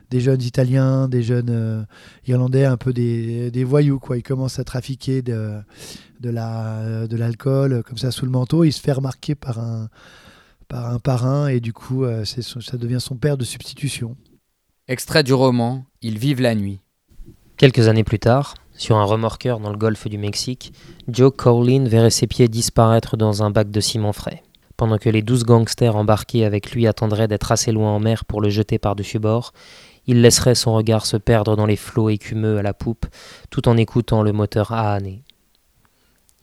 des 0.10 0.20
jeunes 0.20 0.42
Italiens, 0.42 1.08
des 1.08 1.24
jeunes 1.24 1.88
Irlandais, 2.28 2.66
un 2.66 2.78
peu 2.78 2.94
des, 2.94 3.52
des, 3.52 3.64
voyous. 3.64 4.00
Quoi. 4.00 4.18
Il 4.18 4.24
commence 4.24 4.60
à 4.60 4.64
trafiquer 4.64 5.22
de, 5.22 5.60
de 6.20 6.30
la 6.30 7.08
de 7.08 7.18
l'alcool 7.18 7.84
comme 7.84 7.98
ça 7.98 8.12
sous 8.12 8.26
le 8.26 8.32
manteau, 8.32 8.64
il 8.64 8.72
se 8.72 8.82
fait 8.82 8.92
remarquer 8.92 9.36
par 9.36 9.60
un 9.60 9.90
par 10.68 10.92
un 10.92 11.00
parrain 11.00 11.48
et 11.48 11.60
du 11.60 11.74
coup 11.74 12.04
euh, 12.04 12.26
c'est 12.26 12.44
ça 12.44 12.78
devient 12.78 13.00
son 13.00 13.16
père 13.16 13.38
de 13.38 13.44
substitution. 13.44 14.16
Extrait 14.88 15.24
du 15.24 15.34
roman 15.34 15.86
Ils 16.02 16.18
vivent 16.18 16.42
la 16.42 16.56
nuit. 16.56 16.80
Quelques 17.58 17.88
années 17.88 18.04
plus 18.04 18.20
tard, 18.20 18.56
sur 18.80 18.96
un 18.96 19.04
remorqueur 19.04 19.60
dans 19.60 19.70
le 19.70 19.78
golfe 19.78 20.08
du 20.08 20.18
Mexique, 20.18 20.74
Joe 21.10 21.34
Cowlin 21.36 21.84
verrait 21.84 22.10
ses 22.10 22.28
pieds 22.28 22.48
disparaître 22.48 23.18
dans 23.18 23.44
un 23.44 23.52
bac 23.52 23.70
de 23.70 23.82
ciment 23.82 24.14
frais. 24.14 24.42
Pendant 24.78 24.98
que 24.98 25.10
les 25.10 25.22
douze 25.22 25.44
gangsters 25.44 25.98
embarqués 25.98 26.46
avec 26.46 26.72
lui 26.72 26.88
attendraient 26.88 27.28
d'être 27.28 27.52
assez 27.52 27.74
loin 27.74 27.92
en 27.92 28.00
mer 28.00 28.24
pour 28.24 28.40
le 28.40 28.50
jeter 28.50 28.80
par-dessus 28.80 29.20
bord, 29.20 29.52
il 30.08 30.22
laisserait 30.22 30.56
son 30.56 30.74
regard 30.74 31.06
se 31.06 31.18
perdre 31.18 31.58
dans 31.58 31.66
les 31.66 31.76
flots 31.76 32.10
écumeux 32.10 32.58
à 32.58 32.62
la 32.62 32.74
poupe, 32.74 33.06
tout 33.50 33.68
en 33.68 33.76
écoutant 33.76 34.24
le 34.24 34.32
moteur 34.32 34.72
ahané. 34.72 35.24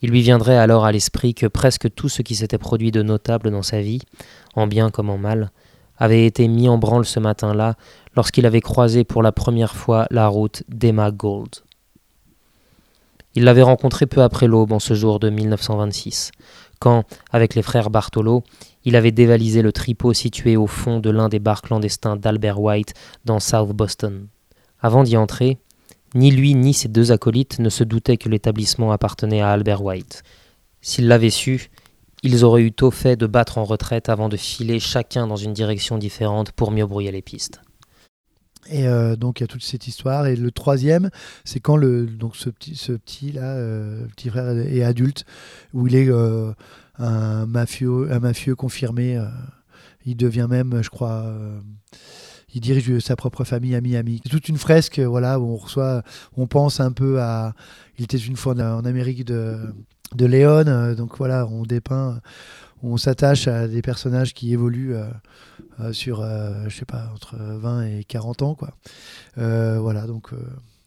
Il 0.03 0.11
lui 0.11 0.21
viendrait 0.21 0.59
alors 0.59 0.85
à 0.85 0.93
l'esprit 0.93 1.33
que 1.33 1.47
presque 1.47 1.93
tout 1.95 2.11
ce 2.11 2.21
qui 2.21 2.35
s'était 2.35 2.59
produit 2.59 2.93
de 2.93 3.03
notable 3.03 3.51
dans 3.51 3.63
sa 3.63 3.81
vie, 3.81 4.03
en 4.55 4.67
bien 4.67 4.91
comme 4.91 5.09
en 5.09 5.17
mal, 5.17 5.51
avait 5.97 6.27
été 6.27 6.47
mis 6.49 6.69
en 6.69 6.77
branle 6.77 7.07
ce 7.07 7.19
matin-là 7.19 7.77
lorsqu'il 8.15 8.45
avait 8.45 8.61
croisé 8.61 9.05
pour 9.05 9.23
la 9.23 9.33
première 9.33 9.75
fois 9.75 10.07
la 10.11 10.29
route 10.29 10.63
d'Emma 10.69 11.11
Gold. 11.11 11.66
Il 13.37 13.45
l'avait 13.45 13.63
rencontrée 13.63 14.07
peu 14.07 14.23
après 14.23 14.47
l'aube 14.47 14.73
en 14.73 14.79
ce 14.79 14.95
jour 14.95 15.21
de 15.21 15.29
1926, 15.29 16.31
quand, 16.79 17.05
avec 17.31 17.55
les 17.55 17.61
frères 17.61 17.91
Bartolo, 17.91 18.43
il 18.87 18.97
avait 18.97 19.13
dévalisé 19.13 19.61
le 19.61 19.73
tripot 19.73 20.15
situé 20.15 20.57
au 20.57 20.67
fond 20.67 21.01
de 21.01 21.11
l'un 21.11 21.29
des 21.29 21.39
bars 21.39 21.61
clandestins 21.61 22.17
d'Albert 22.17 22.59
White 22.59 22.95
dans 23.27 23.39
South 23.39 23.77
Boston. 23.77 24.29
Avant 24.81 25.03
d'y 25.03 25.19
entrer, 25.19 25.59
ni 26.15 26.31
lui 26.31 26.55
ni 26.55 26.73
ses 26.73 26.89
deux 26.89 27.13
acolytes 27.13 27.59
ne 27.59 27.69
se 27.69 27.85
doutaient 27.85 28.17
que 28.17 28.31
l'établissement 28.31 28.91
appartenait 28.91 29.43
à 29.43 29.51
Albert 29.51 29.83
White. 29.83 30.23
S'ils 30.81 31.07
l'avaient 31.07 31.29
su, 31.29 31.69
ils 32.23 32.43
auraient 32.43 32.63
eu 32.63 32.73
tôt 32.73 32.91
fait 32.91 33.17
de 33.17 33.27
battre 33.27 33.59
en 33.59 33.65
retraite 33.65 34.09
avant 34.09 34.31
de 34.31 34.39
filer 34.39 34.81
chacun 34.81 35.27
dans 35.27 35.37
une 35.37 35.53
direction 35.53 35.99
différente 35.99 36.53
pour 36.53 36.71
mieux 36.71 36.87
brouiller 36.87 37.13
les 37.13 37.23
pistes. 37.23 37.61
Et 38.71 38.87
euh, 38.87 39.17
donc 39.17 39.41
il 39.41 39.43
y 39.43 39.45
a 39.45 39.47
toute 39.47 39.63
cette 39.63 39.87
histoire. 39.87 40.27
Et 40.27 40.37
le 40.37 40.51
troisième, 40.51 41.11
c'est 41.45 41.61
quand 41.61 41.77
le, 41.77 42.07
donc 42.07 42.37
ce 42.37 42.51
petit, 42.51 42.77
ce 42.77 42.93
petit 42.93 43.33
là, 43.33 43.55
euh, 43.55 44.07
petit 44.17 44.29
frère 44.29 44.49
est 44.51 44.83
adulte, 44.83 45.25
où 45.73 45.87
il 45.87 45.95
est 45.95 46.09
euh, 46.09 46.53
un 46.99 47.47
mafieux, 47.47 48.11
un 48.11 48.21
mafieux 48.21 48.55
confirmé. 48.55 49.21
il 50.05 50.17
devient 50.17 50.47
même, 50.49 50.83
je 50.83 50.91
crois 50.91 51.33
il 52.55 52.61
dirige 52.61 53.01
sa 53.01 53.17
propre 53.17 53.45
famille 53.45 53.75
à 53.75 53.83
Miami. 53.83 54.21
C'est 54.23 54.31
toute 54.31 54.49
une 54.49 54.57
fresque 54.57 54.99
voilà, 55.01 55.39
où 55.39 55.53
on 55.53 55.57
reçoit, 55.57 56.03
on 56.39 56.47
pense 56.47 56.81
un 56.81 56.93
peu 56.93 57.21
à. 57.21 57.55
Il 57.99 58.05
était 58.05 58.17
une 58.17 58.37
fois 58.37 58.55
en 58.55 58.85
Amérique 58.85 59.25
de, 59.27 59.59
de 60.15 60.27
Léon, 60.27 60.95
donc 60.95 61.19
voilà, 61.19 61.47
on 61.47 61.65
dépeint, 61.65 62.21
on 62.87 62.97
s'attache 62.97 63.49
à 63.49 63.69
des 63.69 63.83
personnages 63.83 64.35
qui 64.35 64.53
évoluent 64.53 64.95
euh, 64.95 65.07
euh, 65.81 65.93
sur, 65.93 66.21
euh, 66.21 66.65
je 66.69 66.77
sais 66.77 66.85
pas, 66.85 67.11
entre 67.15 67.37
20 67.37 67.87
et 67.87 68.05
40 68.05 68.43
ans, 68.43 68.55
quoi. 68.55 68.75
voilà, 69.37 70.07
donc 70.07 70.31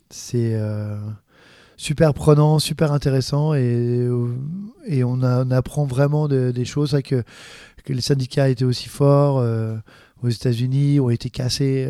c'est 0.09 0.59
super 1.77 2.13
prenant, 2.13 2.59
super 2.59 2.91
intéressant 2.91 3.53
et, 3.53 4.07
et 4.85 5.03
on, 5.03 5.21
apprend 5.21 5.85
vraiment 5.85 6.27
des 6.27 6.65
choses. 6.65 6.91
C'est 6.91 7.03
que, 7.03 7.23
que 7.83 7.93
les 7.93 8.01
syndicats 8.01 8.49
étaient 8.49 8.65
aussi 8.65 8.89
forts 8.89 9.43
aux 10.21 10.29
États-Unis 10.29 10.99
ont 10.99 11.09
été 11.09 11.29
cassés 11.29 11.89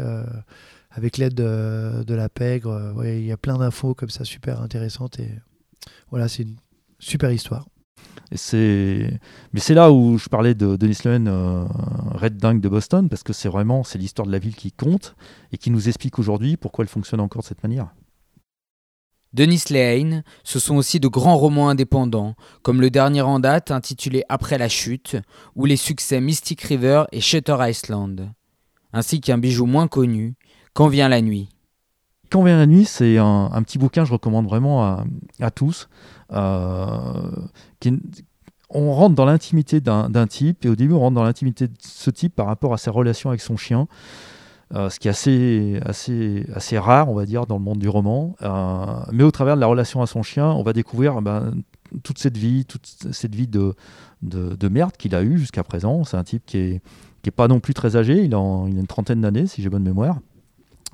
avec 0.92 1.18
l'aide 1.18 1.36
de, 1.36 2.14
la 2.14 2.30
pègre. 2.30 2.94
il 3.04 3.26
y 3.26 3.32
a 3.32 3.38
plein 3.38 3.58
d'infos 3.58 3.94
comme 3.94 4.10
ça 4.10 4.26
super 4.26 4.62
intéressantes 4.62 5.20
et 5.20 5.32
voilà, 6.10 6.28
c'est 6.28 6.44
une 6.44 6.58
super 7.00 7.32
histoire. 7.32 7.66
C'est... 8.36 9.20
Mais 9.54 9.60
c'est 9.60 9.74
là 9.74 9.92
où 9.92 10.18
je 10.18 10.30
parlais 10.30 10.54
de 10.54 10.76
Denis 10.76 10.98
Lehane, 11.04 11.28
euh, 11.28 11.64
Red 12.14 12.38
Dingue 12.38 12.62
de 12.62 12.70
Boston, 12.70 13.10
parce 13.10 13.24
que 13.24 13.34
c'est 13.34 13.50
vraiment 13.50 13.84
c'est 13.84 13.98
l'histoire 13.98 14.28
de 14.28 14.32
la 14.32 14.40
ville 14.40 14.56
qui 14.56 14.72
compte 14.72 15.16
et 15.52 15.58
qui 15.58 15.72
nous 15.72 15.88
explique 15.88 16.20
aujourd'hui 16.20 16.58
pourquoi 16.58 16.84
elle 16.84 16.90
fonctionne 16.90 17.20
encore 17.20 17.42
de 17.42 17.48
cette 17.48 17.64
manière. 17.64 17.90
Denis 19.34 19.64
Lehane, 19.70 20.24
ce 20.44 20.58
sont 20.58 20.76
aussi 20.76 21.00
de 21.00 21.08
grands 21.08 21.38
romans 21.38 21.70
indépendants, 21.70 22.36
comme 22.64 22.82
le 22.82 22.90
dernier 22.90 23.22
en 23.22 23.40
date 23.40 23.70
intitulé 23.70 24.24
Après 24.28 24.58
la 24.58 24.70
chute, 24.70 25.18
ou 25.56 25.66
les 25.66 25.78
succès 25.78 26.20
Mystic 26.20 26.62
River 26.62 27.04
et 27.12 27.22
Shutter 27.22 27.58
Island, 27.60 28.32
ainsi 28.92 29.22
qu'un 29.22 29.38
bijou 29.38 29.66
moins 29.66 29.88
connu, 29.88 30.36
Quand 30.74 30.88
vient 30.88 31.10
la 31.10 31.22
nuit. 31.22 31.50
Quand 32.32 32.44
vient 32.44 32.58
la 32.58 32.68
nuit, 32.68 32.86
c'est 32.86 33.18
un, 33.18 33.62
petit 33.64 33.78
bouquin 33.78 34.04
que 34.04 34.08
je 34.08 34.14
recommande 34.14 34.46
vraiment 34.46 35.04
à, 35.40 35.52
tous. 35.52 35.90
Euh, 36.32 37.32
on 38.70 38.94
rentre 38.94 39.16
dans 39.16 39.26
l'intimité 39.26 39.82
d'un 39.82 40.28
type, 40.28 40.66
et 40.66 40.70
au 40.70 40.76
début 40.76 40.94
on 40.94 41.00
rentre 41.00 41.16
dans 41.16 41.24
l'intimité 41.24 41.68
de 41.68 41.74
ce 41.80 42.10
type 42.10 42.36
par 42.36 42.46
rapport 42.46 42.74
à 42.74 42.78
ses 42.78 42.90
relations 42.90 43.30
avec 43.30 43.42
son 43.42 43.58
chien. 43.58 43.88
Euh, 44.76 44.92
ce 44.92 45.00
qui 45.00 45.08
est 45.08 45.12
assez, 45.12 45.80
assez, 45.84 46.46
assez 46.54 46.78
rare, 46.78 47.10
on 47.10 47.16
va 47.16 47.26
dire, 47.26 47.48
dans 47.48 47.58
le 47.58 47.64
monde 47.64 47.80
du 47.80 47.90
roman. 47.90 48.36
Euh, 48.44 48.86
mais 49.12 49.24
au 49.24 49.32
travers 49.32 49.56
de 49.56 49.62
la 49.62 49.66
relation 49.66 50.04
à 50.04 50.06
son 50.06 50.22
chien, 50.22 50.46
on 50.46 50.62
va 50.62 50.74
découvrir 50.74 51.24
ben, 51.24 51.56
toute 52.04 52.20
cette 52.20 52.38
vie, 52.38 52.66
toute 52.66 52.86
cette 53.12 53.34
vie 53.34 53.48
de, 53.48 53.74
de, 54.22 54.68
merde 54.68 54.96
qu'il 54.96 55.16
a 55.16 55.24
eue 55.24 55.40
jusqu'à 55.40 55.64
présent. 55.64 56.04
C'est 56.04 56.18
un 56.18 56.24
type 56.24 56.44
qui 56.46 56.58
est, 56.58 56.82
qui 57.24 57.30
est 57.30 57.32
pas 57.32 57.48
non 57.48 57.60
plus 57.60 57.74
très 57.74 57.96
âgé, 57.96 58.24
il 58.24 58.36
a 58.36 58.38
une 58.38 58.86
trentaine 58.86 59.22
d'années, 59.22 59.48
si 59.48 59.64
j'ai 59.64 59.70
bonne 59.70 59.84
mémoire. 59.84 60.20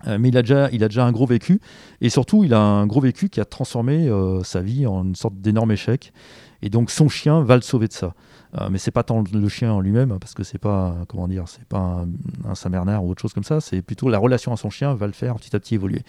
Euh, 0.07 0.17
mais 0.19 0.29
il 0.29 0.37
a, 0.37 0.41
déjà, 0.41 0.69
il 0.71 0.83
a 0.83 0.87
déjà 0.87 1.05
un 1.05 1.11
gros 1.11 1.25
vécu, 1.25 1.59
et 2.01 2.09
surtout, 2.09 2.43
il 2.43 2.53
a 2.53 2.59
un 2.59 2.85
gros 2.85 3.01
vécu 3.01 3.29
qui 3.29 3.39
a 3.39 3.45
transformé 3.45 4.09
sa 4.43 4.61
vie 4.61 4.85
en 4.85 5.03
une 5.03 5.15
sorte 5.15 5.35
d'énorme 5.35 5.71
échec. 5.71 6.13
Et 6.61 6.69
donc, 6.69 6.89
son 6.89 7.09
chien 7.09 7.41
va 7.41 7.55
le 7.55 7.61
sauver 7.61 7.87
de 7.87 7.93
ça. 7.93 8.13
Euh, 8.59 8.69
mais 8.71 8.77
c'est 8.77 8.91
pas 8.91 9.03
tant 9.03 9.23
le 9.31 9.49
chien 9.49 9.73
en 9.73 9.81
lui-même, 9.81 10.17
parce 10.19 10.33
que 10.33 10.43
c'est 10.43 10.57
pas, 10.57 10.95
comment 11.07 11.27
dire, 11.27 11.43
c'est 11.47 11.65
pas 11.65 11.77
un, 11.77 12.07
un 12.49 12.55
Saint-Bernard 12.55 13.03
ou 13.03 13.11
autre 13.11 13.21
chose 13.21 13.33
comme 13.33 13.43
ça, 13.43 13.59
c'est 13.59 13.81
plutôt 13.81 14.09
la 14.09 14.17
relation 14.17 14.53
à 14.53 14.57
son 14.57 14.69
chien 14.69 14.93
va 14.93 15.07
le 15.07 15.13
faire 15.13 15.35
petit 15.35 15.55
à 15.55 15.59
petit 15.59 15.75
évoluer. 15.75 16.03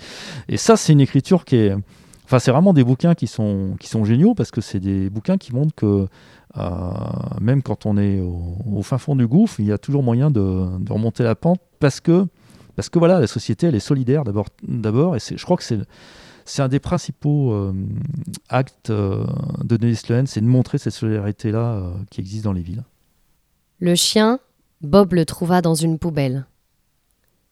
Et 0.48 0.56
ça, 0.56 0.76
c'est 0.76 0.92
une 0.92 1.00
écriture 1.00 1.44
qui 1.44 1.56
est. 1.56 1.74
Enfin, 2.24 2.38
c'est 2.38 2.50
vraiment 2.50 2.72
des 2.72 2.82
bouquins 2.82 3.14
qui 3.14 3.28
sont, 3.28 3.76
qui 3.78 3.88
sont 3.88 4.04
géniaux 4.04 4.34
parce 4.34 4.50
que 4.50 4.60
c'est 4.60 4.80
des 4.80 5.10
bouquins 5.10 5.36
qui 5.36 5.54
montrent 5.54 5.74
que 5.74 6.08
même 7.40 7.62
quand 7.62 7.84
on 7.84 7.98
est 7.98 8.18
au, 8.20 8.82
fin 8.82 8.98
fond 8.98 9.14
du 9.14 9.26
gouffre, 9.26 9.60
il 9.60 9.66
y 9.66 9.72
a 9.72 9.78
toujours 9.78 10.02
moyen 10.02 10.30
de 10.30 10.40
remonter 10.90 11.22
la 11.22 11.34
pente 11.34 11.60
parce 11.78 12.00
que, 12.00 12.26
parce 12.76 12.88
que 12.88 12.98
voilà, 12.98 13.18
la 13.18 13.26
société, 13.26 13.66
elle 13.66 13.74
est 13.74 13.80
solidaire 13.80 14.22
d'abord, 14.22 14.46
d'abord 14.62 15.16
et 15.16 15.18
je 15.18 15.42
crois 15.44 15.56
que 15.56 15.64
c'est 15.64 15.80
c'est 16.46 16.62
un 16.62 16.68
des 16.68 16.78
principaux 16.78 17.52
euh, 17.52 17.74
actes 18.48 18.90
euh, 18.90 19.26
de 19.64 19.76
Denis 19.76 19.98
Lehen, 20.08 20.26
c'est 20.26 20.40
de 20.40 20.46
montrer 20.46 20.78
cette 20.78 20.92
solidarité-là 20.92 21.74
euh, 21.74 21.92
qui 22.08 22.20
existe 22.20 22.44
dans 22.44 22.52
les 22.52 22.62
villes. 22.62 22.84
Le 23.80 23.94
chien, 23.96 24.38
Bob 24.80 25.12
le 25.12 25.24
trouva 25.24 25.60
dans 25.60 25.74
une 25.74 25.98
poubelle. 25.98 26.46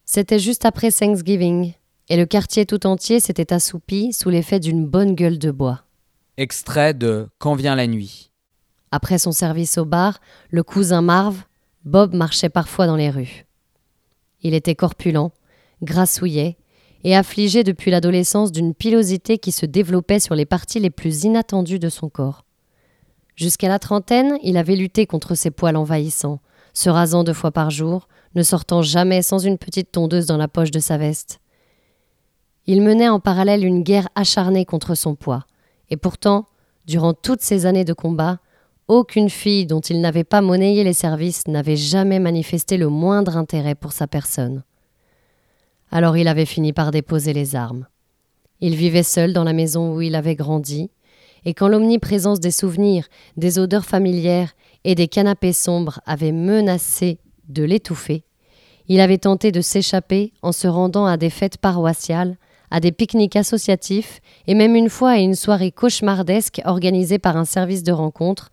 C'était 0.04 0.38
juste 0.38 0.64
après 0.64 0.92
Thanksgiving, 0.92 1.72
et 2.08 2.16
le 2.16 2.24
quartier 2.24 2.66
tout 2.66 2.86
entier 2.86 3.18
s'était 3.18 3.52
assoupi 3.52 4.12
sous 4.12 4.30
l'effet 4.30 4.60
d'une 4.60 4.86
bonne 4.86 5.14
gueule 5.14 5.38
de 5.38 5.50
bois. 5.50 5.82
Extrait 6.36 6.94
de 6.94 7.28
Quand 7.38 7.54
vient 7.54 7.74
la 7.74 7.86
nuit. 7.86 8.30
Après 8.92 9.18
son 9.18 9.32
service 9.32 9.76
au 9.76 9.84
bar, 9.84 10.20
le 10.50 10.62
cousin 10.62 11.02
Marv, 11.02 11.44
Bob 11.84 12.14
marchait 12.14 12.48
parfois 12.48 12.86
dans 12.86 12.96
les 12.96 13.10
rues. 13.10 13.44
Il 14.44 14.54
était 14.54 14.76
corpulent, 14.76 15.32
grassouillet, 15.82 16.56
et 17.02 17.16
affligé 17.16 17.64
depuis 17.64 17.90
l'adolescence 17.90 18.52
d'une 18.52 18.74
pilosité 18.74 19.38
qui 19.38 19.52
se 19.52 19.66
développait 19.66 20.20
sur 20.20 20.34
les 20.34 20.46
parties 20.46 20.80
les 20.80 20.90
plus 20.90 21.24
inattendues 21.24 21.78
de 21.78 21.88
son 21.88 22.08
corps. 22.08 22.44
Jusqu'à 23.36 23.68
la 23.68 23.78
trentaine, 23.78 24.38
il 24.42 24.56
avait 24.56 24.76
lutté 24.76 25.06
contre 25.06 25.34
ses 25.34 25.50
poils 25.50 25.76
envahissants, 25.76 26.40
se 26.72 26.88
rasant 26.88 27.24
deux 27.24 27.32
fois 27.32 27.50
par 27.50 27.70
jour, 27.70 28.08
ne 28.34 28.42
sortant 28.42 28.82
jamais 28.82 29.22
sans 29.22 29.38
une 29.38 29.58
petite 29.58 29.92
tondeuse 29.92 30.26
dans 30.26 30.36
la 30.36 30.48
poche 30.48 30.70
de 30.70 30.78
sa 30.78 30.96
veste. 30.96 31.40
Il 32.66 32.80
menait 32.80 33.08
en 33.08 33.20
parallèle 33.20 33.64
une 33.64 33.82
guerre 33.82 34.08
acharnée 34.14 34.64
contre 34.64 34.94
son 34.94 35.14
poids, 35.14 35.44
et 35.90 35.96
pourtant, 35.96 36.46
durant 36.86 37.12
toutes 37.12 37.42
ces 37.42 37.66
années 37.66 37.84
de 37.84 37.92
combat, 37.92 38.38
aucune 38.88 39.30
fille 39.30 39.66
dont 39.66 39.80
il 39.80 40.00
n'avait 40.00 40.24
pas 40.24 40.40
monnayé 40.40 40.84
les 40.84 40.92
services 40.92 41.46
n'avait 41.48 41.76
jamais 41.76 42.18
manifesté 42.18 42.76
le 42.76 42.88
moindre 42.88 43.36
intérêt 43.36 43.74
pour 43.74 43.92
sa 43.92 44.06
personne. 44.06 44.62
Alors 45.90 46.16
il 46.16 46.28
avait 46.28 46.44
fini 46.44 46.72
par 46.72 46.90
déposer 46.90 47.32
les 47.32 47.56
armes. 47.56 47.86
Il 48.60 48.76
vivait 48.76 49.02
seul 49.02 49.32
dans 49.32 49.44
la 49.44 49.52
maison 49.52 49.94
où 49.94 50.02
il 50.02 50.14
avait 50.14 50.34
grandi, 50.34 50.90
et 51.44 51.54
quand 51.54 51.68
l'omniprésence 51.68 52.40
des 52.40 52.50
souvenirs, 52.50 53.06
des 53.36 53.58
odeurs 53.58 53.84
familières 53.84 54.52
et 54.84 54.94
des 54.94 55.08
canapés 55.08 55.52
sombres 55.52 56.00
avait 56.06 56.32
menacé 56.32 57.18
de 57.48 57.64
l'étouffer, 57.64 58.24
il 58.88 59.00
avait 59.00 59.18
tenté 59.18 59.50
de 59.50 59.60
s'échapper 59.60 60.32
en 60.42 60.52
se 60.52 60.66
rendant 60.66 61.06
à 61.06 61.16
des 61.16 61.30
fêtes 61.30 61.58
paroissiales, 61.58 62.36
à 62.70 62.80
des 62.80 62.92
pique-niques 62.92 63.36
associatifs 63.36 64.20
et 64.46 64.54
même 64.54 64.74
une 64.74 64.90
fois 64.90 65.10
à 65.10 65.18
une 65.18 65.34
soirée 65.34 65.70
cauchemardesque 65.70 66.60
organisée 66.64 67.18
par 67.18 67.36
un 67.36 67.44
service 67.44 67.82
de 67.82 67.92
rencontre, 67.92 68.50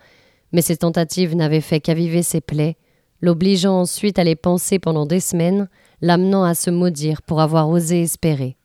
mais 0.52 0.62
ces 0.62 0.78
tentatives 0.78 1.36
n'avaient 1.36 1.62
fait 1.62 1.80
qu'aviver 1.80 2.24
ses 2.24 2.42
plaies, 2.42 2.78
l'obligeant 3.22 3.80
ensuite 3.80 4.20
à 4.20 4.24
les 4.24 4.36
penser 4.36 4.80
pendant 4.80 5.06
des 5.06 5.20
semaines, 5.20 5.70
l'amenant 6.02 6.44
à 6.44 6.54
se 6.54 6.70
maudire 6.70 7.22
pour 7.22 7.42
avoir 7.42 7.70
osé 7.70 8.02
espérer. 8.02 8.58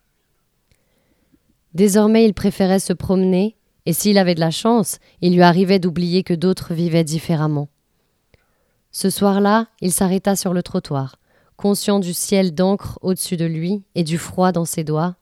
Désormais 1.75 2.25
il 2.25 2.35
préférait 2.35 2.79
se 2.79 2.93
promener, 2.93 3.57
et 3.85 3.93
s'il 3.93 4.19
avait 4.19 4.35
de 4.35 4.41
la 4.41 4.51
chance, 4.51 4.99
il 5.21 5.35
lui 5.35 5.43
arrivait 5.43 5.79
d'oublier 5.79 6.23
que 6.23 6.35
d'autres 6.35 6.75
vivaient 6.75 7.05
différemment. 7.05 7.69
Ce 8.91 9.11
soir-là, 9.11 9.69
il 9.83 9.93
s'arrêta 9.93 10.37
sur 10.37 10.55
le 10.55 10.63
trottoir, 10.63 11.17
conscient 11.57 12.01
du 12.01 12.15
ciel 12.15 12.55
d'encre 12.55 12.99
au-dessus 13.03 13.37
de 13.37 13.45
lui 13.45 13.83
et 13.95 14.05
du 14.05 14.17
froid 14.17 14.53
dans 14.53 14.65
ses 14.65 14.85
doigts, 14.85 15.17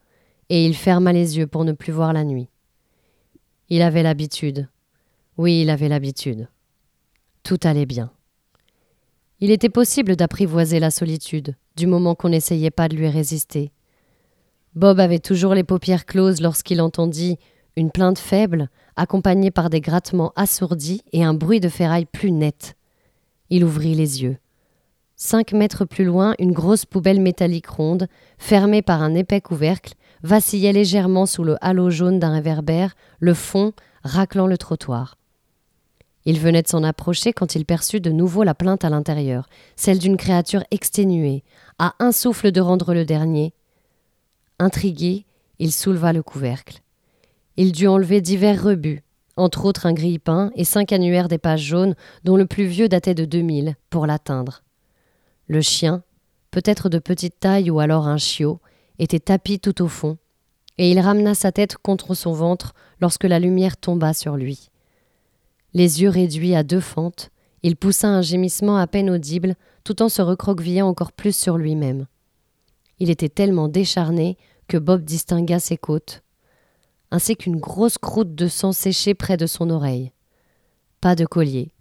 et 0.49 0.65
il 0.65 0.77
ferma 0.77 1.13
les 1.13 1.39
yeux 1.39 1.47
pour 1.47 1.65
ne 1.65 1.73
plus 1.73 1.93
voir 1.93 2.13
la 2.13 2.25
nuit. 2.25 2.49
Il 3.69 3.83
avait 3.83 4.03
l'habitude. 4.03 4.69
Oui, 5.37 5.63
il 5.63 5.71
avait 5.71 5.89
l'habitude. 5.89 6.49
Tout 7.45 7.61
allait 7.63 7.85
bien. 7.85 8.11
Il 9.39 9.51
était 9.51 9.69
possible 9.69 10.17
d'apprivoiser 10.17 10.81
la 10.81 10.91
solitude, 10.91 11.57
du 11.77 11.87
moment 11.87 12.15
qu'on 12.15 12.31
n'essayait 12.31 12.71
pas 12.71 12.89
de 12.89 12.97
lui 12.97 13.09
résister. 13.09 13.71
Bob 14.75 14.99
avait 14.99 15.19
toujours 15.19 15.55
les 15.55 15.63
paupières 15.63 16.07
closes 16.07 16.41
lorsqu'il 16.41 16.81
entendit 16.81 17.37
une 17.77 17.91
plainte 17.91 18.19
faible, 18.19 18.71
accompagnée 18.97 19.51
par 19.51 19.69
des 19.69 19.83
grattements 19.83 20.33
assourdis 20.37 21.03
et 21.13 21.23
un 21.23 21.35
bruit 21.35 21.61
de 21.61 21.69
ferraille 21.69 22.07
plus 22.07 22.33
net. 22.33 22.77
Il 23.51 23.63
ouvrit 23.63 23.95
les 23.95 24.23
yeux. 24.23 24.39
Cinq 25.17 25.53
mètres 25.53 25.85
plus 25.85 26.05
loin, 26.05 26.35
une 26.39 26.53
grosse 26.53 26.87
poubelle 26.87 27.21
métallique 27.21 27.69
ronde, 27.69 28.09
fermée 28.39 28.81
par 28.81 29.03
un 29.03 29.15
épais 29.15 29.43
couvercle, 29.43 29.95
vacillait 30.23 30.73
légèrement 30.73 31.27
sous 31.27 31.45
le 31.45 31.57
halo 31.61 31.91
jaune 31.91 32.19
d'un 32.19 32.33
réverbère, 32.33 32.95
le 33.21 33.35
fond 33.35 33.75
raclant 34.03 34.47
le 34.47 34.57
trottoir. 34.57 35.19
Il 36.27 36.41
venait 36.41 36.63
de 36.63 36.69
s'en 36.69 36.83
approcher 36.83 37.33
quand 37.33 37.55
il 37.55 37.67
perçut 37.67 38.01
de 38.01 38.11
nouveau 38.11 38.45
la 38.45 38.55
plainte 38.55 38.85
à 38.85 38.91
l'intérieur, 38.91 39.49
celle 39.77 39.99
d'une 39.99 40.17
créature 40.17 40.65
exténuée, 40.71 41.45
à 41.79 41.95
un 41.99 42.13
souffle 42.13 42.51
de 42.51 42.61
rendre 42.61 42.95
le 42.95 43.05
dernier. 43.05 43.53
Intrigué, 44.59 45.27
il 45.59 45.73
souleva 45.73 46.13
le 46.13 46.23
couvercle. 46.23 46.81
Il 47.57 47.73
dut 47.73 47.89
enlever 47.89 48.21
divers 48.21 48.63
rebuts, 48.63 49.03
entre 49.37 49.65
autres 49.65 49.87
un 49.87 49.93
grille-pain 49.93 50.51
et 50.55 50.65
cinq 50.65 50.93
annuaires 50.93 51.29
des 51.29 51.39
pages 51.39 51.63
jaunes, 51.63 51.95
dont 52.25 52.37
le 52.37 52.47
plus 52.47 52.67
vieux 52.67 52.89
datait 52.89 53.15
de 53.15 53.25
2000, 53.25 53.77
pour 53.91 54.07
l'atteindre. 54.07 54.63
Le 55.47 55.61
chien, 55.61 56.03
peut-être 56.51 56.89
de 56.89 56.99
petite 56.99 57.39
taille 57.39 57.71
ou 57.71 57.81
alors 57.81 58.09
un 58.09 58.17
chiot, 58.17 58.61
était 58.99 59.21
tapi 59.21 59.59
tout 59.59 59.83
au 59.83 59.89
fond, 59.89 60.17
et 60.79 60.91
il 60.91 60.99
ramena 61.01 61.35
sa 61.35 61.53
tête 61.53 61.77
contre 61.77 62.15
son 62.15 62.33
ventre 62.33 62.75
lorsque 63.01 63.25
la 63.25 63.39
lumière 63.39 63.77
tomba 63.77 64.15
sur 64.15 64.37
lui. 64.37 64.71
Les 65.75 66.03
yeux 66.03 66.09
réduits 66.09 66.55
à 66.55 66.63
deux 66.63 66.81
fentes, 66.81 67.31
il 67.65 67.77
poussa 67.77 68.09
un 68.09 68.23
gémissement 68.23 68.77
à 68.77 68.87
peine 68.87 69.11
audible, 69.11 69.57
tout 69.83 70.03
en 70.03 70.09
se 70.09 70.23
recroquevillant 70.23 70.87
encore 70.87 71.13
plus 71.13 71.37
sur 71.37 71.59
lui-même. 71.59 72.07
Il 73.01 73.11
était 73.11 73.29
tellement 73.29 73.67
décharné 73.67 74.39
que 74.69 74.77
Bob 74.77 75.03
distingua 75.03 75.59
ses 75.59 75.77
côtes, 75.77 76.23
ainsi 77.11 77.37
qu'une 77.37 77.57
grosse 77.57 77.99
croûte 77.99 78.37
de 78.37 78.47
sang 78.47 78.73
séché 78.73 79.15
près 79.15 79.37
de 79.37 79.47
son 79.47 79.69
oreille. 79.69 80.13
Pas 81.01 81.17
de 81.17 81.27
collier. 81.27 81.73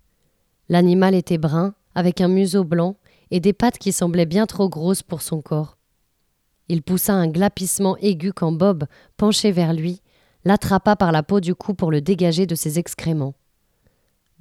L'animal 0.69 1.13
était 1.13 1.37
brun, 1.37 1.75
avec 1.93 2.19
un 2.19 2.27
museau 2.27 2.63
blanc 2.63 2.95
et 3.29 3.39
des 3.39 3.53
pattes 3.53 3.77
qui 3.77 3.91
semblaient 3.91 4.25
bien 4.25 4.47
trop 4.47 4.69
grosses 4.69 5.03
pour 5.03 5.21
son 5.21 5.41
corps. 5.41 5.77
Il 6.67 6.81
poussa 6.81 7.13
un 7.13 7.27
glapissement 7.27 7.95
aigu 7.97 8.33
quand 8.33 8.51
Bob, 8.51 8.85
penché 9.17 9.51
vers 9.51 9.73
lui, 9.73 10.01
l'attrapa 10.45 10.95
par 10.95 11.11
la 11.11 11.21
peau 11.21 11.39
du 11.39 11.53
cou 11.53 11.75
pour 11.75 11.91
le 11.91 12.01
dégager 12.01 12.47
de 12.47 12.55
ses 12.55 12.79
excréments. 12.79 13.35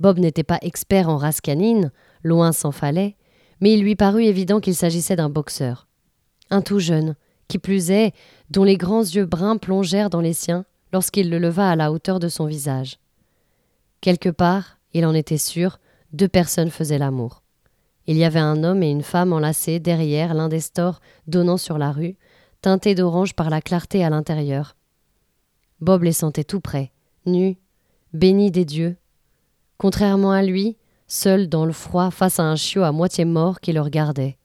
Bob 0.02 0.18
n'était 0.18 0.42
pas 0.42 0.58
expert 0.62 1.08
en 1.08 1.16
race 1.16 1.40
canine, 1.40 1.92
loin 2.24 2.50
s'en 2.50 2.72
fallait, 2.72 3.14
mais 3.60 3.72
il 3.74 3.82
lui 3.82 3.94
parut 3.94 4.24
évident 4.24 4.58
qu'il 4.58 4.74
s'agissait 4.74 5.14
d'un 5.14 5.30
boxeur. 5.30 5.86
Un 6.50 6.60
tout 6.60 6.80
jeune, 6.80 7.14
qui 7.46 7.60
plus 7.60 7.92
est, 7.92 8.12
dont 8.50 8.64
les 8.64 8.76
grands 8.76 9.04
yeux 9.04 9.26
bruns 9.26 9.58
plongèrent 9.58 10.10
dans 10.10 10.20
les 10.20 10.32
siens 10.32 10.64
lorsqu'il 10.92 11.30
le 11.30 11.38
leva 11.38 11.70
à 11.70 11.76
la 11.76 11.92
hauteur 11.92 12.18
de 12.18 12.26
son 12.26 12.46
visage. 12.46 12.98
Quelque 14.00 14.28
part, 14.28 14.80
il 14.92 15.06
en 15.06 15.14
était 15.14 15.38
sûr, 15.38 15.78
deux 16.12 16.26
personnes 16.26 16.70
faisaient 16.70 16.98
l'amour. 16.98 17.44
Il 18.08 18.16
y 18.16 18.24
avait 18.24 18.40
un 18.40 18.64
homme 18.64 18.82
et 18.82 18.90
une 18.90 19.04
femme 19.04 19.32
enlacés 19.32 19.78
derrière 19.78 20.34
l'un 20.34 20.48
des 20.48 20.58
stores 20.58 21.00
donnant 21.28 21.58
sur 21.58 21.78
la 21.78 21.92
rue, 21.92 22.16
teintés 22.60 22.96
d'orange 22.96 23.34
par 23.34 23.50
la 23.50 23.62
clarté 23.62 24.02
à 24.02 24.10
l'intérieur. 24.10 24.74
Bob 25.80 26.02
les 26.02 26.10
sentait 26.10 26.42
tout 26.42 26.60
près, 26.60 26.90
nus, 27.24 27.56
bénis 28.12 28.50
des 28.50 28.64
dieux, 28.64 28.96
Contrairement 29.82 30.30
à 30.30 30.42
lui, 30.42 30.76
seul 31.08 31.48
dans 31.48 31.66
le 31.66 31.72
froid 31.72 32.12
face 32.12 32.38
à 32.38 32.44
un 32.44 32.54
chiot 32.54 32.84
à 32.84 32.92
moitié 32.92 33.24
mort 33.24 33.58
qui 33.58 33.72
le 33.72 33.80
regardait. 33.80 34.36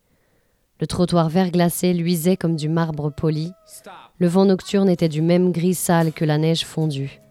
Le 0.82 0.88
trottoir 0.88 1.30
verglacé 1.30 1.94
luisait 1.94 2.38
comme 2.38 2.56
du 2.56 2.70
marbre 2.70 3.12
poli. 3.12 3.52
Le 4.18 4.26
vent 4.26 4.46
nocturne 4.46 4.90
était 4.90 5.10
du 5.10 5.22
même 5.22 5.52
gris 5.52 5.76
sale 5.76 6.12
que 6.12 6.26
la 6.26 6.40
neige 6.40 6.66
fondue. 6.66 7.22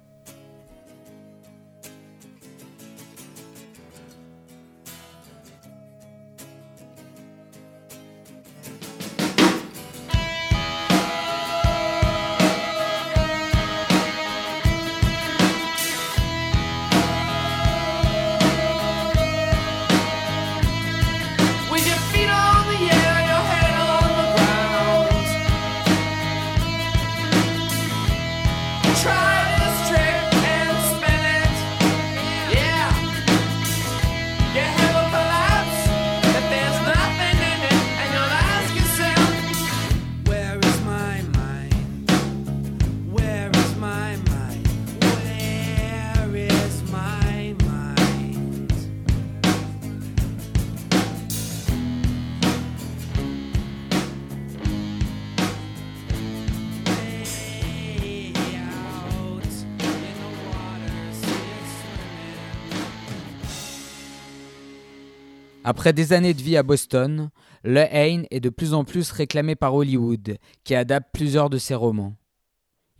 Après 65.68 65.92
des 65.92 66.12
années 66.12 66.32
de 66.32 66.42
vie 66.42 66.56
à 66.56 66.62
Boston, 66.62 67.28
Le 67.64 67.80
Hain 67.92 68.22
est 68.30 68.38
de 68.38 68.50
plus 68.50 68.72
en 68.72 68.84
plus 68.84 69.10
réclamé 69.10 69.56
par 69.56 69.74
Hollywood, 69.74 70.38
qui 70.62 70.76
adapte 70.76 71.08
plusieurs 71.12 71.50
de 71.50 71.58
ses 71.58 71.74
romans. 71.74 72.14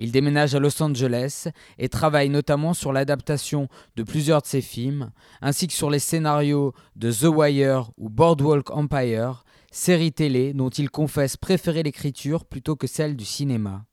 Il 0.00 0.10
déménage 0.10 0.56
à 0.56 0.58
Los 0.58 0.82
Angeles 0.82 1.46
et 1.78 1.88
travaille 1.88 2.28
notamment 2.28 2.74
sur 2.74 2.92
l'adaptation 2.92 3.68
de 3.94 4.02
plusieurs 4.02 4.42
de 4.42 4.48
ses 4.48 4.62
films, 4.62 5.12
ainsi 5.40 5.68
que 5.68 5.74
sur 5.74 5.90
les 5.90 6.00
scénarios 6.00 6.74
de 6.96 7.12
The 7.12 7.28
Wire 7.32 7.92
ou 7.98 8.08
Boardwalk 8.10 8.68
Empire, 8.70 9.44
séries 9.70 10.12
télé 10.12 10.52
dont 10.52 10.70
il 10.70 10.90
confesse 10.90 11.36
préférer 11.36 11.84
l'écriture 11.84 12.44
plutôt 12.44 12.74
que 12.74 12.88
celle 12.88 13.14
du 13.14 13.24
cinéma. 13.24 13.84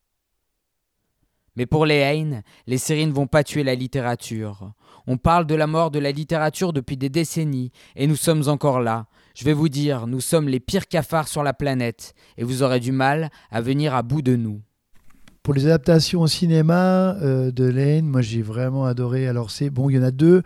Mais 1.56 1.66
pour 1.66 1.86
les 1.86 2.00
Hain, 2.00 2.42
les 2.68 2.78
séries 2.78 3.06
ne 3.06 3.14
vont 3.14 3.28
pas 3.28 3.44
tuer 3.44 3.64
la 3.64 3.76
littérature. 3.76 4.72
On 5.06 5.18
parle 5.18 5.46
de 5.46 5.56
la 5.56 5.68
mort 5.68 5.92
de 5.92 6.00
la 6.00 6.12
littérature 6.12 6.74
depuis 6.74 6.98
des 6.98 7.10
décennies, 7.10 7.72
et 7.96 8.08
nous 8.08 8.16
sommes 8.16 8.48
encore 8.48 8.80
là. 8.80 9.06
Je 9.36 9.46
vais 9.46 9.54
vous 9.54 9.70
dire, 9.70 10.08
nous 10.08 10.22
sommes 10.22 10.48
les 10.48 10.60
pires 10.60 10.88
cafards 10.88 11.28
sur 11.28 11.44
la 11.44 11.54
planète, 11.54 12.14
et 12.38 12.44
vous 12.44 12.64
aurez 12.64 12.80
du 12.80 12.92
mal 12.92 13.30
à 13.52 13.62
venir 13.62 13.94
à 13.94 14.02
bout 14.02 14.22
de 14.22 14.36
nous. 14.36 14.62
Pour 15.44 15.54
les 15.54 15.66
adaptations 15.66 16.22
au 16.22 16.28
cinéma 16.28 17.18
euh, 17.22 17.52
de 17.52 17.66
Lane, 17.66 18.06
moi 18.06 18.22
j'ai 18.22 18.42
vraiment 18.42 18.86
adoré. 18.86 19.28
Alors 19.28 19.52
c'est 19.52 19.70
bon, 19.70 19.90
il 19.90 19.98
y 19.98 20.00
en 20.00 20.04
a 20.04 20.12
deux 20.12 20.42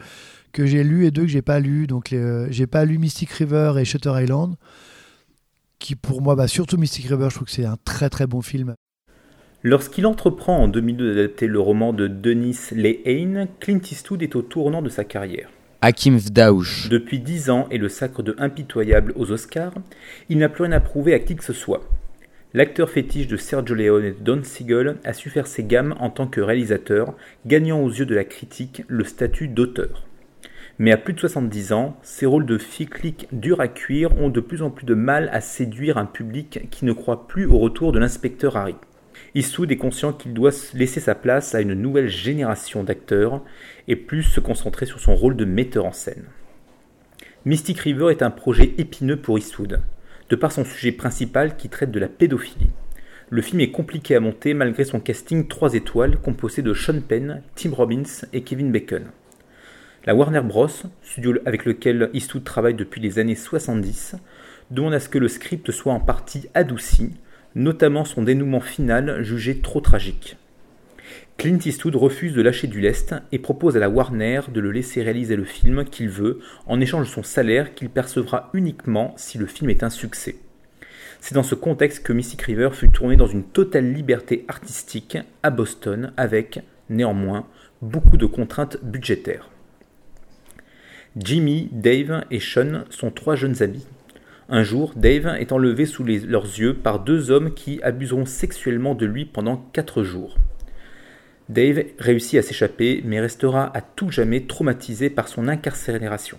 que 0.53 0.66
j'ai 0.66 0.84
lus 0.84 1.05
et 1.05 1.12
deux 1.12 1.22
que 1.22 1.28
j'ai 1.28 1.43
pas 1.43 1.60
lus. 1.60 1.86
Donc 1.86 2.14
euh, 2.14 2.47
j'ai 2.49 2.66
pas 2.66 2.84
lu 2.84 2.97
Mystic 2.97 3.30
River 3.30 3.76
et 3.78 3.86
Shutter 3.86 4.12
Island, 4.20 4.55
qui 5.78 5.95
pour 5.95 6.24
moi, 6.24 6.36
bah, 6.36 6.47
surtout 6.47 6.78
Mystic 6.78 7.05
River, 7.05 7.28
je 7.30 7.36
trouve 7.36 7.47
que 7.47 7.53
c'est 7.53 7.66
un 7.66 7.78
très 7.86 8.10
très 8.10 8.26
bon 8.26 8.41
film. 8.41 8.74
Lorsqu'il 9.70 10.05
entreprend 10.05 10.59
en 10.59 10.70
2002 10.70 11.13
d'adapter 11.13 11.45
le 11.45 11.59
roman 11.59 11.91
de 11.91 12.07
Denis 12.07 12.57
Lehane, 12.72 13.49
Clint 13.59 13.82
Eastwood 13.91 14.24
est 14.24 14.38
au 14.38 14.41
tournant 14.41 14.82
de 14.82 14.88
sa 14.88 15.03
carrière. 15.03 15.49
Hakim 15.82 16.18
Vdaouch. 16.18 16.88
Depuis 16.88 17.20
dix 17.20 17.49
ans 17.49 17.68
et 17.70 17.78
le 17.78 17.89
sacre 17.89 18.24
de 18.24 18.34
impitoyable 18.38 19.11
aux 19.18 19.30
Oscars, 19.34 19.74
il 20.30 20.38
n'a 20.38 20.47
plus 20.47 20.63
rien 20.63 20.72
à 20.72 20.80
prouver 20.80 21.13
à 21.13 21.20
qui 21.20 21.36
que 21.36 21.43
ce 21.43 21.51
soit. 21.51 21.82
L'acteur 22.53 22.89
fétiche 22.89 23.28
de 23.28 23.36
Sergio 23.36 23.76
Leone 23.76 24.05
et 24.05 24.11
de 24.11 24.24
Don 24.24 24.39
Siegel 24.41 24.95
a 25.03 25.11
su 25.11 25.30
faire 25.30 25.47
ses 25.47 25.65
gammes 25.65 25.95
en 25.99 26.11
tant 26.11 26.28
que 26.28 26.39
réalisateur, 26.39 27.13
gagnant 27.45 27.82
aux 27.82 27.91
yeux 27.91 28.05
de 28.05 28.15
la 28.15 28.24
critique 28.24 28.84
le 28.88 29.03
statut 29.03 29.49
d'auteur. 29.49 30.07
Mais 30.80 30.93
à 30.93 30.97
plus 30.97 31.11
de 31.11 31.20
70 31.20 31.74
ans, 31.74 31.97
ses 32.03 32.26
rôles 32.26 32.45
de 32.45 32.57
flic 32.57 33.28
durs 33.34 33.59
à 33.59 33.68
cuire 33.68 34.18
ont 34.18 34.30
de 34.30 34.39
plus 34.39 34.61
en 34.61 34.70
plus 34.70 34.86
de 34.86 34.93
mal 34.93 35.30
à 35.34 35.41
séduire 35.41 35.97
un 35.97 36.05
public 36.05 36.70
qui 36.72 36.86
ne 36.86 36.93
croit 36.93 37.28
plus 37.28 37.45
au 37.45 37.57
retour 37.57 37.91
de 37.91 37.99
l'inspecteur 37.99 38.55
Harry. 38.55 38.76
Eastwood 39.36 39.71
est 39.71 39.78
conscient 39.78 40.13
qu'il 40.13 40.34
doit 40.34 40.51
laisser 40.73 40.99
sa 40.99 41.15
place 41.15 41.53
à 41.55 41.61
une 41.61 41.73
nouvelle 41.73 42.07
génération 42.07 42.84
d'acteurs 42.84 43.43
et 43.88 43.95
plus 43.95 44.23
se 44.23 44.39
concentrer 44.39 44.86
sur 44.86 44.99
son 44.99 45.15
rôle 45.15 45.36
de 45.36 45.45
metteur 45.45 45.86
en 45.86 45.91
scène. 45.91 46.25
Mystic 47.45 47.80
River 47.80 48.07
est 48.11 48.23
un 48.23 48.32
projet 48.32 48.73
épineux 48.78 49.17
pour 49.17 49.38
Eastwood 49.38 49.82
de 50.30 50.36
par 50.36 50.51
son 50.51 50.65
sujet 50.65 50.91
principal 50.91 51.55
qui 51.55 51.69
traite 51.69 51.91
de 51.91 51.99
la 51.99 52.07
pédophilie. 52.07 52.71
Le 53.30 53.41
film 53.41 53.59
est 53.59 53.71
compliqué 53.71 54.15
à 54.15 54.19
monter 54.19 54.53
malgré 54.53 54.86
son 54.86 54.99
casting 54.99 55.47
3 55.47 55.73
étoiles 55.73 56.17
composé 56.17 56.61
de 56.61 56.73
Sean 56.73 57.01
Penn, 57.01 57.41
Tim 57.55 57.71
Robbins 57.73 58.25
et 58.34 58.41
Kevin 58.41 58.71
Bacon. 58.71 59.05
La 60.05 60.15
Warner 60.15 60.41
Bros., 60.41 60.69
studio 61.01 61.36
avec 61.45 61.65
lequel 61.65 62.09
Eastwood 62.13 62.43
travaille 62.43 62.75
depuis 62.75 63.01
les 63.01 63.19
années 63.19 63.36
70, 63.36 64.15
demande 64.71 64.93
à 64.93 64.99
ce 64.99 65.09
que 65.09 65.17
le 65.17 65.28
script 65.28 65.71
soit 65.71 65.91
en 65.91 65.99
partie 65.99 66.47
adouci, 66.53 67.11
notamment 67.58 68.05
son 68.05 68.22
dénouement 68.22 68.62
final 68.62 69.22
jugé 69.24 69.60
trop 69.60 69.82
tragique. 69.82 70.38
Clint 71.38 71.60
Eastwood 71.66 71.95
refuse 71.95 72.34
de 72.34 72.41
lâcher 72.41 72.68
du 72.68 72.80
lest 72.82 73.14
et 73.32 73.39
propose 73.39 73.76
à 73.76 73.80
la 73.80 73.89
Warner 73.89 74.41
de 74.51 74.60
le 74.60 74.72
laisser 74.72 75.03
réaliser 75.03 75.36
le 75.36 75.43
film 75.43 75.86
qu'il 75.86 76.10
veut 76.10 76.39
en 76.66 76.80
échange 76.80 77.08
de 77.08 77.12
son 77.12 77.24
salaire 77.24 77.76
qu'il 77.76 77.89
percevra 77.89 78.49
uniquement 78.53 79.14
si 79.18 79.38
le 79.38 79.45
film 79.45 79.70
est 79.70 79.84
un 79.84 79.89
succès. 79.89 80.38
C'est 81.20 81.36
dans 81.36 81.43
ce 81.43 81.55
contexte 81.55 82.03
que 82.03 82.14
Mystic 82.14 82.41
River 82.43 82.70
fut 82.74 82.89
tourné 82.89 83.16
dans 83.16 83.28
une 83.28 83.43
totale 83.43 83.91
liberté 83.91 84.45
artistique 84.47 85.18
à 85.43 85.49
Boston 85.49 86.12
avec, 86.16 86.60
néanmoins, 86.89 87.47
beaucoup 87.82 88.18
de 88.18 88.26
contraintes 88.26 88.78
budgétaires. 88.84 89.49
Jimmy, 91.18 91.70
Dave 91.72 92.24
et 92.30 92.39
Sean 92.39 92.84
sont 92.91 93.10
trois 93.10 93.36
jeunes 93.36 93.64
amis. 93.64 93.86
Un 94.50 94.64
jour, 94.64 94.93
Dave 94.95 95.36
est 95.39 95.52
enlevé 95.52 95.86
sous 95.86 96.06
leurs 96.06 96.45
yeux 96.45 96.74
par 96.74 97.02
deux 97.02 97.32
hommes 97.32 97.54
qui 97.54 97.82
abuseront 97.84 98.26
sexuellement 98.26 98.95
de 98.95 99.06
lui 99.06 99.26
pendant 99.26 99.58
quatre 99.74 100.04
jours. 100.04 100.38
Dave 101.50 101.84
réussit 102.00 102.39
à 102.39 102.41
s'échapper, 102.41 103.02
mais 103.06 103.20
restera 103.20 103.76
à 103.76 103.82
tout 103.82 104.10
jamais 104.10 104.48
traumatisé 104.48 105.10
par 105.10 105.28
son 105.28 105.50
incarcération. 105.50 106.38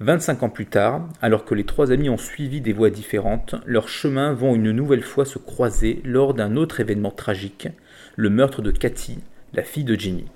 25 0.00 0.42
ans 0.42 0.48
plus 0.50 0.66
tard, 0.66 1.08
alors 1.22 1.46
que 1.46 1.54
les 1.54 1.64
trois 1.64 1.92
amis 1.92 2.10
ont 2.10 2.18
suivi 2.18 2.60
des 2.60 2.74
voies 2.74 2.90
différentes, 2.90 3.54
leurs 3.64 3.88
chemins 3.88 4.34
vont 4.34 4.54
une 4.54 4.72
nouvelle 4.72 5.02
fois 5.02 5.24
se 5.24 5.38
croiser 5.38 6.02
lors 6.04 6.34
d'un 6.34 6.56
autre 6.56 6.80
événement 6.80 7.10
tragique, 7.10 7.68
le 8.16 8.28
meurtre 8.28 8.60
de 8.60 8.70
Cathy, 8.70 9.18
la 9.54 9.62
fille 9.62 9.84
de 9.84 9.94
Jimmy. 9.94 10.26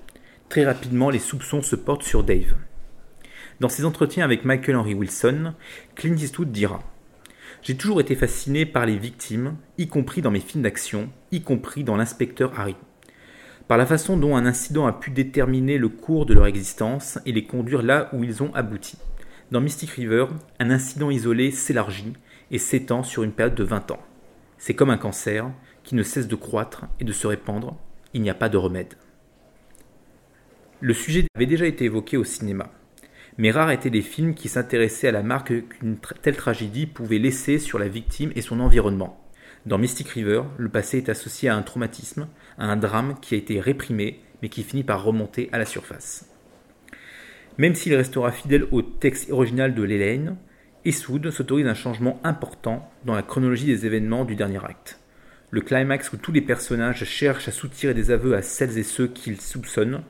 Très 0.49 0.65
rapidement, 0.65 1.11
les 1.11 1.19
soupçons 1.19 1.61
se 1.61 1.75
portent 1.75 2.03
sur 2.03 2.23
Dave. 2.23 2.55
Dans 3.61 3.69
ses 3.69 3.85
entretiens 3.85 4.25
avec 4.25 4.43
Michael 4.43 4.75
Henry 4.75 4.95
Wilson, 4.95 5.53
Clint 5.93 6.17
Eastwood 6.17 6.51
dira 6.51 6.79
J'ai 7.61 7.77
toujours 7.77 8.01
été 8.01 8.15
fasciné 8.15 8.65
par 8.65 8.87
les 8.87 8.97
victimes, 8.97 9.55
y 9.77 9.87
compris 9.87 10.23
dans 10.23 10.31
mes 10.31 10.39
films 10.39 10.63
d'action, 10.63 11.11
y 11.31 11.43
compris 11.43 11.83
dans 11.83 11.95
l'inspecteur 11.95 12.59
Harry 12.59 12.75
par 13.67 13.77
la 13.77 13.85
façon 13.85 14.17
dont 14.17 14.35
un 14.35 14.47
incident 14.47 14.87
a 14.87 14.93
pu 14.93 15.11
déterminer 15.11 15.77
le 15.77 15.89
cours 15.89 16.25
de 16.25 16.33
leur 16.33 16.47
existence 16.47 17.19
et 17.27 17.31
les 17.31 17.45
conduire 17.45 17.83
là 17.83 18.09
où 18.13 18.23
ils 18.23 18.41
ont 18.41 18.51
abouti. 18.55 18.97
Dans 19.51 19.61
Mystic 19.61 19.91
River, 19.91 20.25
un 20.59 20.71
incident 20.71 21.11
isolé 21.11 21.51
s'élargit 21.51 22.13
et 22.49 22.57
s'étend 22.57 23.03
sur 23.03 23.21
une 23.21 23.31
période 23.31 23.53
de 23.53 23.63
20 23.63 23.91
ans. 23.91 24.01
C'est 24.57 24.73
comme 24.73 24.89
un 24.89 24.97
cancer 24.97 25.51
qui 25.83 25.93
ne 25.93 26.01
cesse 26.01 26.27
de 26.27 26.35
croître 26.35 26.87
et 26.99 27.03
de 27.03 27.13
se 27.13 27.27
répandre, 27.27 27.77
il 28.15 28.23
n'y 28.23 28.29
a 28.31 28.33
pas 28.33 28.49
de 28.49 28.57
remède. 28.57 28.95
Le 30.79 30.95
sujet 30.95 31.27
avait 31.35 31.45
déjà 31.45 31.67
été 31.67 31.85
évoqué 31.85 32.17
au 32.17 32.23
cinéma, 32.23 32.71
mais 33.37 33.51
rares 33.51 33.71
étaient 33.71 33.89
les 33.89 34.01
films 34.01 34.33
qui 34.33 34.49
s'intéressaient 34.49 35.07
à 35.07 35.11
la 35.13 35.23
marque 35.23 35.67
qu'une 35.67 35.97
telle 36.21 36.35
tragédie 36.35 36.85
pouvait 36.85 37.17
laisser 37.17 37.59
sur 37.59 37.79
la 37.79 37.87
victime 37.87 38.31
et 38.35 38.41
son 38.41 38.59
environnement. 38.59 39.21
Dans 39.65 39.77
Mystic 39.77 40.09
River, 40.09 40.43
le 40.57 40.69
passé 40.69 40.97
est 40.97 41.09
associé 41.09 41.49
à 41.49 41.55
un 41.55 41.61
traumatisme, 41.61 42.27
à 42.57 42.65
un 42.65 42.77
drame 42.77 43.15
qui 43.21 43.35
a 43.35 43.37
été 43.37 43.59
réprimé, 43.59 44.19
mais 44.41 44.49
qui 44.49 44.63
finit 44.63 44.83
par 44.83 45.03
remonter 45.03 45.49
à 45.51 45.59
la 45.59 45.65
surface. 45.65 46.27
Même 47.57 47.75
s'il 47.75 47.95
restera 47.95 48.31
fidèle 48.31 48.65
au 48.71 48.81
texte 48.81 49.29
original 49.29 49.75
de 49.75 49.83
l'Hélène, 49.83 50.37
Eastwood 50.83 51.29
s'autorise 51.29 51.67
un 51.67 51.75
changement 51.75 52.19
important 52.23 52.89
dans 53.05 53.13
la 53.13 53.21
chronologie 53.21 53.67
des 53.67 53.85
événements 53.85 54.25
du 54.25 54.35
dernier 54.35 54.63
acte. 54.65 55.00
Le 55.51 55.59
climax 55.59 56.13
où 56.13 56.17
tous 56.17 56.31
les 56.31 56.41
personnages 56.41 57.03
cherchent 57.03 57.49
à 57.49 57.51
soutirer 57.51 57.93
des 57.93 58.09
aveux 58.09 58.35
à 58.35 58.41
celles 58.41 58.77
et 58.77 58.83
ceux 58.83 59.07
qu'ils 59.07 59.41
soupçonnent 59.41 60.01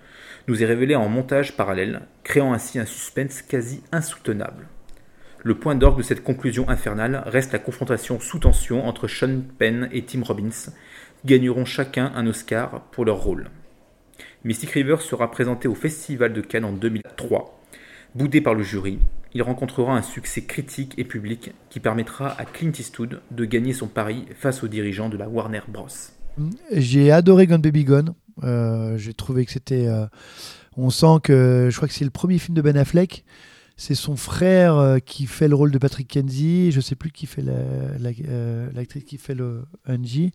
nous 0.47 0.61
est 0.61 0.67
révélé 0.67 0.95
en 0.95 1.09
montage 1.09 1.57
parallèle, 1.57 2.01
créant 2.23 2.53
ainsi 2.53 2.77
un 2.77 2.85
suspense 2.85 3.41
quasi 3.41 3.81
insoutenable. 3.91 4.67
Le 5.43 5.55
point 5.55 5.73
d'orgue 5.73 5.97
de 5.97 6.03
cette 6.03 6.23
conclusion 6.23 6.69
infernale 6.69 7.23
reste 7.25 7.53
la 7.53 7.59
confrontation 7.59 8.19
sous 8.19 8.37
tension 8.37 8.85
entre 8.85 9.07
Sean 9.07 9.41
Penn 9.57 9.89
et 9.91 10.05
Tim 10.05 10.21
Robbins, 10.21 10.49
qui 10.51 11.27
gagneront 11.27 11.65
chacun 11.65 12.11
un 12.15 12.27
Oscar 12.27 12.83
pour 12.91 13.05
leur 13.05 13.17
rôle. 13.17 13.49
Mystic 14.43 14.69
River 14.69 14.97
sera 14.99 15.31
présenté 15.31 15.67
au 15.67 15.73
Festival 15.73 16.33
de 16.33 16.41
Cannes 16.41 16.65
en 16.65 16.71
2003. 16.71 17.59
Boudé 18.13 18.41
par 18.41 18.53
le 18.53 18.61
jury, 18.61 18.99
il 19.33 19.41
rencontrera 19.41 19.95
un 19.95 20.01
succès 20.01 20.43
critique 20.43 20.93
et 20.97 21.03
public 21.03 21.51
qui 21.69 21.79
permettra 21.79 22.29
à 22.39 22.45
Clint 22.45 22.71
Eastwood 22.77 23.21
de 23.31 23.45
gagner 23.45 23.73
son 23.73 23.87
pari 23.87 24.25
face 24.35 24.63
aux 24.63 24.67
dirigeants 24.67 25.09
de 25.09 25.17
la 25.17 25.29
Warner 25.29 25.61
Bros. 25.67 25.87
J'ai 26.71 27.11
adoré 27.11 27.47
Gun 27.47 27.59
Baby 27.59 27.83
Gone. 27.83 28.13
Euh, 28.43 28.97
J'ai 28.97 29.13
trouvé 29.13 29.45
que 29.45 29.51
c'était. 29.51 29.87
Euh, 29.87 30.05
on 30.77 30.89
sent 30.89 31.19
que. 31.23 31.69
Je 31.69 31.75
crois 31.75 31.87
que 31.87 31.93
c'est 31.93 32.05
le 32.05 32.11
premier 32.11 32.39
film 32.39 32.55
de 32.55 32.61
Ben 32.61 32.77
Affleck. 32.77 33.25
C'est 33.77 33.95
son 33.95 34.15
frère 34.15 34.75
euh, 34.75 34.99
qui 34.99 35.25
fait 35.25 35.47
le 35.47 35.55
rôle 35.55 35.71
de 35.71 35.77
Patrick 35.77 36.07
Kenzie. 36.07 36.71
Je 36.71 36.81
sais 36.81 36.95
plus 36.95 37.11
qui 37.11 37.25
fait 37.25 37.43
l'actrice 38.01 39.03
qui 39.03 39.17
fait 39.17 39.35
le 39.35 39.63
Angie. 39.87 40.31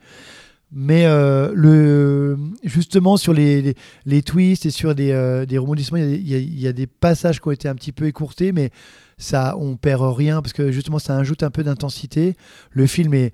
Mais 0.72 1.06
euh, 1.06 1.52
le, 1.54 2.36
justement, 2.64 3.16
sur 3.16 3.32
les, 3.32 3.74
les, 4.04 4.22
twists 4.22 4.66
et 4.66 4.70
sur 4.70 4.94
des, 4.94 5.44
des 5.48 5.58
rebondissements, 5.58 5.98
il 5.98 6.60
y, 6.60 6.66
a 6.66 6.72
des 6.72 6.86
passages 6.86 7.40
qui 7.40 7.48
ont 7.48 7.52
été 7.52 7.68
un 7.68 7.74
petit 7.74 7.92
peu 7.92 8.06
écourtés, 8.06 8.52
mais 8.52 8.70
ça, 9.16 9.56
on 9.58 9.76
perd 9.76 10.02
rien 10.02 10.42
parce 10.42 10.52
que 10.52 10.72
justement, 10.72 10.98
ça 10.98 11.16
ajoute 11.16 11.42
un 11.42 11.50
peu 11.50 11.62
d'intensité. 11.62 12.36
Le 12.72 12.86
film 12.86 13.14
est 13.14 13.32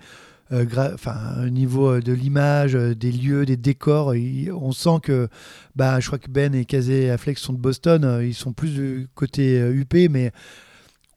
euh, 0.53 0.67
enfin, 0.95 1.45
au 1.47 1.49
niveau 1.49 1.93
euh, 1.93 2.01
de 2.01 2.13
l'image, 2.13 2.77
euh, 2.77 2.95
des 2.95 3.11
lieux, 3.11 3.47
des 3.47 3.57
décors, 3.57 4.13
on 4.53 4.73
sent 4.73 4.99
que, 5.03 5.29
bah, 5.77 5.99
je 6.01 6.07
crois 6.07 6.19
que 6.19 6.31
Ben 6.31 6.55
et 6.55 6.67
Kazé 6.67 7.11
Affleck 7.11 7.39
sont 7.39 7.55
de 7.55 7.59
Boston, 7.59 8.21
ils 8.23 8.35
sont 8.35 8.53
plus 8.53 8.75
du 8.75 9.09
côté 9.15 9.59
UP, 9.71 9.95
mais 10.11 10.31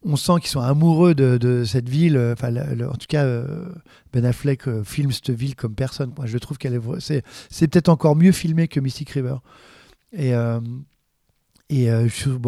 on 0.05 0.15
sent 0.15 0.33
qu'ils 0.39 0.49
sont 0.49 0.61
amoureux 0.61 1.15
de, 1.15 1.63
cette 1.65 1.89
ville. 1.89 2.17
Enfin, 2.33 2.55
en 2.55 2.95
tout 2.95 3.07
cas, 3.09 3.25
Ben 4.13 4.23
Affleck 4.25 4.83
filme 4.83 5.11
cette 5.11 5.31
ville 5.31 5.55
comme 5.55 5.75
personne. 5.75 6.13
Je 6.23 6.37
trouve 6.37 6.57
qu'elle 6.57 6.75
est, 6.75 6.99
c'est, 6.99 7.23
c'est 7.49 7.67
peut-être 7.67 7.89
encore 7.89 8.15
mieux 8.15 8.31
filmé 8.31 8.67
que 8.67 8.79
Mystic 8.79 9.09
River. 9.09 9.37
Et 10.13 10.33
Et 11.69 11.89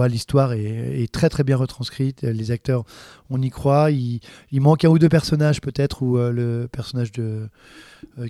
l'histoire 0.07 0.53
est, 0.53 1.11
très 1.11 1.29
très 1.29 1.43
bien 1.43 1.57
retranscrite. 1.57 2.21
Les 2.21 2.51
acteurs, 2.51 2.85
on 3.31 3.41
y 3.41 3.49
croit. 3.49 3.89
Il, 3.89 4.21
manque 4.53 4.85
un 4.85 4.89
ou 4.89 4.99
deux 4.99 5.09
personnages 5.09 5.59
peut-être, 5.59 6.03
ou 6.03 6.17
le 6.17 6.67
personnage 6.71 7.11
de 7.11 7.49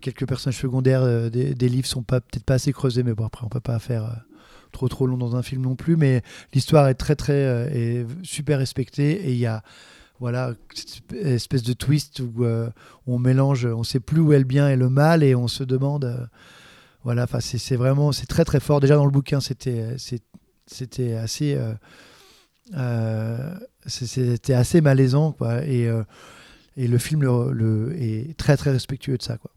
quelques 0.01 0.25
personnages 0.25 0.59
secondaires 0.59 1.29
des, 1.29 1.53
des, 1.53 1.69
livres 1.69 1.87
sont 1.87 2.03
pas 2.03 2.21
peut-être 2.21 2.45
pas 2.45 2.55
assez 2.55 2.71
creusés, 2.71 3.03
mais 3.03 3.13
bon 3.13 3.25
après 3.25 3.45
on 3.45 3.49
peut 3.49 3.59
pas 3.59 3.79
faire 3.79 4.23
trop 4.71 4.87
trop 4.87 5.07
long 5.07 5.17
dans 5.17 5.35
un 5.35 5.41
film 5.41 5.61
non 5.61 5.75
plus. 5.75 5.97
Mais 5.97 6.21
l'histoire 6.53 6.87
est 6.87 6.95
très 6.95 7.15
très 7.15 7.69
est 7.73 8.05
super 8.23 8.59
respectée 8.59 9.27
et 9.27 9.31
il 9.31 9.37
y 9.39 9.45
a 9.45 9.63
voilà, 10.19 10.53
espèce 11.13 11.63
de 11.63 11.73
twist 11.73 12.21
où, 12.21 12.43
euh, 12.43 12.69
on 13.05 13.19
mélange, 13.19 13.65
on 13.65 13.83
sait 13.83 13.99
plus 13.99 14.19
où 14.19 14.33
est 14.33 14.39
le 14.39 14.45
bien 14.45 14.69
et 14.69 14.75
le 14.75 14.89
mal 14.89 15.23
et 15.23 15.35
on 15.35 15.47
se 15.47 15.63
demande. 15.63 16.05
Euh, 16.05 16.25
voilà, 17.03 17.23
enfin, 17.23 17.39
c'est 17.39 17.75
vraiment, 17.75 18.11
c'est 18.11 18.25
très 18.25 18.43
très 18.43 18.59
fort. 18.59 18.79
Déjà 18.79 18.95
dans 18.95 19.05
le 19.05 19.11
bouquin, 19.11 19.39
c'était 19.39 19.95
c'était 20.65 21.13
assez, 21.13 21.57
euh, 22.75 23.55
c'était 23.85 24.53
assez 24.53 24.81
malaisant, 24.81 25.31
quoi. 25.31 25.63
Et, 25.65 25.87
et 26.75 26.87
le 26.87 26.97
film 26.97 27.21
le, 27.21 27.95
est 27.97 28.35
très 28.37 28.57
très 28.57 28.71
respectueux 28.71 29.17
de 29.17 29.23
ça, 29.23 29.37
quoi. 29.37 29.51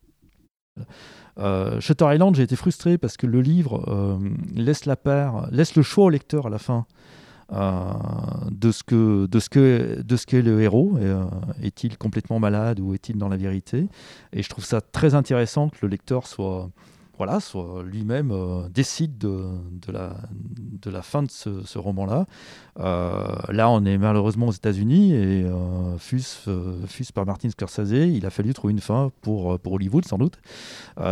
Shutter 1.81 2.07
Island, 2.15 2.35
j'ai 2.35 2.43
été 2.43 2.57
frustré 2.57 2.99
parce 2.99 3.17
que 3.17 3.27
le 3.27 3.41
livre 3.41 4.19
laisse 4.55 4.85
la 4.85 4.97
part, 4.97 5.49
laisse 5.51 5.75
le 5.75 5.83
choix 5.83 6.07
au 6.07 6.11
lecteur 6.11 6.47
à 6.47 6.51
la 6.51 6.59
fin 6.59 6.87
euh, 7.53 7.93
de 8.53 8.71
ce 8.71 8.85
que 8.85 9.27
de 9.27 9.41
ce 9.41 9.49
que 9.49 10.03
de 10.03 10.17
ce 10.17 10.25
qu'est 10.25 10.43
le 10.43 10.63
héros. 10.63 10.95
Euh, 10.99 11.25
est-il 11.61 11.99
complètement 11.99 12.39
malade 12.39 12.79
ou 12.79 12.95
est-il 12.95 13.19
dans 13.19 13.29
la 13.29 13.37
vérité? 13.37 13.89
Et 14.33 14.45
je 14.45 14.49
trouve 14.49 14.65
ça 14.65 14.81
très 14.81 15.17
intéressant 15.17 15.69
que 15.69 15.79
le 15.83 15.89
lecteur 15.89 16.29
soit 16.29 16.71
voilà, 17.21 17.39
lui-même 17.85 18.31
euh, 18.31 18.67
décide 18.71 19.19
de, 19.19 19.93
la, 19.93 21.03
fin 21.03 21.23
de 21.23 21.31
ce, 21.31 21.77
roman-là. 21.77 22.25
Euh, 22.79 23.37
là, 23.51 23.69
on 23.69 23.85
est 23.85 23.99
malheureusement 23.99 24.47
aux 24.47 24.53
États-Unis 24.53 25.13
et 25.13 25.45
euh, 25.45 25.99
fus, 25.99 27.13
par 27.15 27.27
Martin 27.27 27.51
Scorsese, 27.51 27.91
il 27.91 28.25
a 28.25 28.31
fallu 28.31 28.55
trouver 28.55 28.73
une 28.73 28.81
fin 28.81 29.11
pour, 29.21 29.59
Hollywood 29.67 30.07
sans 30.07 30.17
doute. 30.17 30.39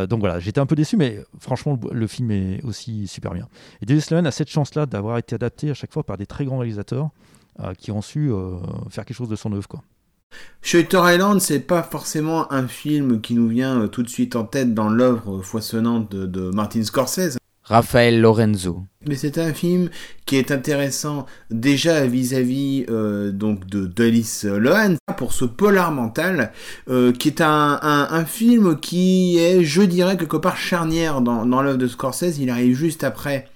donc 0.08 0.20
voilà, 0.20 0.40
j'étais 0.40 0.60
un 0.60 0.66
peu 0.66 0.76
déçu, 0.76 0.96
mais 0.96 1.20
franchement, 1.40 1.78
le, 1.92 2.06
film 2.06 2.30
est 2.30 2.64
aussi 2.64 3.06
super 3.06 3.34
bien. 3.34 3.46
Et 3.82 3.84
David 3.84 4.02
Sloan 4.02 4.24
a 4.24 4.30
cette 4.30 4.48
chance-là 4.48 4.86
d'avoir 4.86 5.18
été 5.18 5.34
adapté 5.34 5.68
à 5.68 5.74
chaque 5.74 5.92
fois 5.92 6.04
par 6.04 6.16
des 6.16 6.24
très 6.24 6.46
grands 6.46 6.60
réalisateurs 6.60 7.10
qui 7.76 7.90
ont 7.90 8.00
su 8.00 8.30
faire 8.88 9.04
quelque 9.04 9.16
chose 9.16 9.28
de 9.28 9.36
son 9.36 9.52
œuvre. 9.52 9.68
Quoi. 9.68 9.82
Shutter 10.70 11.00
Island, 11.02 11.40
c'est 11.40 11.60
pas 11.60 11.82
forcément 11.82 12.52
un 12.52 12.68
film 12.68 13.22
qui 13.22 13.32
nous 13.32 13.48
vient 13.48 13.80
euh, 13.80 13.86
tout 13.86 14.02
de 14.02 14.08
suite 14.10 14.36
en 14.36 14.44
tête 14.44 14.74
dans 14.74 14.90
l'œuvre 14.90 15.40
foisonnante 15.40 16.14
de, 16.14 16.50
Martin 16.50 16.84
Scorsese. 16.84 17.38
Raphaël 17.64 18.20
Lorenzo. 18.20 18.82
Mais 19.06 19.14
c'est 19.14 19.38
un 19.38 19.54
film 19.54 19.88
qui 20.26 20.36
est 20.36 20.50
intéressant 20.50 21.24
déjà 21.50 22.06
vis-à-vis 22.06 22.84
euh, 22.90 23.30
donc 23.32 23.64
de 23.64 23.86
d'Alice 23.86 24.44
Lohan 24.44 24.96
pour 25.16 25.32
ce 25.32 25.46
polar 25.46 25.90
mental 25.90 26.52
euh, 26.90 27.12
qui 27.12 27.28
est 27.28 27.40
un, 27.40 28.24
film 28.26 28.78
qui 28.78 29.38
est, 29.38 29.64
je 29.64 29.80
dirais, 29.80 30.18
quelque 30.18 30.36
part 30.36 30.58
charnière 30.58 31.22
dans, 31.22 31.46
dans 31.46 31.62
l'œuvre 31.62 31.78
de 31.78 31.88
Scorsese. 31.88 32.36
Il 32.38 32.50
arrive 32.50 32.76
juste 32.76 33.04
après 33.04 33.48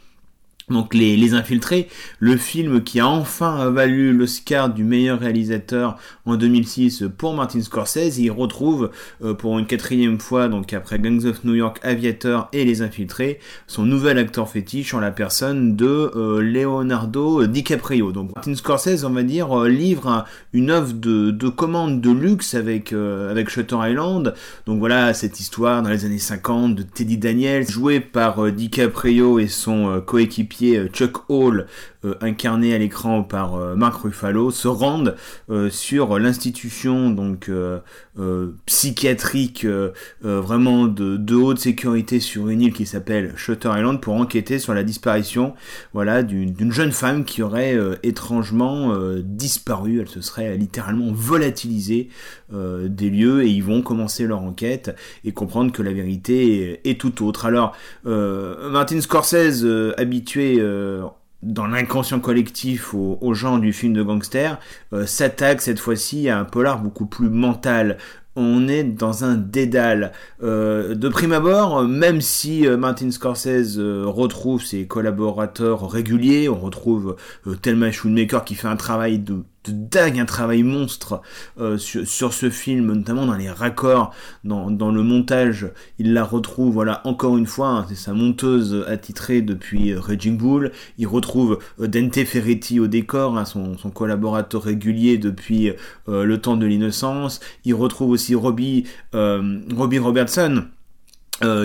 donc 0.69 0.95
les, 0.95 1.17
les, 1.17 1.35
Infiltrés, 1.35 1.89
le 2.19 2.37
film 2.37 2.83
qui 2.83 3.01
a 3.01 3.09
enfin 3.09 3.71
valu 3.71 4.13
l'Oscar 4.13 4.69
du 4.69 4.85
meilleur 4.85 5.19
réalisateur 5.19 5.97
en 6.27 6.37
2006 6.37 7.05
pour 7.17 7.35
Martin 7.35 7.61
Scorsese, 7.61 8.19
il 8.19 8.31
retrouve 8.31 8.91
euh, 9.23 9.35
pour 9.35 9.59
une 9.59 9.67
quatrième 9.67 10.21
fois, 10.21 10.49
donc 10.49 10.73
après 10.73 10.99
Gangs 10.99 11.25
of 11.27 11.45
New 11.45 11.55
York, 11.55 11.79
Aviator 11.83 12.49
et 12.53 12.65
Les 12.65 12.83
Infiltrés, 12.83 13.39
son 13.67 13.85
nouvel 13.85 14.19
acteur 14.19 14.49
fétiche 14.49 14.95
en 14.95 15.01
la 15.01 15.11
personne 15.11 15.75
de 15.75 16.11
euh, 16.15 16.41
Leonardo 16.41 17.47
DiCaprio. 17.47 18.13
Donc 18.13 18.35
Martin 18.35 18.55
Scorsese, 18.55 19.05
on 19.05 19.11
va 19.11 19.23
dire, 19.23 19.59
euh, 19.59 19.69
livre 19.69 20.25
une 20.53 20.71
œuvre 20.71 20.93
de, 20.93 21.31
de, 21.31 21.49
commande 21.49 22.01
de 22.01 22.11
luxe 22.11 22.55
avec, 22.55 22.93
avec 22.93 23.49
Shutter 23.49 23.77
Island. 23.81 24.35
Donc 24.67 24.79
voilà, 24.79 25.15
cette 25.15 25.41
histoire 25.41 25.83
dans 25.83 25.91
les 25.91 26.05
années 26.05 26.19
50 26.19 26.75
de 26.75 26.83
Teddy 26.83 27.19
Daniels, 27.19 27.69
joué 27.69 28.01
par 28.01 28.53
DiCaprio 28.53 29.39
et 29.39 29.49
son 29.49 30.01
coéquipier 30.05 30.52
euh, 30.63 30.89
Chuck 30.93 31.29
Hall, 31.29 31.67
incarné 32.21 32.75
à 32.75 32.79
l'écran 32.79 33.23
par 33.23 33.55
euh, 33.55 33.75
Mark 33.75 34.03
Ruffalo, 34.03 34.51
se 34.51 34.69
rendent 34.69 35.17
sur 35.71 36.19
l'institution 36.19 37.11
donc 37.11 37.51
psychiatrique 38.67 39.67
vraiment 40.23 40.87
de, 40.87 41.35
haute 41.35 41.59
sécurité 41.59 42.21
sur 42.21 42.49
une 42.49 42.63
île 42.63 42.73
qui 42.73 42.87
s'appelle 42.87 43.35
Shutter 43.37 43.71
Island 43.77 44.01
pour 44.01 44.15
enquêter 44.15 44.59
sur 44.59 44.75
la 44.75 44.83
disparition 44.83 45.55
voilà 45.93 46.23
d'une 46.23 46.73
jeune 46.73 46.93
femme 46.93 47.25
qui 47.25 47.43
aurait 47.43 47.77
étrangement 48.03 48.95
disparu. 49.19 50.01
Elle 50.01 50.09
se 50.09 50.21
serait 50.21 50.57
littéralement 50.57 51.11
volatilisée 51.13 52.09
des 52.51 53.11
lieux 53.11 53.43
et 53.45 53.49
ils 53.49 53.65
vont 53.65 53.83
commencer 53.83 54.27
leur 54.27 54.43
enquête 54.43 54.95
et 55.25 55.33
comprendre 55.33 55.73
que 55.73 55.83
la 55.83 55.93
vérité 55.93 56.81
est, 56.89 57.01
tout 57.01 57.25
autre. 57.27 57.47
Alors 57.47 57.77
Martin 58.05 59.01
Scorsese 59.01 59.65
habitué 59.97 60.57
euh, 60.61 61.03
dans 61.43 61.67
l'inconscient 61.67 62.21
collectif 62.21 62.95
aux, 62.95 63.35
gens 63.35 63.59
du 63.59 63.73
film 63.73 63.93
de 63.93 64.03
gangster, 64.03 64.59
euh, 64.93 65.07
s'attaque 65.07 65.61
cette 65.61 65.79
fois-ci 65.79 66.29
à 66.29 66.39
un 66.39 66.45
polar 66.45 66.81
beaucoup 66.81 67.07
plus 67.07 67.29
mental. 67.29 67.99
On 68.35 68.67
est 68.69 68.85
dans 68.85 69.25
un 69.25 69.35
dédale. 69.35 70.13
Euh, 70.43 70.95
de 70.95 71.09
prime 71.09 71.33
abord, 71.33 71.83
même 71.83 72.21
si 72.21 72.67
Martin 72.67 73.11
Scorsese 73.11 73.79
retrouve 73.79 74.65
ses 74.65 74.87
collaborateurs 74.87 75.91
réguliers, 75.91 76.49
on 76.49 76.59
retrouve 76.59 77.17
Thelma 77.61 77.93
Schoonmaker 77.93 78.45
qui 78.45 78.55
fait 78.55 78.69
un 78.69 78.77
travail 78.77 79.19
de 79.19 79.43
de 79.65 79.73
dingue, 79.73 80.19
un 80.19 80.25
travail 80.25 80.63
monstre 80.63 81.23
euh, 81.59 81.79
sur, 81.79 82.33
ce 82.33 82.51
film, 82.51 82.93
notamment 82.93 83.27
dans 83.27 83.37
les 83.37 83.51
raccords, 83.51 84.13
dans, 84.45 84.69
le 84.69 85.03
montage. 85.03 85.69
Il 85.99 86.13
la 86.13 86.25
retrouve, 86.25 86.73
voilà, 86.73 87.01
encore 87.05 87.37
une 87.39 87.47
fois, 87.47 87.69
hein, 87.69 87.87
c'est 87.89 87.95
sa 87.95 88.13
monteuse 88.13 88.85
attitrée 88.89 89.43
depuis 89.43 89.93
euh, 89.93 90.01
Bull. 90.33 90.73
Il 90.99 91.07
retrouve 91.07 91.59
euh, 91.81 91.87
Dante 91.87 92.25
Ferretti 92.25 92.81
au 92.81 92.87
décor, 92.87 93.39
hein, 93.39 93.45
son, 93.45 93.77
collaborateur 93.95 94.63
régulier 94.63 95.19
depuis 95.19 95.73
le 96.07 96.37
temps 96.37 96.57
de 96.57 96.67
l'innocence. 96.67 97.41
Il 97.65 97.75
retrouve 97.75 98.11
aussi 98.11 98.35
Robbie, 98.35 98.85
Robbie 99.13 99.99
Robertson, 99.99 100.65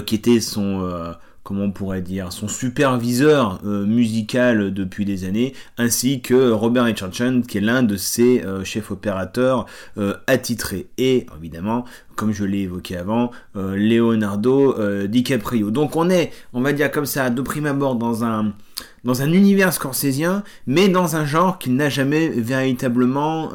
qui 0.05 0.15
était 0.15 0.39
son 0.39 1.15
comment 1.47 1.63
on 1.63 1.71
pourrait 1.71 2.01
dire, 2.01 2.33
son 2.33 2.49
superviseur 2.49 3.61
euh, 3.65 3.85
musical 3.85 4.73
depuis 4.73 5.05
des 5.05 5.23
années, 5.23 5.53
ainsi 5.77 6.19
que 6.19 6.51
Robert 6.51 6.83
Richardson, 6.83 7.41
qui 7.47 7.59
est 7.59 7.61
l'un 7.61 7.83
de 7.83 7.95
ses 7.95 8.43
euh, 8.43 8.65
chefs 8.65 8.91
opérateurs 8.91 9.65
euh, 9.97 10.15
attitrés. 10.27 10.87
Et 10.97 11.25
évidemment, 11.39 11.85
comme 12.17 12.33
je 12.33 12.43
l'ai 12.43 12.63
évoqué 12.63 12.97
avant, 12.97 13.31
Leonardo 13.53 14.75
DiCaprio. 15.07 15.69
Donc 15.69 15.95
on 15.95 16.09
est, 16.09 16.31
on 16.51 16.61
va 16.61 16.73
dire 16.73 16.91
comme 16.91 17.05
ça, 17.05 17.29
de 17.29 17.41
prime 17.41 17.67
abord 17.67 17.95
dans 17.95 18.25
un 18.25 18.53
dans 19.03 19.21
un 19.21 19.31
univers 19.31 19.71
scorsésien, 19.71 20.43
mais 20.65 20.89
dans 20.89 21.15
un 21.15 21.25
genre 21.25 21.59
qu'il 21.59 21.75
n'a 21.75 21.89
jamais 21.89 22.27
véritablement 22.27 23.51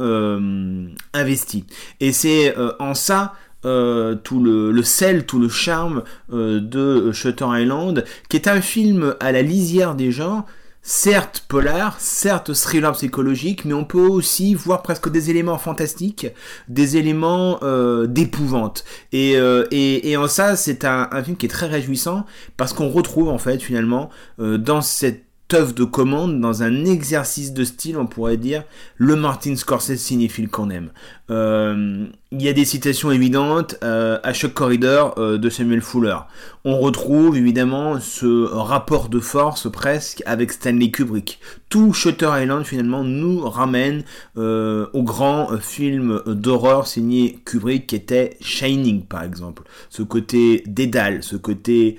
investi. 1.13 1.67
Et 1.99 2.13
c'est 2.13 2.55
en 2.79 2.95
ça 2.95 3.35
euh, 3.65 4.17
tout 4.17 4.43
le, 4.43 4.83
sel, 4.83 5.25
tout 5.25 5.39
le 5.39 5.49
charme 5.49 6.03
euh, 6.33 6.61
de 6.61 7.13
Shutter 7.13 7.47
Island, 7.49 8.05
qui 8.29 8.37
est 8.37 8.49
un 8.49 8.61
film 8.61 9.15
à 9.21 9.33
la 9.33 9.43
lisière 9.43 9.95
des 9.95 10.11
genres, 10.11 10.45
certes 10.83 11.45
polar, 11.47 12.01
certes 12.01 12.53
thriller 12.55 12.93
psychologique, 12.93 13.65
mais 13.65 13.75
on 13.75 13.85
peut 13.85 14.07
aussi 14.07 14.55
voir 14.55 14.83
presque 14.83 15.11
des 15.11 15.31
éléments 15.31 15.59
fantastiques, 15.59 16.27
des 16.69 16.97
éléments 16.97 17.61
euh, 17.63 18.07
d'épouvante. 18.07 18.85
Et, 19.13 19.35
et, 19.71 20.17
en 20.17 20.27
ça, 20.27 20.57
c'est 20.57 20.85
un, 20.85 21.09
un, 21.13 21.23
film 21.23 21.37
qui 21.37 21.47
est 21.47 21.51
très 21.51 21.67
réjouissant, 21.67 22.27
parce 22.57 22.73
qu'on 22.73 22.89
retrouve 22.89 23.29
en 23.29 23.39
fait 23.39 23.63
finalement 23.63 24.11
dans 24.39 24.81
cette 24.81 25.25
de 25.53 25.85
commande, 25.85 26.41
dans 26.41 26.63
un 26.63 26.87
exercice 26.87 27.53
de 27.53 27.65
style, 27.65 27.99
on 27.99 28.07
pourrait 28.07 28.39
dire, 28.39 28.65
le 28.97 29.17
Martin 29.17 29.55
Scorsese 29.55 29.97
cinéphile 29.97 30.49
qu'on 30.49 30.71
aime. 30.71 30.91
Euh, 31.31 32.07
il 32.31 32.43
y 32.43 32.49
a 32.49 32.53
des 32.53 32.65
citations 32.65 33.11
évidentes 33.11 33.77
euh, 33.85 34.19
à 34.23 34.33
chaque 34.33 34.55
corridor 34.55 35.15
euh, 35.19 35.37
de 35.37 35.51
Samuel 35.51 35.83
Fuller. 35.83 36.17
On 36.65 36.79
retrouve 36.79 37.37
évidemment 37.37 38.01
ce 38.01 38.45
rapport 38.45 39.09
de 39.09 39.21
force 39.21 39.71
presque 39.71 40.23
avec 40.25 40.53
Stanley 40.53 40.91
Kubrick. 40.91 41.39
Tout 41.69 41.93
Shutter 41.93 42.31
Island 42.35 42.65
finalement 42.65 43.05
nous 43.05 43.41
ramène 43.41 44.05
au 44.37 45.03
grand 45.03 45.59
film 45.59 46.21
d'horreur 46.27 46.87
signé 46.87 47.41
Kubrick 47.45 47.87
qui 47.87 47.97
était 47.97 48.37
Shining 48.41 49.05
par 49.05 49.25
exemple. 49.25 49.63
Ce 49.89 50.03
côté 50.03 50.63
dédale, 50.67 51.23
ce 51.23 51.37
côté 51.37 51.97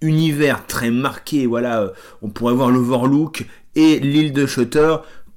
univers 0.00 0.66
très 0.66 0.90
marqué. 0.90 1.46
Voilà, 1.46 1.92
on 2.22 2.28
pourrait 2.28 2.54
voir 2.54 2.70
l'Overlook 2.70 3.46
et 3.74 3.98
l'île 3.98 4.32
de 4.32 4.46
Shutter 4.46 4.96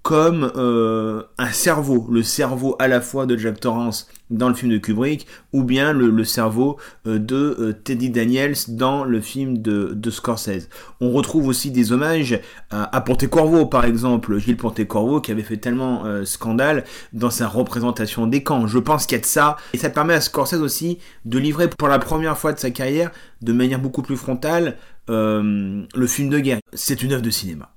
comme 0.10 0.52
euh, 0.56 1.22
un 1.38 1.52
cerveau, 1.52 2.08
le 2.10 2.24
cerveau 2.24 2.76
à 2.80 2.88
la 2.88 3.00
fois 3.00 3.28
de 3.28 3.38
Jack 3.38 3.60
Torrance 3.60 4.08
dans 4.32 4.50
le 4.50 4.56
film 4.56 4.72
de 4.72 4.80
Kubrick, 4.80 5.28
ou 5.54 5.62
bien 5.62 5.94
le, 5.94 6.24
cerveau 6.24 6.80
euh, 7.06 7.20
de 7.20 7.56
euh, 7.60 7.74
Teddy 7.74 8.10
Daniels 8.10 8.56
dans 8.70 9.04
le 9.04 9.22
film 9.22 9.60
de, 9.60 10.10
Scorsese. 10.10 10.68
On 11.00 11.12
retrouve 11.12 11.48
aussi 11.48 11.70
des 11.70 11.92
hommages 11.92 12.42
à, 12.72 12.96
à 12.98 13.02
Pontecorvo, 13.02 13.68
par 13.68 13.86
exemple, 13.86 14.40
Gilles 14.40 14.58
Pontecorvo, 14.58 15.22
qui 15.22 15.32
avait 15.32 15.44
fait 15.44 15.58
tellement 15.58 16.04
scandale 16.26 16.86
dans 17.14 17.30
sa 17.30 17.48
représentation 17.48 18.26
des 18.26 18.42
camps. 18.42 18.66
Je 18.66 18.80
pense 18.80 19.06
qu'il 19.06 19.16
y 19.16 19.20
a 19.20 19.22
de 19.22 19.28
ça, 19.28 19.58
et 19.74 19.78
ça 19.78 19.92
permet 19.92 20.16
à 20.16 20.22
Scorsese 20.22 20.56
aussi 20.56 20.98
de 21.26 21.38
livrer 21.38 21.70
pour 21.70 21.88
la 21.88 22.00
première 22.00 22.36
fois 22.36 22.52
de 22.52 22.58
sa 22.58 22.72
carrière, 22.72 23.12
de 23.44 23.54
manière 23.54 23.80
beaucoup 23.80 24.02
plus 24.02 24.18
frontale, 24.18 24.78
le 25.08 26.08
film 26.08 26.30
de 26.30 26.40
guerre. 26.40 26.58
C'est 26.74 27.04
une 27.04 27.14
œuvre 27.14 27.22
de 27.22 27.30
cinéma. 27.30 27.70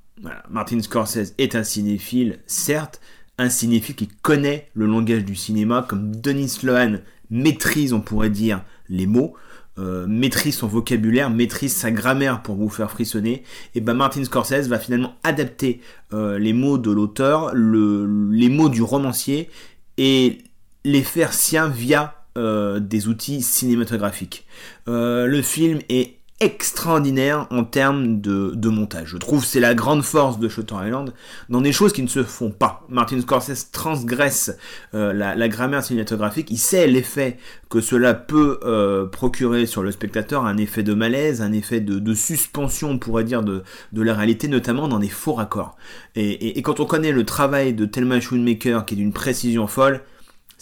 Martin 0.50 0.80
Scorsese 0.80 1.34
est 1.38 1.56
un 1.56 1.64
cinéphile, 1.64 2.40
certes, 2.46 3.00
un 3.38 3.48
cinéphile 3.48 3.96
qui 3.96 4.08
connaît 4.08 4.68
le 4.74 4.86
langage 4.86 5.24
du 5.24 5.34
cinéma, 5.34 5.84
comme 5.88 6.14
Denis 6.14 6.58
Lohan 6.62 6.98
maîtrise, 7.30 7.92
on 7.92 8.00
pourrait 8.00 8.30
dire, 8.30 8.62
les 8.88 9.06
mots, 9.06 9.34
euh, 9.78 10.06
maîtrise 10.06 10.56
son 10.58 10.66
vocabulaire, 10.66 11.30
maîtrise 11.30 11.74
sa 11.74 11.90
grammaire 11.90 12.42
pour 12.42 12.56
vous 12.56 12.68
faire 12.68 12.90
frissonner, 12.90 13.42
et 13.74 13.80
ben 13.80 13.94
Martin 13.94 14.22
Scorsese 14.22 14.68
va 14.68 14.78
finalement 14.78 15.16
adapter 15.24 15.80
euh, 16.12 16.38
les 16.38 16.52
mots 16.52 16.76
de 16.76 16.90
l'auteur, 16.90 17.54
les 17.54 18.48
mots 18.48 18.68
du 18.68 18.82
romancier, 18.82 19.48
et 19.96 20.38
les 20.84 21.02
faire 21.02 21.32
siens 21.32 21.68
via 21.68 22.26
euh, 22.36 22.80
des 22.80 23.08
outils 23.08 23.40
cinématographiques. 23.40 24.46
le 24.86 25.40
film 25.42 25.80
est 25.88 26.18
extraordinaire 26.42 27.46
en 27.50 27.62
termes 27.62 28.20
de, 28.20 28.68
montage. 28.68 29.10
Je 29.10 29.16
trouve 29.16 29.44
c'est 29.44 29.60
la 29.60 29.74
grande 29.74 30.02
force 30.02 30.38
de 30.38 30.48
Shutter 30.48 30.74
Island 30.84 31.12
dans 31.48 31.60
des 31.60 31.72
choses 31.72 31.92
qui 31.92 32.02
ne 32.02 32.08
se 32.08 32.24
font 32.24 32.50
pas. 32.50 32.84
Martin 32.88 33.20
Scorsese 33.20 33.70
transgresse 33.70 34.56
euh, 34.94 35.12
la, 35.12 35.48
grammaire 35.48 35.84
cinématographique. 35.84 36.50
Il 36.50 36.58
sait 36.58 36.86
l'effet 36.86 37.38
que 37.70 37.80
cela 37.80 38.14
peut 38.14 38.58
euh, 38.64 39.06
procurer 39.06 39.66
sur 39.66 39.82
le 39.82 39.92
spectateur, 39.92 40.44
un 40.44 40.56
effet 40.56 40.82
de 40.82 40.94
malaise, 40.94 41.42
un 41.42 41.52
effet 41.52 41.80
de, 41.80 42.14
suspension, 42.14 42.90
on 42.90 42.98
pourrait 42.98 43.24
dire, 43.24 43.42
de, 43.42 43.62
la 43.92 44.14
réalité, 44.14 44.48
notamment 44.48 44.88
dans 44.88 44.98
des 44.98 45.08
faux 45.08 45.34
raccords. 45.34 45.76
Et, 46.16 46.60
quand 46.62 46.80
on 46.80 46.86
connaît 46.86 47.12
le 47.12 47.24
travail 47.24 47.72
de 47.72 47.86
Thelma 47.86 48.20
Schoonmaker, 48.20 48.84
qui 48.84 48.94
est 48.94 48.96
d'une 48.96 49.12
précision 49.12 49.66
folle, 49.66 50.02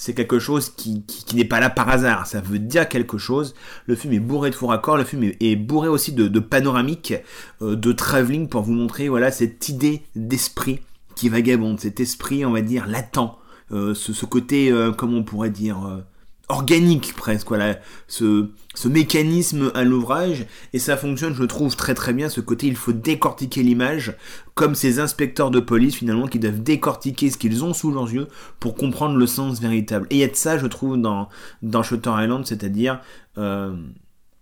c'est 0.00 0.14
quelque 0.14 0.38
chose 0.38 0.70
qui, 0.70 1.04
n'est 1.34 1.44
pas 1.44 1.60
là 1.60 1.68
par 1.68 1.90
hasard, 1.90 2.26
ça 2.26 2.40
veut 2.40 2.58
dire 2.58 2.88
quelque 2.88 3.18
chose. 3.18 3.54
Le 3.84 3.94
film 3.94 4.14
est 4.14 4.18
bourré 4.18 4.48
de 4.48 4.54
faux 4.54 4.68
raccords, 4.68 4.96
le 4.96 5.04
film 5.04 5.30
est, 5.38 5.56
bourré 5.56 5.88
aussi 5.88 6.12
de, 6.12 6.26
de 6.26 6.40
panoramiques, 6.40 7.12
euh, 7.60 7.76
de 7.76 7.92
travelling 7.92 8.48
pour 8.48 8.62
vous 8.62 8.72
montrer 8.72 9.10
voilà 9.10 9.30
cette 9.30 9.68
idée 9.68 10.00
d'esprit 10.16 10.80
qui 11.16 11.28
vagabonde, 11.28 11.78
cet 11.80 12.00
esprit 12.00 12.46
on 12.46 12.52
va 12.52 12.62
dire 12.62 12.86
latent, 12.86 13.36
euh, 13.72 13.92
ce, 13.92 14.24
côté 14.24 14.72
euh, 14.72 14.90
comment 14.90 15.18
on 15.18 15.22
pourrait 15.22 15.50
dire 15.50 16.02
organique 16.50 17.14
presque, 17.14 17.48
voilà, 17.48 17.78
ce, 18.08 18.50
ce 18.74 18.88
mécanisme 18.88 19.70
à 19.74 19.84
l'ouvrage, 19.84 20.46
et 20.72 20.78
ça 20.78 20.96
fonctionne, 20.96 21.34
je 21.34 21.44
trouve, 21.44 21.74
très 21.76 21.94
très 21.94 22.12
bien, 22.12 22.28
ce 22.28 22.40
côté, 22.40 22.66
il 22.66 22.76
faut 22.76 22.92
décortiquer 22.92 23.62
l'image, 23.62 24.14
comme 24.54 24.74
ces 24.74 24.98
inspecteurs 24.98 25.50
de 25.50 25.60
police, 25.60 25.94
finalement, 25.94 26.26
qui 26.26 26.38
doivent 26.38 26.62
décortiquer 26.62 27.30
ce 27.30 27.38
qu'ils 27.38 27.64
ont 27.64 27.72
sous 27.72 27.90
leurs 27.90 28.12
yeux 28.12 28.28
pour 28.58 28.74
comprendre 28.74 29.16
le 29.16 29.26
sens 29.26 29.60
véritable. 29.60 30.06
Et 30.10 30.16
il 30.16 30.18
y 30.18 30.24
a 30.24 30.28
de 30.28 30.36
ça, 30.36 30.58
je 30.58 30.66
trouve, 30.66 30.98
dans, 30.98 31.28
dans 31.62 31.82
Shutter 31.82 32.12
Island, 32.14 32.44
c'est-à-dire, 32.44 33.00
euh, 33.38 33.74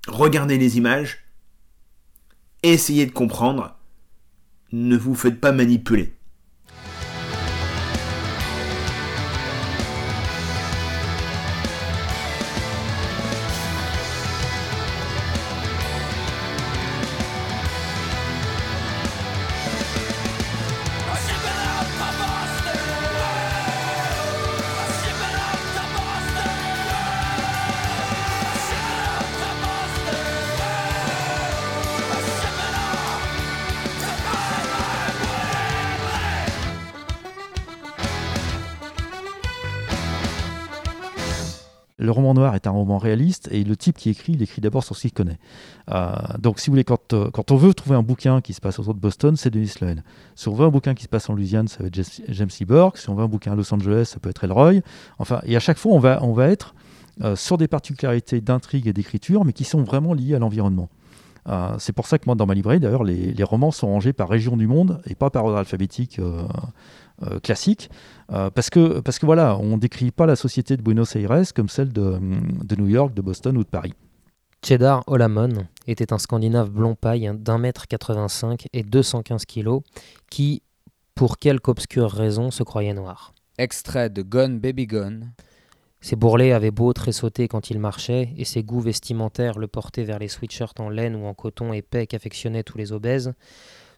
regarder 0.08 0.58
les 0.58 0.78
images, 0.78 1.18
essayez 2.62 3.06
de 3.06 3.12
comprendre, 3.12 3.76
ne 4.72 4.96
vous 4.96 5.14
faites 5.14 5.40
pas 5.40 5.52
manipuler. 5.52 6.17
Est 42.54 42.66
un 42.66 42.70
roman 42.70 42.98
réaliste 42.98 43.48
et 43.52 43.64
le 43.64 43.76
type 43.76 43.96
qui 43.96 44.10
écrit, 44.10 44.34
il 44.34 44.42
écrit 44.42 44.60
d'abord 44.60 44.84
sur 44.84 44.96
ce 44.96 45.02
qu'il 45.02 45.12
connaît. 45.12 45.38
Euh, 45.90 46.12
donc, 46.38 46.58
si 46.58 46.68
vous 46.68 46.72
voulez, 46.72 46.84
quand, 46.84 47.12
euh, 47.12 47.30
quand, 47.30 47.50
on 47.50 47.56
veut 47.56 47.74
trouver 47.74 47.96
un 47.96 48.02
bouquin 48.02 48.40
qui 48.40 48.52
se 48.52 48.60
passe 48.60 48.78
autour 48.78 48.94
de 48.94 49.00
Boston, 49.00 49.36
c'est 49.36 49.50
Denis 49.50 49.68
Sloan. 49.68 49.96
Si 50.34 50.48
on 50.48 50.54
veut 50.54 50.66
un 50.66 50.70
bouquin 50.70 50.94
qui 50.94 51.04
se 51.04 51.08
passe 51.08 51.28
en 51.30 51.34
Louisiane, 51.34 51.68
ça 51.68 51.78
va 51.80 51.86
être 51.86 52.00
James 52.28 52.50
Seaborg. 52.50 52.96
Si 52.96 53.08
on 53.10 53.14
veut 53.14 53.24
un 53.24 53.28
bouquin 53.28 53.52
à 53.52 53.54
Los 53.54 53.72
Angeles, 53.72 54.06
ça 54.06 54.18
peut 54.20 54.30
être 54.30 54.44
Elroy. 54.44 54.80
Enfin, 55.18 55.40
et 55.44 55.56
à 55.56 55.60
chaque 55.60 55.78
fois, 55.78 55.92
on 55.92 55.98
va, 55.98 56.22
on 56.22 56.32
va 56.32 56.48
être 56.48 56.74
euh, 57.22 57.36
sur 57.36 57.58
des 57.58 57.68
particularités 57.68 58.40
d'intrigue 58.40 58.86
et 58.86 58.92
d'écriture, 58.92 59.44
mais 59.44 59.52
qui 59.52 59.64
sont 59.64 59.82
vraiment 59.82 60.14
liées 60.14 60.34
à 60.34 60.38
l'environnement. 60.38 60.88
c'est 61.78 61.94
pour 61.94 62.06
ça 62.06 62.18
que 62.18 62.24
moi, 62.26 62.34
dans 62.34 62.44
ma 62.46 62.52
librairie, 62.54 62.78
d'ailleurs, 62.80 63.04
les, 63.04 63.32
les, 63.32 63.44
romans 63.44 63.70
sont 63.70 63.86
rangés 63.86 64.12
par 64.12 64.28
région 64.28 64.56
du 64.56 64.66
monde 64.66 65.00
et 65.06 65.14
pas 65.14 65.30
par 65.30 65.46
ordre 65.46 65.56
alphabétique 65.56 66.20
classique, 67.42 67.90
euh, 68.30 68.50
parce, 68.50 68.70
que, 68.70 69.00
parce 69.00 69.18
que 69.18 69.26
voilà, 69.26 69.56
on 69.58 69.76
ne 69.76 69.80
décrit 69.80 70.10
pas 70.10 70.26
la 70.26 70.36
société 70.36 70.76
de 70.76 70.82
Buenos 70.82 71.16
Aires 71.16 71.52
comme 71.54 71.68
celle 71.68 71.92
de, 71.92 72.18
de 72.64 72.76
New 72.76 72.88
York, 72.88 73.14
de 73.14 73.22
Boston 73.22 73.56
ou 73.56 73.64
de 73.64 73.68
Paris. 73.68 73.94
Cheddar 74.64 75.04
Olamon 75.06 75.66
était 75.86 76.12
un 76.12 76.18
Scandinave 76.18 76.70
blond 76.70 76.94
paille 76.94 77.30
d'un 77.34 77.58
mètre 77.58 77.86
85 77.86 78.66
et 78.72 78.82
215 78.82 79.44
kilos 79.46 79.82
qui, 80.30 80.62
pour 81.14 81.38
quelque 81.38 81.68
obscure 81.68 82.10
raison, 82.10 82.50
se 82.50 82.62
croyait 82.64 82.94
noir. 82.94 83.34
Extrait 83.56 84.10
de 84.10 84.22
Gone 84.22 84.58
Baby 84.58 84.86
Gone. 84.86 85.32
Ses 86.00 86.16
bourrelets 86.16 86.52
avaient 86.52 86.70
beau 86.70 86.92
tressauter 86.92 87.48
quand 87.48 87.70
il 87.70 87.80
marchait, 87.80 88.32
et 88.36 88.44
ses 88.44 88.62
goûts 88.62 88.80
vestimentaires 88.80 89.58
le 89.58 89.66
portaient 89.66 90.04
vers 90.04 90.20
les 90.20 90.28
sweatshirts 90.28 90.78
en 90.78 90.90
laine 90.90 91.16
ou 91.16 91.26
en 91.26 91.34
coton 91.34 91.72
épais 91.72 92.06
qu'affectionnaient 92.06 92.62
tous 92.62 92.78
les 92.78 92.92
obèses. 92.92 93.32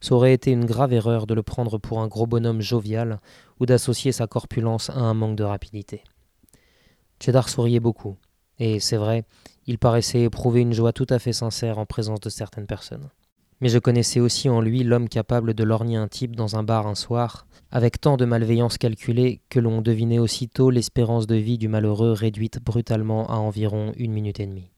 Ça 0.00 0.14
aurait 0.14 0.32
été 0.32 0.50
une 0.50 0.64
grave 0.64 0.92
erreur 0.92 1.26
de 1.26 1.34
le 1.34 1.42
prendre 1.42 1.78
pour 1.78 2.00
un 2.00 2.08
gros 2.08 2.26
bonhomme 2.26 2.62
jovial 2.62 3.20
ou 3.58 3.66
d'associer 3.66 4.12
sa 4.12 4.26
corpulence 4.26 4.90
à 4.90 4.98
un 4.98 5.14
manque 5.14 5.36
de 5.36 5.44
rapidité. 5.44 6.02
Cheddar 7.22 7.50
souriait 7.50 7.80
beaucoup, 7.80 8.16
et 8.58 8.80
c'est 8.80 8.96
vrai, 8.96 9.24
il 9.66 9.78
paraissait 9.78 10.22
éprouver 10.22 10.60
une 10.60 10.72
joie 10.72 10.92
tout 10.92 11.06
à 11.10 11.18
fait 11.18 11.34
sincère 11.34 11.78
en 11.78 11.84
présence 11.84 12.20
de 12.20 12.30
certaines 12.30 12.66
personnes. 12.66 13.10
Mais 13.60 13.68
je 13.68 13.78
connaissais 13.78 14.20
aussi 14.20 14.48
en 14.48 14.62
lui 14.62 14.84
l'homme 14.84 15.08
capable 15.08 15.52
de 15.52 15.64
lorgner 15.64 15.96
un 15.96 16.08
type 16.08 16.34
dans 16.34 16.56
un 16.56 16.62
bar 16.62 16.86
un 16.86 16.94
soir, 16.94 17.46
avec 17.70 18.00
tant 18.00 18.16
de 18.16 18.24
malveillance 18.24 18.78
calculée 18.78 19.42
que 19.50 19.60
l'on 19.60 19.82
devinait 19.82 20.18
aussitôt 20.18 20.70
l'espérance 20.70 21.26
de 21.26 21.36
vie 21.36 21.58
du 21.58 21.68
malheureux 21.68 22.12
réduite 22.12 22.58
brutalement 22.64 23.28
à 23.28 23.34
environ 23.34 23.92
une 23.96 24.12
minute 24.12 24.40
et 24.40 24.46
demie. 24.46 24.70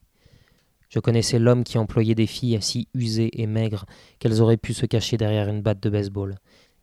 Je 0.93 1.01
connaissais 1.01 1.39
l'homme 1.39 1.65
qui 1.65 1.79
employait 1.79 2.15
des 2.15 2.27
filles 2.27 2.59
si 2.61 2.87
usées 2.93 3.41
et 3.41 3.47
maigres 3.47 3.87
qu'elles 4.19 4.43
auraient 4.43 4.59
pu 4.59 4.75
se 4.75 4.85
cacher 4.85 5.17
derrière 5.17 5.49
une 5.49 5.63
batte 5.63 5.83
de 5.83 5.89
baseball. 5.89 6.35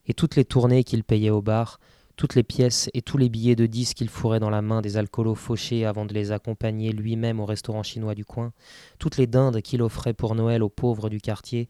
Et 0.07 0.15
toutes 0.15 0.35
les 0.35 0.45
tournées 0.45 0.83
qu'il 0.83 1.03
payait 1.03 1.29
au 1.29 1.43
bar, 1.43 1.79
toutes 2.15 2.33
les 2.33 2.41
pièces 2.41 2.89
et 2.95 3.03
tous 3.03 3.19
les 3.19 3.29
billets 3.29 3.55
de 3.55 3.67
dix 3.67 3.93
qu'il 3.93 4.09
fourrait 4.09 4.39
dans 4.39 4.49
la 4.49 4.63
main 4.63 4.81
des 4.81 4.97
alcoolos 4.97 5.35
fauchés 5.35 5.85
avant 5.85 6.07
de 6.07 6.13
les 6.15 6.31
accompagner 6.31 6.91
lui-même 6.91 7.39
au 7.39 7.45
restaurant 7.45 7.83
chinois 7.83 8.15
du 8.15 8.25
coin, 8.25 8.51
toutes 8.97 9.17
les 9.17 9.27
dindes 9.27 9.61
qu'il 9.61 9.83
offrait 9.83 10.15
pour 10.15 10.33
Noël 10.33 10.63
aux 10.63 10.69
pauvres 10.69 11.11
du 11.11 11.21
quartier, 11.21 11.69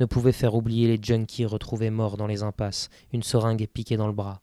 ne 0.00 0.06
pouvaient 0.06 0.32
faire 0.32 0.54
oublier 0.54 0.88
les 0.88 0.98
junkies 1.02 1.44
retrouvés 1.44 1.90
morts 1.90 2.16
dans 2.16 2.26
les 2.26 2.42
impasses, 2.42 2.88
une 3.12 3.22
seringue 3.22 3.66
piquée 3.66 3.98
dans 3.98 4.06
le 4.06 4.14
bras, 4.14 4.40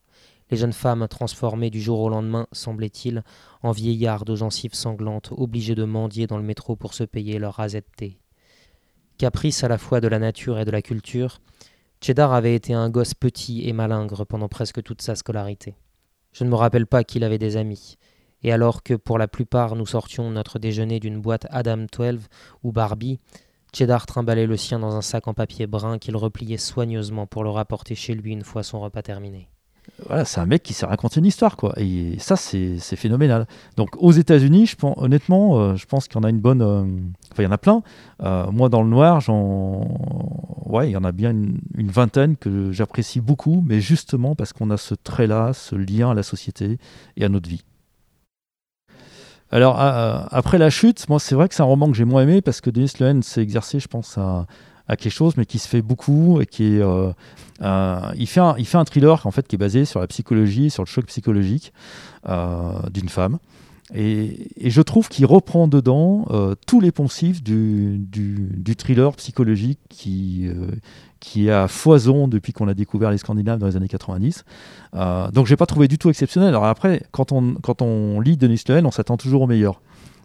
les 0.52 0.58
jeunes 0.58 0.74
femmes 0.74 1.08
transformées 1.08 1.70
du 1.70 1.82
jour 1.82 2.02
au 2.02 2.10
lendemain, 2.10 2.46
semblait-il, 2.52 3.24
en 3.64 3.72
vieillardes 3.72 4.30
aux 4.30 4.36
gencives 4.36 4.74
sanglantes, 4.74 5.32
obligées 5.32 5.76
de 5.76 5.86
mendier 5.86 6.28
dans 6.28 6.38
le 6.38 6.44
métro 6.44 6.76
pour 6.76 6.94
se 6.94 7.06
payer 7.06 7.40
leur 7.40 7.56
rasette 7.56 7.88
thé. 7.96 8.20
Caprice 9.18 9.64
à 9.64 9.70
la 9.70 9.78
fois 9.78 10.02
de 10.02 10.10
la 10.10 10.20
nature 10.20 10.60
et 10.60 10.66
de 10.66 10.72
la 10.72 10.82
culture, 10.82 11.40
Cheddar 12.02 12.34
avait 12.34 12.56
été 12.56 12.74
un 12.74 12.90
gosse 12.90 13.14
petit 13.14 13.68
et 13.68 13.74
malingre 13.74 14.26
pendant 14.26 14.50
presque 14.50 14.84
toute 14.84 15.02
sa 15.02 15.16
scolarité. 15.16 15.76
Je 16.34 16.44
ne 16.44 16.50
me 16.50 16.56
rappelle 16.56 16.88
pas 16.88 17.04
qu'il 17.04 17.24
avait 17.24 17.38
des 17.38 17.56
amis, 17.56 17.98
et 18.44 18.52
alors 18.52 18.84
que 18.84 18.96
pour 18.96 19.18
la 19.18 19.28
plupart 19.28 19.76
nous 19.76 19.86
sortions 19.86 20.32
notre 20.32 20.60
déjeuner 20.60 21.00
d'une 21.00 21.22
boîte 21.22 21.48
Adam 21.50 21.86
12 21.92 22.28
ou 22.64 22.72
Barbie, 22.72 23.20
Cheddar 23.74 24.06
trimballait 24.06 24.48
le 24.48 24.58
sien 24.58 24.80
dans 24.80 24.96
un 24.96 25.02
sac 25.02 25.30
en 25.30 25.34
papier 25.34 25.66
brun 25.66 25.98
qu'il 25.98 26.18
repliait 26.18 26.58
soigneusement 26.58 27.26
pour 27.26 27.44
le 27.46 27.52
rapporter 27.52 27.96
chez 27.96 28.16
lui 28.16 28.34
une 28.34 28.44
fois 28.44 28.64
son 28.64 28.82
repas 28.82 29.02
terminé. 29.02 29.51
Voilà, 30.08 30.26
c'est 30.26 30.40
un 30.40 30.46
mec 30.46 30.64
qui 30.64 30.74
sait 30.74 30.86
raconter 30.86 31.20
une 31.20 31.26
histoire, 31.26 31.56
quoi. 31.58 31.74
Et 31.78 32.16
ça, 32.18 32.36
c'est 32.36 32.78
phénoménal. 32.96 33.46
Donc, 33.78 33.90
aux 33.98 34.12
États-Unis, 34.12 34.66
je 34.66 34.76
pense, 34.76 34.96
honnêtement, 34.98 35.60
euh, 35.60 35.76
je 35.76 35.86
pense 35.86 36.08
qu'il 36.08 36.20
y 36.20 36.20
en 36.20 36.24
a 36.24 36.30
une 36.30 36.40
bonne. 36.40 36.62
Euh, 36.62 36.86
y 37.42 37.46
en 37.46 37.52
a 37.52 37.58
plein. 37.58 37.84
Euh, 38.24 38.50
moi, 38.52 38.70
dans 38.70 38.82
le 38.82 38.90
noir, 38.90 39.22
j'en. 39.22 39.88
Ouais, 40.66 40.90
il 40.90 40.92
y 40.94 40.98
en 40.98 41.04
a 41.04 41.12
bien 41.12 41.32
une, 41.32 41.92
vingtaine 41.92 42.36
que 42.36 42.72
j'apprécie 42.72 43.22
beaucoup, 43.22 43.64
mais 43.68 43.80
justement 43.82 44.36
parce 44.36 44.54
qu'on 44.54 44.70
a 44.72 44.78
ce 44.78 44.96
trait-là, 44.96 45.54
ce 45.54 45.76
lien 45.76 46.12
à 46.12 46.14
la 46.14 46.24
société 46.24 46.78
et 47.18 47.26
à 47.26 47.30
notre 47.30 47.50
vie. 47.50 47.64
Alors, 49.54 49.76
après 49.78 50.58
la 50.58 50.70
chute, 50.70 51.10
moi, 51.10 51.20
c'est 51.20 51.36
vrai 51.36 51.50
que 51.50 51.56
c'est 51.56 51.62
un 51.62 51.66
roman 51.66 51.92
que 51.92 51.98
j'ai 51.98 52.06
moins 52.06 52.24
aimé 52.24 52.42
parce 52.42 52.62
que 52.62 52.70
Denis 52.70 52.94
Lehen 53.02 53.22
s'est 53.22 53.42
exercé, 53.42 53.82
je 53.82 53.90
pense, 53.90 54.18
à 54.18 54.46
à 54.88 54.96
quelque 54.96 55.14
chose, 55.14 55.36
mais 55.38 55.46
qui 55.46 55.60
se 55.60 55.68
fait 55.68 55.82
beaucoup 55.82 56.42
et 56.42 56.46
qui 56.46 56.76
est. 56.76 56.82
Euh, 56.82 57.12
euh, 57.62 58.00
il, 58.16 58.28
fait 58.28 58.40
un, 58.40 58.56
il 58.58 58.66
fait 58.66 58.78
un 58.78 58.86
thriller 58.86 59.26
en 59.26 59.32
fait, 59.32 59.48
qui 59.48 59.56
est 59.56 59.60
basé 59.60 59.86
sur 59.86 60.00
la 60.00 60.08
psychologie, 60.08 60.70
sur 60.70 60.84
le 60.84 60.88
choc 60.88 61.06
psychologique 61.06 61.74
euh, 62.28 62.74
d'une 62.92 63.10
femme. 63.10 63.38
Et, 63.94 64.48
je 64.70 64.82
trouve 64.82 65.10
qu'il 65.10 65.26
reprend 65.26 65.68
dedans 65.68 66.26
tous 66.66 66.80
les 66.80 66.92
poncifs 66.92 67.44
du, 67.44 67.98
du, 68.00 68.76
thriller 68.78 69.14
psychologique 69.18 69.80
qui, 69.90 70.48
qui 71.20 71.48
est 71.48 71.52
à 71.52 71.68
foison 71.68 72.30
depuis 72.30 72.54
qu'on 72.54 72.70
a 72.70 72.74
découvert 72.74 73.12
les 73.12 73.18
Scandinaves 73.18 73.60
dans 73.60 73.68
les 73.68 73.76
années 73.76 73.90
90. 73.90 74.46
donc 75.34 75.46
j'ai 75.46 75.58
pas 75.58 75.66
trouvé 75.66 75.90
du 75.90 75.98
tout 75.98 76.10
exceptionnel. 76.10 76.50
Alors 76.50 76.64
après, 76.64 77.04
quand 77.12 77.34
on, 77.34 77.56
quand 77.56 77.82
on 77.82 78.22
lit 78.22 78.38
Denis 78.38 78.62
Lehen, 78.70 78.86
on 78.86 78.92
s'attend 78.92 79.18
toujours 79.18 79.42
au 79.42 79.48
meilleur. 79.48 79.82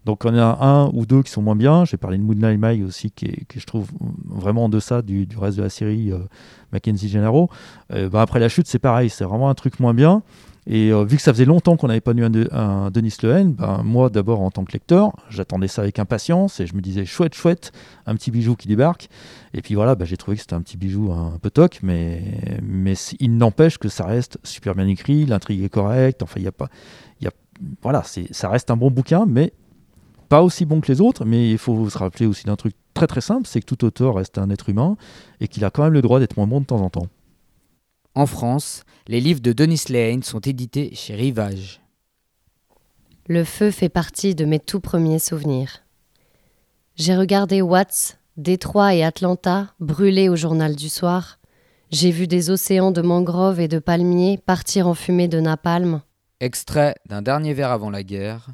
Donc 0.06 0.24
on 0.24 0.38
a 0.38 0.64
un 0.64 0.88
ou 0.94 1.04
deux 1.04 1.24
qui 1.24 1.32
sont 1.32 1.42
moins 1.42 1.56
bien. 1.56 1.84
J'ai 1.84 1.96
parlé 1.96 2.16
de 2.16 2.22
Moonlight 2.22 2.60
Mai 2.60 2.84
aussi, 2.84 3.10
qui 3.10 3.26
est, 3.26 3.44
je 3.56 3.66
trouve 3.66 3.88
vraiment 4.24 4.66
en 4.66 4.68
deçà 4.68 5.02
du, 5.02 5.26
reste 5.36 5.58
de 5.58 5.64
la 5.64 5.68
série 5.68 6.12
euh, 6.12 6.18
Mackenzie 6.72 7.08
Gennaro. 7.08 7.50
Euh, 7.92 8.08
bah, 8.08 8.22
après 8.22 8.38
la 8.38 8.48
chute, 8.48 8.68
c'est 8.68 8.78
pareil, 8.78 9.10
c'est 9.10 9.24
vraiment 9.24 9.50
un 9.50 9.54
truc 9.54 9.80
moins 9.80 9.94
bien. 9.94 10.22
Et 10.68 10.92
euh, 10.92 11.04
vu 11.04 11.16
que 11.16 11.22
ça 11.22 11.32
faisait 11.32 11.44
longtemps 11.44 11.76
qu'on 11.76 11.88
n'avait 11.88 12.00
pas 12.00 12.12
eu 12.12 12.22
un, 12.24 12.90
Denis 12.92 13.16
Lehen, 13.20 13.52
ben, 13.52 13.82
moi 13.84 14.08
d'abord 14.08 14.42
en 14.42 14.52
tant 14.52 14.64
que 14.64 14.72
lecteur, 14.72 15.12
j'attendais 15.28 15.68
ça 15.68 15.82
avec 15.82 15.98
impatience 15.98 16.60
et 16.60 16.68
je 16.68 16.76
me 16.76 16.80
disais 16.80 17.04
chouette, 17.04 17.34
chouette, 17.34 17.72
un 18.06 18.14
petit 18.14 18.30
bijou 18.30 18.54
qui 18.54 18.68
débarque. 18.68 19.08
Et 19.54 19.60
puis 19.60 19.74
voilà, 19.74 19.96
ben, 19.96 20.04
j'ai 20.04 20.16
trouvé 20.16 20.36
que 20.36 20.42
c'était 20.42 20.54
un 20.54 20.62
petit 20.62 20.76
bijou 20.76 21.10
un, 21.12 21.38
peu 21.42 21.50
toc, 21.50 21.80
mais, 21.82 22.22
mais 22.62 22.94
il 23.18 23.36
n'empêche 23.36 23.78
que 23.78 23.88
ça 23.88 24.06
reste 24.06 24.38
super 24.44 24.76
bien 24.76 24.86
écrit, 24.86 25.26
l'intrigue 25.26 25.64
est 25.64 25.68
correcte, 25.68 26.22
enfin 26.22 26.34
il 26.36 26.42
n'y 26.42 26.48
a 26.48 26.52
pas. 26.52 26.68
Y 27.20 27.26
a, 27.26 27.32
voilà, 27.82 28.04
ça 28.04 28.48
reste 28.48 28.70
un 28.70 28.76
bon 28.76 28.92
bouquin, 28.92 29.24
mais 29.26 29.52
pas 30.28 30.42
aussi 30.42 30.64
bon 30.64 30.80
que 30.80 30.90
les 30.90 31.00
autres, 31.00 31.24
mais 31.24 31.50
il 31.50 31.58
faut 31.58 31.88
se 31.88 31.98
rappeler 31.98 32.26
aussi 32.26 32.44
d'un 32.44 32.56
truc 32.56 32.74
très 32.94 33.06
très 33.06 33.20
simple, 33.20 33.46
c'est 33.46 33.60
que 33.60 33.66
tout 33.66 33.84
auteur 33.84 34.14
reste 34.14 34.38
un 34.38 34.50
être 34.50 34.68
humain 34.68 34.96
et 35.40 35.48
qu'il 35.48 35.64
a 35.64 35.70
quand 35.70 35.84
même 35.84 35.92
le 35.92 36.02
droit 36.02 36.18
d'être 36.18 36.36
moins 36.36 36.46
bon 36.46 36.60
de 36.60 36.66
temps 36.66 36.80
en 36.80 36.90
temps. 36.90 37.08
En 38.14 38.26
France, 38.26 38.84
les 39.08 39.20
livres 39.20 39.40
de 39.40 39.52
Denis 39.52 39.84
Lehane 39.88 40.22
sont 40.22 40.40
édités 40.40 40.94
chez 40.94 41.14
Rivage. 41.14 41.82
Le 43.28 43.44
feu 43.44 43.70
fait 43.70 43.88
partie 43.88 44.34
de 44.34 44.44
mes 44.44 44.60
tout 44.60 44.80
premiers 44.80 45.18
souvenirs. 45.18 45.82
J'ai 46.94 47.16
regardé 47.16 47.60
Watts, 47.60 48.18
Détroit 48.36 48.94
et 48.94 49.04
Atlanta 49.04 49.74
brûler 49.80 50.28
au 50.28 50.36
journal 50.36 50.76
du 50.76 50.88
soir. 50.88 51.38
J'ai 51.90 52.10
vu 52.10 52.26
des 52.26 52.50
océans 52.50 52.90
de 52.90 53.02
mangroves 53.02 53.60
et 53.60 53.68
de 53.68 53.78
palmiers 53.78 54.38
partir 54.38 54.88
en 54.88 54.94
fumée 54.94 55.28
de 55.28 55.40
napalm. 55.40 56.00
Extrait 56.40 56.94
d'un 57.08 57.22
dernier 57.22 57.52
vers 57.52 57.70
avant 57.70 57.90
la 57.90 58.02
guerre, 58.02 58.48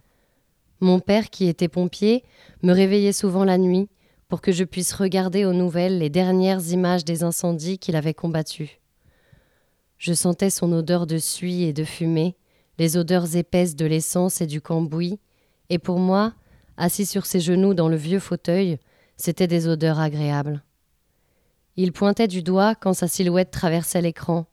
mon 0.83 1.01
père, 1.01 1.31
qui 1.31 1.47
était 1.47 1.69
pompier, 1.69 2.25
me 2.63 2.73
réveillait 2.73 3.13
souvent 3.13 3.45
la 3.45 3.57
nuit 3.57 3.89
pour 4.29 4.41
que 4.41 4.53
je 4.53 4.65
puisse 4.65 4.93
regarder 4.93 5.45
aux 5.45 5.53
nouvelles 5.53 5.99
les 5.99 6.11
dernières 6.11 6.67
images 6.71 7.05
des 7.05 7.23
incendies 7.23 7.79
qu'il 7.79 7.97
avait 7.97 8.15
combattus. 8.15 8.71
Je 9.99 10.13
sentais 10.13 10.51
son 10.51 10.73
odeur 10.73 11.07
de 11.07 11.19
suie 11.19 11.63
et 11.63 11.73
de 11.73 11.85
fumée, 11.85 12.35
les 12.79 12.97
odeurs 12.97 13.37
épaisses 13.37 13.77
de 13.77 13.87
l'essence 13.87 14.41
et 14.41 14.47
du 14.47 14.61
cambouis, 14.61 15.21
et 15.69 15.79
pour 15.79 15.99
moi, 15.99 16.35
assis 16.77 17.07
sur 17.07 17.27
ses 17.27 17.41
genoux 17.41 17.75
dans 17.75 17.89
le 17.89 17.97
vieux 17.97 18.19
fauteuil, 18.19 18.79
c'étaient 19.17 19.47
des 19.47 19.69
odeurs 19.69 20.01
agréables. 20.01 20.65
Il 21.77 21.93
pointait 21.93 22.29
du 22.29 22.43
doigt 22.43 22.75
quand 22.75 22.95
sa 22.95 23.07
silhouette 23.07 23.51
traversait 23.51 24.03
l'écran, 24.03 24.47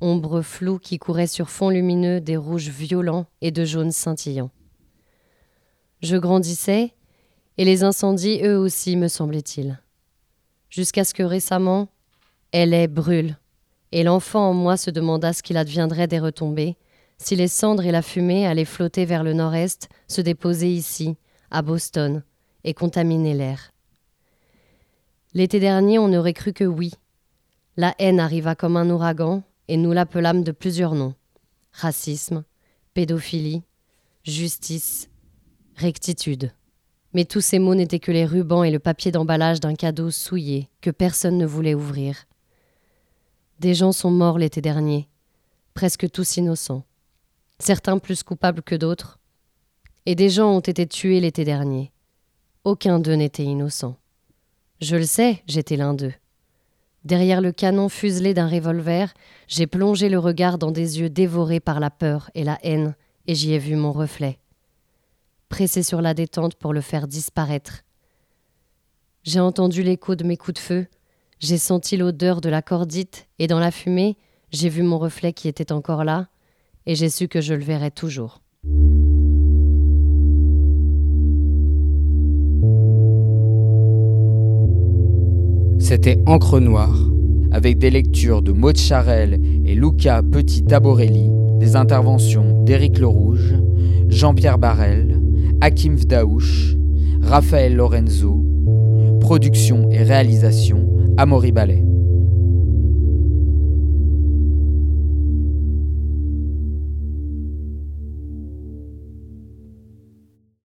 ombre 0.00 0.40
floue 0.40 0.78
qui 0.78 0.98
courait 0.98 1.26
sur 1.26 1.50
fond 1.50 1.68
lumineux 1.68 2.20
des 2.20 2.36
rouges 2.36 2.70
violents 2.70 3.26
et 3.42 3.50
de 3.50 3.64
jaunes 3.64 3.92
scintillants. 3.92 4.50
Je 6.04 6.18
grandissais, 6.18 6.92
et 7.56 7.64
les 7.64 7.82
incendies, 7.82 8.42
eux 8.44 8.58
aussi, 8.58 8.94
me 8.94 9.08
semblait-il. 9.08 9.80
Jusqu'à 10.68 11.02
ce 11.02 11.14
que 11.14 11.22
récemment, 11.22 11.88
elle 12.52 12.74
est 12.74 12.88
brûle, 12.88 13.38
et 13.90 14.02
l'enfant 14.02 14.50
en 14.50 14.52
moi 14.52 14.76
se 14.76 14.90
demanda 14.90 15.32
ce 15.32 15.42
qu'il 15.42 15.56
adviendrait 15.56 16.06
des 16.06 16.18
retombées, 16.18 16.76
si 17.16 17.36
les 17.36 17.48
cendres 17.48 17.86
et 17.86 17.90
la 17.90 18.02
fumée 18.02 18.46
allaient 18.46 18.66
flotter 18.66 19.06
vers 19.06 19.24
le 19.24 19.32
nord-est, 19.32 19.88
se 20.06 20.20
déposer 20.20 20.70
ici, 20.70 21.16
à 21.50 21.62
Boston, 21.62 22.22
et 22.64 22.74
contaminer 22.74 23.32
l'air. 23.32 23.72
L'été 25.32 25.58
dernier, 25.58 25.98
on 25.98 26.12
aurait 26.12 26.34
cru 26.34 26.52
que 26.52 26.64
oui. 26.64 26.92
La 27.78 27.94
haine 27.98 28.20
arriva 28.20 28.54
comme 28.54 28.76
un 28.76 28.90
ouragan, 28.90 29.42
et 29.68 29.78
nous 29.78 29.92
l'appelâmes 29.92 30.44
de 30.44 30.52
plusieurs 30.52 30.94
noms 30.94 31.14
racisme, 31.72 32.44
pédophilie, 32.92 33.62
justice, 34.22 35.08
Rectitude. 35.76 36.52
Mais 37.14 37.24
tous 37.24 37.40
ces 37.40 37.58
mots 37.58 37.74
n'étaient 37.74 37.98
que 37.98 38.12
les 38.12 38.24
rubans 38.24 38.62
et 38.62 38.70
le 38.70 38.78
papier 38.78 39.10
d'emballage 39.10 39.58
d'un 39.58 39.74
cadeau 39.74 40.10
souillé 40.10 40.68
que 40.80 40.90
personne 40.90 41.36
ne 41.36 41.46
voulait 41.46 41.74
ouvrir. 41.74 42.26
Des 43.58 43.74
gens 43.74 43.90
sont 43.90 44.10
morts 44.10 44.38
l'été 44.38 44.60
dernier, 44.60 45.08
presque 45.74 46.08
tous 46.10 46.36
innocents, 46.36 46.84
certains 47.58 47.98
plus 47.98 48.22
coupables 48.22 48.62
que 48.62 48.76
d'autres, 48.76 49.18
et 50.06 50.14
des 50.14 50.28
gens 50.30 50.52
ont 50.52 50.60
été 50.60 50.86
tués 50.86 51.20
l'été 51.20 51.44
dernier. 51.44 51.92
Aucun 52.62 53.00
d'eux 53.00 53.14
n'était 53.14 53.44
innocent. 53.44 53.96
Je 54.80 54.94
le 54.94 55.06
sais, 55.06 55.42
j'étais 55.48 55.76
l'un 55.76 55.94
d'eux. 55.94 56.14
Derrière 57.04 57.40
le 57.40 57.50
canon 57.50 57.88
fuselé 57.88 58.32
d'un 58.32 58.48
revolver, 58.48 59.12
j'ai 59.48 59.66
plongé 59.66 60.08
le 60.08 60.20
regard 60.20 60.58
dans 60.58 60.70
des 60.70 61.00
yeux 61.00 61.10
dévorés 61.10 61.60
par 61.60 61.80
la 61.80 61.90
peur 61.90 62.30
et 62.34 62.44
la 62.44 62.58
haine, 62.62 62.94
et 63.26 63.34
j'y 63.34 63.54
ai 63.54 63.58
vu 63.58 63.74
mon 63.74 63.92
reflet 63.92 64.38
pressé 65.54 65.84
sur 65.84 66.02
la 66.02 66.14
détente 66.14 66.56
pour 66.56 66.72
le 66.72 66.80
faire 66.80 67.06
disparaître. 67.06 67.84
J'ai 69.22 69.38
entendu 69.38 69.84
l'écho 69.84 70.16
de 70.16 70.24
mes 70.24 70.36
coups 70.36 70.54
de 70.54 70.58
feu, 70.58 70.86
j'ai 71.38 71.58
senti 71.58 71.96
l'odeur 71.96 72.40
de 72.40 72.48
la 72.48 72.60
cordite, 72.60 73.28
et 73.38 73.46
dans 73.46 73.60
la 73.60 73.70
fumée, 73.70 74.16
j'ai 74.50 74.68
vu 74.68 74.82
mon 74.82 74.98
reflet 74.98 75.32
qui 75.32 75.46
était 75.46 75.70
encore 75.70 76.02
là, 76.02 76.26
et 76.86 76.96
j'ai 76.96 77.08
su 77.08 77.28
que 77.28 77.40
je 77.40 77.54
le 77.54 77.62
verrais 77.62 77.92
toujours. 77.92 78.40
C'était 85.78 86.18
Encre 86.26 86.58
Noire, 86.58 86.98
avec 87.52 87.78
des 87.78 87.90
lectures 87.90 88.42
de 88.42 88.50
Maud 88.50 88.76
Charel 88.76 89.34
et 89.64 89.76
Luca 89.76 90.20
Petit-Taborelli, 90.24 91.28
des 91.60 91.76
interventions 91.76 92.64
d'Éric 92.64 92.98
Le 92.98 93.06
Rouge, 93.06 93.54
Jean-Pierre 94.08 94.58
Barrel, 94.58 95.20
Hakim 95.66 95.96
Vdaouch, 95.96 96.76
Raphaël 97.22 97.74
Lorenzo, 97.74 98.44
production 99.22 99.88
et 99.90 100.02
réalisation 100.02 100.86
Amaury 101.16 101.52
Ballet. 101.52 101.82